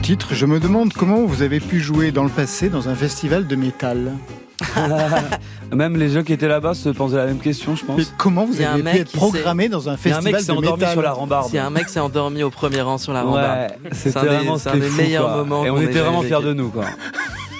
Titre, 0.10 0.34
je 0.34 0.48
me 0.48 0.60
demande 0.60 0.92
comment 0.94 1.24
vous 1.26 1.44
avez 1.44 1.60
pu 1.60 1.80
jouer 1.80 2.10
dans 2.12 2.24
le 2.24 2.32
passé 2.32 2.70
dans 2.70 2.90
un 2.90 2.96
festival 2.96 3.46
de 3.46 3.56
métal. 3.56 4.14
Même 5.72 5.98
les 5.98 6.10
gens 6.10 6.24
qui 6.24 6.34
étaient 6.34 6.48
là-bas 6.48 6.74
se 6.74 6.90
posaient 6.90 7.18
la 7.18 7.28
même 7.28 7.38
question, 7.38 7.76
je 7.76 7.86
pense. 7.86 7.96
Mais 7.96 8.04
comment 8.18 8.44
vous 8.46 8.60
avez 8.60 8.80
pu 8.80 8.84
mec 8.84 8.96
être 9.02 9.12
programmé 9.12 9.70
dans 9.70 9.88
un 9.88 9.96
Il 10.04 10.10
y 10.10 10.12
a 10.12 10.18
un 10.18 10.22
mec 10.22 10.34
festival 10.38 10.40
qui 10.40 10.46
s'est 10.48 10.52
de 10.54 10.58
endormi 10.58 10.80
métal 10.80 10.94
sur 10.94 11.02
la 11.04 11.12
rambarde. 11.12 11.50
Il 11.54 11.56
y 11.58 11.60
a 11.60 11.66
un 11.68 11.70
mec 11.70 11.86
qui 11.86 11.94
s'est 11.94 12.00
endormi 12.00 12.42
au 12.42 12.50
premier 12.50 12.82
rang 12.82 12.98
sur 12.98 13.14
la 13.14 13.24
Ouais, 13.24 13.30
rambarde. 13.30 13.70
c'était 13.92 14.10
C'est 14.10 14.18
un 14.18 14.22
des- 14.24 14.28
vraiment 14.30 14.58
un 14.66 14.74
des 14.78 14.82
fou, 14.82 14.98
meilleurs 15.02 15.26
quoi. 15.28 15.36
moments 15.44 15.66
Et 15.66 15.70
on 15.70 15.80
ait 15.80 15.84
était 15.86 16.00
vraiment 16.00 16.24
fiers 16.24 16.42
de 16.44 16.54
nous, 16.54 16.70
quoi. 16.70 16.86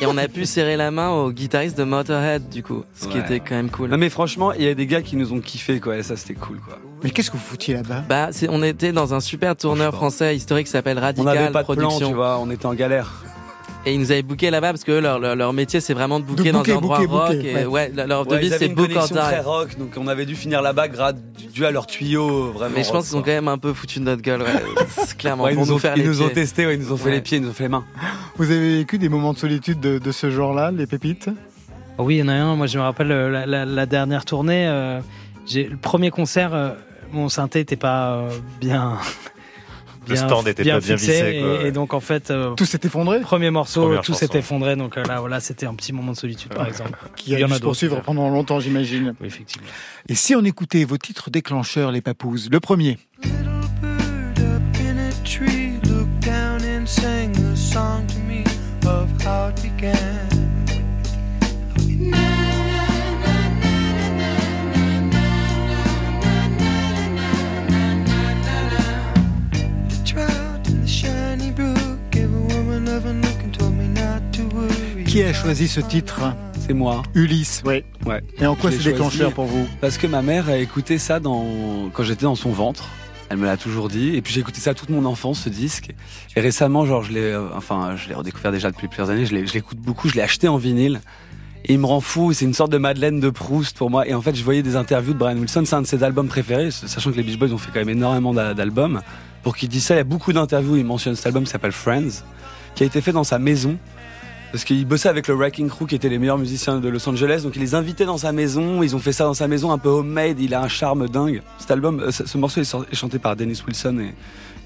Et 0.02 0.06
on 0.06 0.18
a 0.18 0.28
pu 0.30 0.46
serrer 0.46 0.78
la 0.78 0.92
main 0.92 1.10
au 1.10 1.32
guitariste 1.32 1.78
de 1.78 1.84
Motorhead, 1.84 2.48
du 2.48 2.64
coup, 2.64 2.84
ce 2.94 3.08
qui 3.08 3.18
était 3.18 3.42
quand 3.42 3.56
même 3.56 3.70
cool. 3.70 3.90
Non, 3.90 3.98
mais 3.98 4.10
franchement, 4.10 4.54
il 4.54 4.64
y 4.64 4.68
a 4.68 4.74
des 4.74 4.88
gars 4.88 5.02
qui 5.02 5.18
nous 5.18 5.34
ont 5.34 5.42
kiffé, 5.42 5.82
quoi. 5.82 5.98
Et 5.98 6.04
ça, 6.04 6.16
c'était 6.16 6.36
cool, 6.36 6.60
quoi. 6.60 6.80
Mais 7.04 7.10
qu'est-ce 7.10 7.30
que 7.30 7.38
vous 7.38 7.44
foutiez 7.44 7.74
là-bas? 7.74 8.06
Bah, 8.08 8.30
on 8.48 8.64
était 8.64 8.94
dans 8.94 9.14
un 9.14 9.20
super 9.20 9.58
tourneur 9.58 9.94
français 9.94 10.36
historique 10.36 10.68
qui 10.68 10.72
s'appelle 10.72 10.98
On 10.98 11.02
Radical 11.02 11.36
n'avait 11.36 11.52
pas 11.52 11.64
de 11.64 11.74
plan, 11.74 11.98
tu 11.98 12.14
vois. 12.14 12.40
On 12.40 12.50
était 12.50 12.66
en 12.66 12.74
galère. 12.74 13.24
Et 13.86 13.94
ils 13.94 14.00
nous 14.00 14.12
avaient 14.12 14.22
booké 14.24 14.52
là-bas 14.52 14.72
parce 14.72 14.84
que 14.84 14.92
leur, 14.92 15.20
leur, 15.20 15.36
leur 15.38 15.54
métier 15.54 15.80
c'est 15.80 15.94
vraiment 15.94 16.20
de 16.20 16.26
booker 16.26 16.44
De 16.44 16.52
dans 16.52 16.58
booker, 16.60 16.72
un 16.74 16.76
endroit 16.76 16.98
booker, 17.00 17.12
rock. 17.14 17.36
booker, 17.36 17.50
et 17.50 17.56
ouais. 17.66 17.66
ouais, 17.66 17.92
leur- 18.08 18.28
Ouais, 18.28 18.36
devise 18.38 18.56
c'est 18.58 18.66
une 18.66 18.74
book 18.76 18.92
or 18.96 19.08
très 19.10 19.40
rock, 19.40 19.78
donc 19.80 19.94
on 19.98 20.08
avait 20.08 20.26
dû 20.26 20.36
finir 20.36 20.62
là-bas 20.62 20.90
grâce 20.90 21.14
dû 21.54 21.66
à 21.66 21.72
leur 21.72 21.88
tuyau, 21.88 22.52
vraiment. 22.52 22.74
Mais 22.76 22.84
je 22.84 22.92
pense 22.92 23.08
qu'ils 23.08 23.18
ont 23.18 23.22
quand 23.22 23.32
même 23.32 23.48
un 23.48 23.58
peu 23.58 23.74
foutu 23.74 24.00
de 24.00 24.04
notre 24.06 24.22
gueule, 24.22 24.42
ouais. 24.42 24.48
Clairement 25.18 25.46
Ouais, 25.46 25.54
ils 25.54 25.56
pour 25.56 25.66
nous, 25.66 25.72
nous 25.72 25.76
ont, 25.78 25.80
faire 25.80 25.94
ils 25.96 26.02
les 26.04 26.08
nous 26.10 26.22
ont 26.22 26.26
pieds. 26.26 26.34
testé, 26.36 26.66
ouais, 26.66 26.76
ils 26.76 26.82
nous 26.82 26.92
ont 26.92 26.98
fait 26.98 27.06
Ouais. 27.06 27.12
les 27.12 27.22
pieds, 27.22 27.38
ils 27.38 27.44
nous 27.44 27.50
ont 27.50 27.54
fait 27.54 27.64
les 27.64 27.70
mains. 27.70 27.86
Vous 28.38 28.52
avez 28.52 28.80
vécu 28.80 28.98
des 28.98 29.08
moments 29.10 29.32
de 29.34 29.38
solitude 29.38 29.80
de, 29.80 29.98
de 29.98 30.12
ce 30.12 30.30
genre-là, 30.30 30.72
les 30.72 30.86
pépites? 30.86 31.30
Oui, 31.98 32.16
il 32.16 32.20
y 32.20 32.24
en 32.24 32.28
a 32.28 32.34
un. 32.34 32.56
Moi, 32.58 32.68
je 32.68 32.78
me 32.78 32.84
rappelle 32.84 33.12
euh, 33.12 33.30
la, 33.30 33.46
la- 33.46 33.66
la 33.66 33.86
dernière 33.86 34.26
tournée. 34.26 34.68
euh, 34.68 35.00
j'ai 35.46 35.64
le 35.66 35.78
premier 35.78 36.12
concert. 36.12 36.54
euh, 36.54 36.70
mon 37.12 37.28
synthé 37.28 37.60
n'était 37.60 37.76
pas 37.76 38.12
euh, 38.18 38.30
bien. 38.62 38.98
Le 40.08 40.16
stand 40.16 40.48
était 40.48 40.64
pas 40.64 40.80
bien 40.80 40.98
fixé, 40.98 41.12
vissé, 41.12 41.38
et, 41.38 41.42
quoi, 41.42 41.58
ouais. 41.58 41.68
et 41.68 41.72
donc 41.72 41.94
en 41.94 42.00
fait, 42.00 42.32
euh, 42.32 42.54
Tout 42.56 42.66
s'est 42.66 42.80
effondré 42.84 43.20
premier 43.22 43.52
morceau, 43.52 43.84
Première 43.84 44.02
tout 44.02 44.14
s'est 44.14 44.30
effondré. 44.34 44.76
Donc 44.76 44.98
euh, 44.98 45.04
là, 45.04 45.20
voilà, 45.20 45.40
c'était 45.40 45.66
un 45.66 45.76
petit 45.76 45.94
moment 45.94 46.12
de 46.14 46.18
solitude, 46.18 46.54
par 46.54 46.68
exemple. 46.68 46.98
Qui 47.16 47.36
a 47.36 47.38
Il 47.38 47.42
y 47.42 47.44
en 47.44 47.48
dû 47.48 47.54
a 47.54 47.56
se 47.56 47.62
d'autres, 47.62 47.70
poursuivre 47.72 48.02
pendant 48.02 48.30
longtemps, 48.30 48.60
j'imagine. 48.60 49.16
Oui, 49.20 49.28
effectivement. 49.28 49.68
Et 50.08 50.16
si 50.16 50.36
on 50.36 50.44
écoutait 50.44 50.84
vos 50.84 50.98
titres 50.98 51.30
déclencheurs, 51.30 51.92
les 51.92 52.02
papouses 52.02 52.50
Le 52.52 52.60
premier. 52.60 52.98
in 53.24 54.98
a 54.98 55.12
tree, 55.24 55.80
looked 55.84 56.20
down 56.22 56.62
and 56.64 56.88
sang 56.88 57.36
a 57.38 57.56
song 57.56 58.06
to 58.08 58.20
me 58.20 58.44
of 58.86 59.10
how 59.24 59.50
it 59.50 59.62
began. 59.62 60.19
Qui 75.20 75.26
a 75.26 75.34
choisi 75.34 75.68
ce 75.68 75.82
titre 75.82 76.22
C'est 76.66 76.72
moi. 76.72 77.04
Ulysse, 77.14 77.62
oui. 77.66 77.84
Ouais. 78.06 78.24
Et 78.40 78.46
en 78.46 78.56
quoi 78.56 78.72
c'est 78.72 78.82
déclencheur 78.82 79.34
pour 79.34 79.48
vous? 79.48 79.68
Parce 79.82 79.98
que 79.98 80.08
ma 80.08 80.22
mère 80.22 80.48
a 80.48 80.56
écouté 80.56 80.98
ça 80.98 81.20
dans... 81.20 81.90
quand 81.92 82.04
j'étais 82.04 82.24
dans 82.24 82.36
son 82.36 82.52
ventre. 82.52 82.88
Elle 83.28 83.36
me 83.36 83.46
l'a 83.46 83.58
toujours 83.58 83.90
dit. 83.90 84.16
Et 84.16 84.22
puis 84.22 84.32
j'ai 84.34 84.40
écouté 84.40 84.62
ça 84.62 84.74
toute 84.74 84.88
mon 84.90 85.04
enfance, 85.04 85.42
ce 85.42 85.50
disque. 85.50 85.90
Et 86.38 86.40
récemment, 86.40 86.86
genre, 86.86 87.04
je 87.04 87.12
l'ai, 87.12 87.20
euh, 87.20 87.50
enfin, 87.54 87.98
je 87.98 88.08
l'ai 88.08 88.16
redécouvert 88.16 88.54
déjà 88.54 88.72
depuis 88.72 88.88
plusieurs 88.88 89.10
années. 89.10 89.26
Je 89.26 89.36
l'écoute 89.36 89.80
beaucoup. 89.80 90.08
Je 90.08 90.16
l'ai 90.16 90.22
acheté 90.22 90.48
en 90.48 90.56
vinyle. 90.56 91.02
Et 91.66 91.74
il 91.74 91.80
me 91.80 91.86
rend 91.86 92.00
fou. 92.00 92.32
C'est 92.32 92.46
une 92.46 92.54
sorte 92.54 92.72
de 92.72 92.78
Madeleine 92.78 93.20
de 93.20 93.30
Proust 93.30 93.76
pour 93.78 93.90
moi. 93.90 94.08
Et 94.08 94.14
en 94.14 94.22
fait, 94.22 94.36
je 94.38 94.44
voyais 94.46 94.64
des 94.64 94.78
interviews 94.78 95.12
de 95.12 95.20
Brian 95.20 95.36
Wilson. 95.38 95.64
C'est 95.66 95.76
un 95.76 95.82
de 95.82 95.88
ses 95.88 96.02
albums 96.02 96.30
préférés, 96.30 96.72
sachant 96.72 97.12
que 97.12 97.18
les 97.18 97.24
Beach 97.24 97.38
Boys 97.38 97.52
ont 97.52 97.58
fait 97.58 97.72
quand 97.74 97.80
même 97.80 97.90
énormément 97.90 98.34
d'a- 98.34 98.54
d'albums. 98.54 99.02
Pour 99.44 99.58
qu'il 99.58 99.68
dise 99.68 99.84
ça, 99.84 99.96
il 99.96 99.98
y 99.98 100.00
a 100.00 100.06
beaucoup 100.06 100.32
d'interviews. 100.32 100.78
Il 100.78 100.86
mentionne 100.86 101.16
cet 101.18 101.26
album 101.26 101.44
qui 101.44 101.50
s'appelle 101.50 101.74
Friends, 101.74 102.24
qui 102.74 102.84
a 102.84 102.86
été 102.86 103.02
fait 103.02 103.12
dans 103.12 103.26
sa 103.26 103.38
maison. 103.38 103.76
Parce 104.52 104.64
qu'il 104.64 104.86
bossait 104.86 105.10
avec 105.10 105.28
le 105.28 105.36
Wrecking 105.36 105.70
Crew 105.70 105.86
qui 105.88 105.94
étaient 105.94 106.10
les 106.10 106.18
meilleurs 106.18 106.40
musiciens 106.40 106.80
de 106.80 106.90
Los 106.90 107.08
Angeles, 107.08 107.42
donc 107.44 107.56
il 107.56 107.62
les 107.62 107.76
invitait 107.76 108.06
dans 108.06 108.18
sa 108.18 108.32
maison, 108.32 108.82
ils 108.82 108.96
ont 108.96 109.00
fait 109.00 109.14
ça 109.14 109.26
dans 109.26 109.36
sa 109.36 109.48
maison 109.48 109.72
un 109.72 109.78
peu 109.78 109.90
homemade, 109.90 110.40
il 110.40 110.56
a 110.56 110.62
un 110.64 110.68
charme 110.68 111.08
dingue. 111.08 111.44
Cet 111.60 111.70
album, 111.70 112.00
euh, 112.00 112.12
ce, 112.12 112.26
ce 112.26 112.38
morceau 112.38 112.62
est, 112.62 112.96
chanté 112.96 113.20
par 113.20 113.36
Dennis 113.36 113.62
Wilson 113.68 114.00
et 114.00 114.16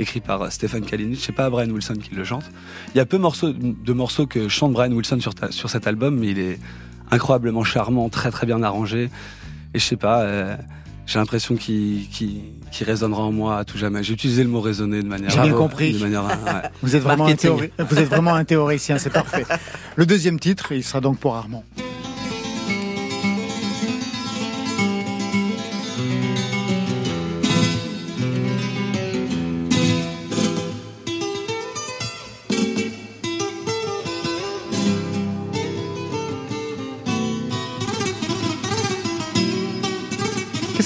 écrit 0.02 0.22
par 0.22 0.42
euh, 0.42 0.50
Stephen 0.50 0.86
Kalinic, 0.86 1.20
c'est 1.20 1.34
pas 1.34 1.50
Brian 1.50 1.70
Wilson 1.70 1.96
qui 1.96 2.16
le 2.16 2.24
chante. 2.24 2.46
Il 2.96 2.98
y 2.98 3.02
a 3.02 3.06
peu 3.06 3.18
de 3.18 3.94
morceaux 3.94 4.26
que 4.26 4.48
chante 4.48 4.72
Brian 4.72 4.92
Wilson 4.92 5.20
sur, 5.20 5.34
sur 5.50 5.70
cet 5.70 5.86
album, 5.86 6.18
mais 6.18 6.28
il 6.30 6.40
est 6.40 6.60
incroyablement 7.12 7.66
charmant, 7.66 8.08
très 8.08 8.32
très 8.32 8.46
bien 8.46 8.64
arrangé. 8.64 9.10
Et 9.74 9.80
je 9.80 9.84
sais 9.84 9.98
pas, 9.98 10.22
euh, 10.22 10.56
j'ai 11.06 11.20
l'impression 11.20 11.56
qu'il 11.56 12.06
résonnera 12.82 13.24
en 13.24 13.32
moi 13.32 13.58
à 13.60 13.66
tout 13.66 13.78
jamais. 13.78 14.04
J'ai 14.04 14.14
utilisé 14.14 14.44
le 14.44 14.50
mot 14.50 14.62
résonner 14.62 15.02
de 15.04 15.08
manière... 15.08 15.30
J'ai 15.30 15.42
bien 15.42 15.54
compris. 15.54 15.94
De 15.94 16.00
manière, 16.00 16.24
ouais. 16.26 16.32
Vous 16.82 16.96
êtes, 16.96 17.04
vraiment 17.04 17.26
un 17.26 17.28
Marketing. 17.28 17.50
théori- 17.58 17.72
vous 17.78 17.98
êtes 18.00 18.08
vraiment 18.10 18.36
un 18.36 18.44
théoricien, 18.46 18.98
c'est 18.98 19.10
parfait. 19.10 19.46
Le 19.96 20.06
deuxième 20.06 20.40
titre, 20.40 20.72
il 20.72 20.84
sera 20.84 21.02
donc 21.02 21.18
pour 21.20 21.36
Armand. 21.36 21.64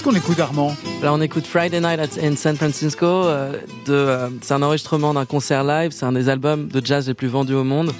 Qu'on 0.09 0.15
écoute, 0.15 0.39
Armand 0.39 0.73
Là, 1.01 1.13
on 1.13 1.19
écoute 1.21 1.45
Friday 1.45 1.81
Night 1.81 1.99
at- 1.99 2.23
in 2.25 2.35
San 2.37 2.55
Francisco. 2.55 3.05
euh, 3.05 3.53
euh, 3.89 4.29
c'est 4.41 4.53
un 4.53 4.61
enregistrement 4.61 5.13
d'un 5.13 5.25
concert 5.25 5.63
live. 5.65 5.91
C'est 5.91 6.05
un 6.05 6.13
des 6.13 6.29
albums 6.29 6.69
de 6.69 6.81
jazz 6.85 7.07
les 7.09 7.13
plus 7.13 7.27
vendus 7.27 7.53
au 7.55 7.65
monde. 7.65 7.91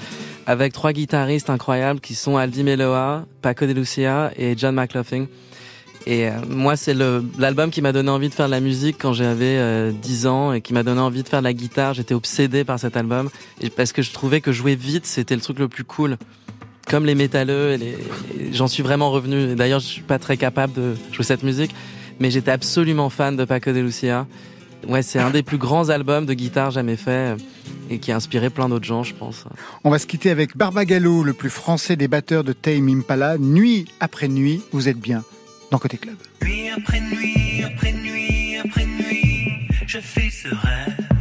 Avec 0.46 0.72
trois 0.72 0.92
guitaristes 0.94 1.50
incroyables 1.50 2.00
qui 2.00 2.14
sont 2.14 2.38
Aldi 2.38 2.62
Meloa, 2.62 3.26
Paco 3.42 3.66
de 3.66 3.72
Lucia 3.72 4.30
et 4.38 4.56
John 4.56 4.74
McLaughlin. 4.74 5.26
Et 6.06 6.28
euh, 6.28 6.32
moi, 6.48 6.76
c'est 6.76 6.94
l'album 7.38 7.70
qui 7.70 7.82
m'a 7.82 7.92
donné 7.92 8.08
envie 8.08 8.30
de 8.30 8.34
faire 8.34 8.46
de 8.46 8.52
la 8.52 8.60
musique 8.60 8.96
quand 8.98 9.12
j'avais 9.12 9.58
euh, 9.58 9.92
10 9.92 10.26
ans 10.26 10.54
et 10.54 10.62
qui 10.62 10.72
m'a 10.72 10.82
donné 10.82 11.00
envie 11.02 11.22
de 11.22 11.28
faire 11.28 11.40
de 11.40 11.44
la 11.44 11.52
guitare. 11.52 11.92
J'étais 11.92 12.14
obsédé 12.14 12.64
par 12.64 12.78
cet 12.80 12.96
album 12.96 13.28
et 13.60 13.68
parce 13.68 13.92
que 13.92 14.00
je 14.00 14.12
trouvais 14.12 14.40
que 14.40 14.50
jouer 14.50 14.76
vite, 14.76 15.04
c'était 15.04 15.34
le 15.34 15.42
truc 15.42 15.58
le 15.58 15.68
plus 15.68 15.84
cool. 15.84 16.16
Comme 16.88 17.04
les 17.04 17.14
métalleux, 17.14 17.74
les- 17.74 17.98
j'en 18.54 18.66
suis 18.66 18.82
vraiment 18.82 19.10
revenu. 19.10 19.54
D'ailleurs, 19.54 19.80
je 19.80 19.86
suis 19.86 20.00
pas 20.00 20.18
très 20.18 20.38
capable 20.38 20.72
de 20.72 20.94
jouer 21.12 21.22
cette 21.26 21.42
musique, 21.42 21.74
mais 22.20 22.30
j'étais 22.30 22.50
absolument 22.50 23.10
fan 23.10 23.36
de 23.36 23.44
Paco 23.44 23.72
de 23.72 23.80
Lucia. 23.80 24.26
Ouais, 24.86 25.02
c'est 25.02 25.18
un 25.18 25.30
des 25.30 25.42
plus 25.42 25.58
grands 25.58 25.88
albums 25.88 26.24
de 26.24 26.34
guitare 26.34 26.70
jamais 26.70 26.96
fait 26.96 27.34
euh, 27.34 27.36
et 27.90 27.98
qui 27.98 28.12
a 28.12 28.16
inspiré 28.16 28.48
plein 28.48 28.68
d'autres 28.68 28.84
gens, 28.84 29.02
je 29.02 29.14
pense. 29.14 29.44
On 29.82 29.90
va 29.90 29.98
se 29.98 30.06
quitter 30.06 30.30
avec 30.30 30.56
Barbagallo, 30.56 31.24
le 31.24 31.32
plus 31.32 31.50
français 31.50 31.96
des 31.96 32.08
batteurs 32.08 32.44
de 32.44 32.52
Tame 32.52 32.88
Impala. 32.88 33.38
Nuit 33.38 33.86
après 34.00 34.28
nuit, 34.28 34.62
vous 34.72 34.88
êtes 34.88 34.98
bien 34.98 35.24
dans 35.70 35.78
Côté 35.78 35.96
Club. 35.96 36.16
Nuit 36.42 36.70
après 36.70 37.00
nuit, 37.00 37.64
après 37.64 37.92
nuit, 37.92 38.56
après 38.64 38.86
nuit, 38.86 39.68
je 39.86 39.98
fais 39.98 40.30
ce 40.30 40.48
rêve. 40.48 41.17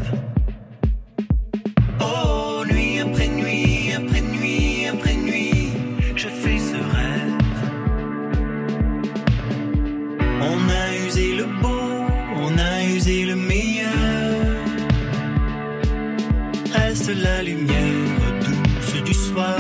La 17.14 17.42
lumière 17.42 18.20
douce 18.42 19.04
du 19.04 19.14
soir 19.14 19.58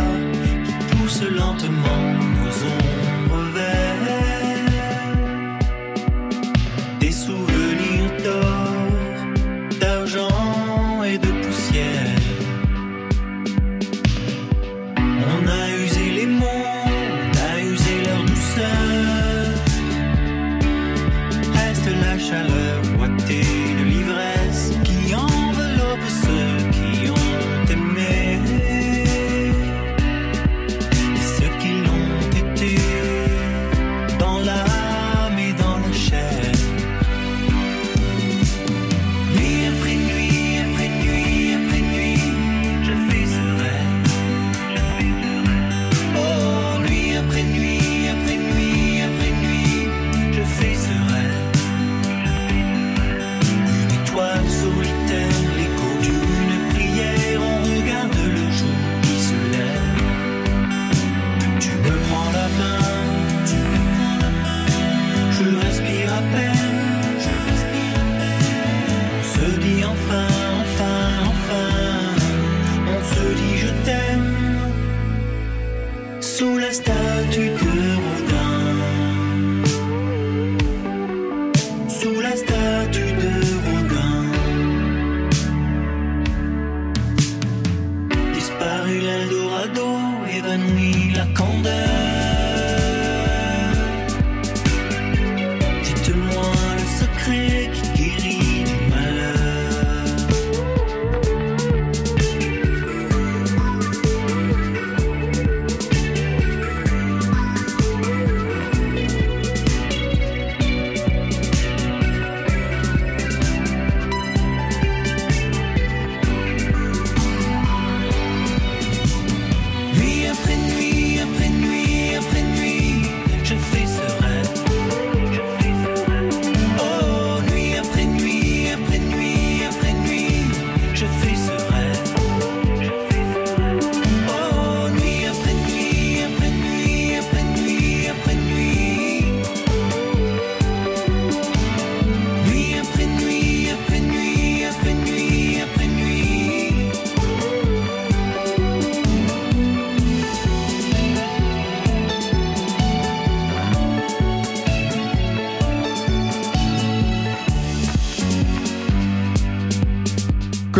qui 0.65 0.95
pousse 0.97 1.21
lentement 1.23 2.07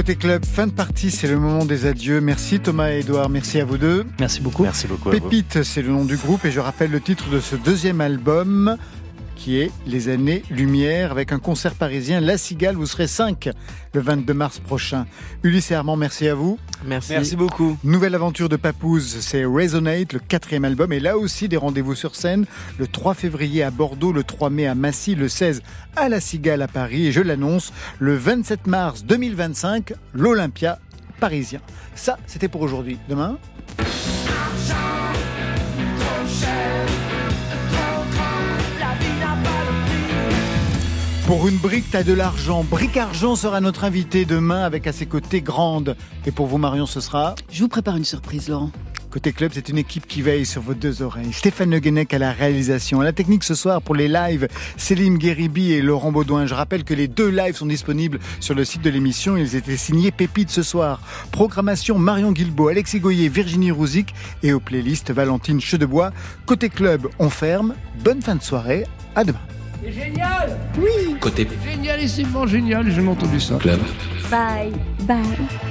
Côté 0.08 0.20
Club, 0.20 0.46
fin 0.46 0.68
de 0.68 0.72
partie, 0.72 1.12
c'est 1.12 1.28
le 1.28 1.38
moment 1.38 1.66
des 1.66 1.86
adieux. 1.86 2.22
Merci 2.22 2.62
Thomas 2.62 2.94
et 2.94 3.00
Edouard, 3.00 3.28
merci 3.28 3.60
à 3.60 3.66
vous 3.66 3.78
deux. 3.78 4.06
Merci 4.22 4.40
beaucoup. 4.40 4.64
Merci 4.64 4.88
beaucoup. 4.88 5.10
Pépite, 5.10 5.64
c'est 5.64 5.82
le 5.82 5.90
nom 5.90 6.06
du 6.06 6.16
groupe 6.16 6.46
et 6.46 6.52
je 6.52 6.62
rappelle 6.62 6.92
le 6.92 7.02
titre 7.02 7.30
de 7.30 7.42
ce 7.42 7.58
deuxième 7.58 8.00
album 8.00 8.78
qui 9.38 9.60
est 9.60 9.72
Les 9.86 10.10
années 10.10 10.44
lumière 10.50 11.12
avec 11.12 11.32
un 11.32 11.40
concert 11.40 11.76
parisien 11.76 12.20
La 12.20 12.38
Cigale, 12.38 12.76
vous 12.76 12.86
serez 12.86 13.08
5 13.08 13.50
le 13.94 14.02
22 14.02 14.34
mars 14.34 14.60
prochain. 14.60 15.06
Ulysse 15.44 15.72
et 15.72 15.76
Armand, 15.76 15.96
merci 15.96 16.28
à 16.28 16.36
vous. 16.36 16.60
Merci. 16.86 17.14
Merci 17.14 17.36
beaucoup. 17.36 17.78
Nouvelle 17.84 18.16
aventure 18.16 18.50
de 18.50 18.56
Papouze, 18.56 19.18
c'est 19.22 19.46
Resonate, 19.46 20.14
le 20.14 20.20
quatrième 20.20 20.66
album. 20.66 20.92
Et 20.94 21.00
là 21.00 21.18
aussi, 21.18 21.48
des 21.48 21.58
rendez-vous 21.58 21.96
sur 21.96 22.16
scène. 22.16 22.46
Le 22.78 22.88
3 22.88 23.14
février 23.14 23.64
à 23.64 23.72
Bordeaux, 23.72 24.12
le 24.12 24.24
3 24.24 24.50
mai 24.50 24.68
à 24.68 24.76
Massy, 24.76 25.16
le 25.16 25.30
16 25.30 25.62
à 25.96 26.10
La 26.10 26.20
Cigale 26.20 26.62
à 26.62 26.68
Paris. 26.68 27.08
Et 27.08 27.12
je 27.12 27.22
l'annonce, 27.22 27.72
le 28.00 28.16
27 28.16 28.68
mars 28.68 29.06
2025, 29.06 29.94
l'Olympia 30.14 30.80
parisien. 31.20 31.62
Ça, 31.96 32.18
c'était 32.28 32.48
pour 32.48 32.62
aujourd'hui. 32.62 33.00
Demain? 33.10 33.38
Pour 41.28 41.46
une 41.46 41.58
brique, 41.58 41.92
t'as 41.92 42.04
de 42.04 42.14
l'argent. 42.14 42.64
Brique 42.64 42.96
Argent 42.96 43.36
sera 43.36 43.60
notre 43.60 43.84
invité 43.84 44.24
demain 44.24 44.64
avec 44.64 44.88
à 44.88 44.94
ses 44.94 45.08
côtés 45.08 45.42
Grande. 45.42 45.98
Et 46.26 46.32
pour 46.32 46.48
vous, 46.48 46.58
Marion, 46.58 46.86
ce 46.86 47.02
sera 47.02 47.36
Je 47.52 47.64
vous 47.64 47.68
prépare 47.68 47.98
une 47.98 48.06
surprise, 48.06 48.48
Laurent. 48.48 48.72
Côté 49.10 49.34
club, 49.34 49.52
c'est 49.54 49.68
une 49.68 49.78
équipe 49.78 50.08
qui 50.08 50.22
veille 50.22 50.46
sur 50.46 50.62
vos 50.62 50.74
deux 50.74 51.02
oreilles. 51.02 51.34
Stéphane 51.34 51.72
Le 51.72 51.80
Guenec 51.80 52.14
à 52.14 52.18
la 52.18 52.32
réalisation. 52.32 53.02
À 53.02 53.04
la 53.04 53.12
technique 53.12 53.44
ce 53.44 53.56
soir 53.56 53.82
pour 53.82 53.94
les 53.94 54.08
lives, 54.08 54.48
Céline 54.78 55.18
Guéribi 55.18 55.74
et 55.74 55.82
Laurent 55.82 56.14
Baudouin. 56.14 56.46
Je 56.46 56.54
rappelle 56.54 56.86
que 56.86 56.94
les 56.94 57.10
deux 57.10 57.30
lives 57.30 57.58
sont 57.58 57.66
disponibles 57.66 58.20
sur 58.40 58.56
le 58.56 58.64
site 58.64 58.82
de 58.82 58.90
l'émission. 58.90 59.36
Ils 59.36 59.58
étaient 59.58 59.76
signés 59.76 60.12
Pépite 60.12 60.50
ce 60.50 60.64
soir. 60.64 61.02
Programmation 61.34 62.00
Marion 62.00 62.32
Guilbault, 62.32 62.70
Alexis 62.70 63.02
Goyer, 63.02 63.28
Virginie 63.28 63.72
Rouzic 63.72 64.16
et 64.44 64.54
aux 64.54 64.62
playlists 64.62 65.12
Valentine 65.12 65.60
Chedebois. 65.60 66.14
Côté 66.46 66.70
club, 66.70 67.10
on 67.20 67.30
ferme. 67.30 67.76
Bonne 68.02 68.22
fin 68.22 68.36
de 68.36 68.44
soirée. 68.44 68.86
À 69.14 69.26
demain. 69.26 69.40
C'est 69.88 69.94
génial 70.04 70.58
Oui. 70.78 71.16
Côté 71.22 71.48
Génialissimement 71.64 72.46
génial, 72.46 72.92
j'ai 72.92 73.08
entendu 73.08 73.40
ça. 73.40 73.56
club. 73.56 73.80
Bye. 74.30 74.74
Bye. 75.04 75.24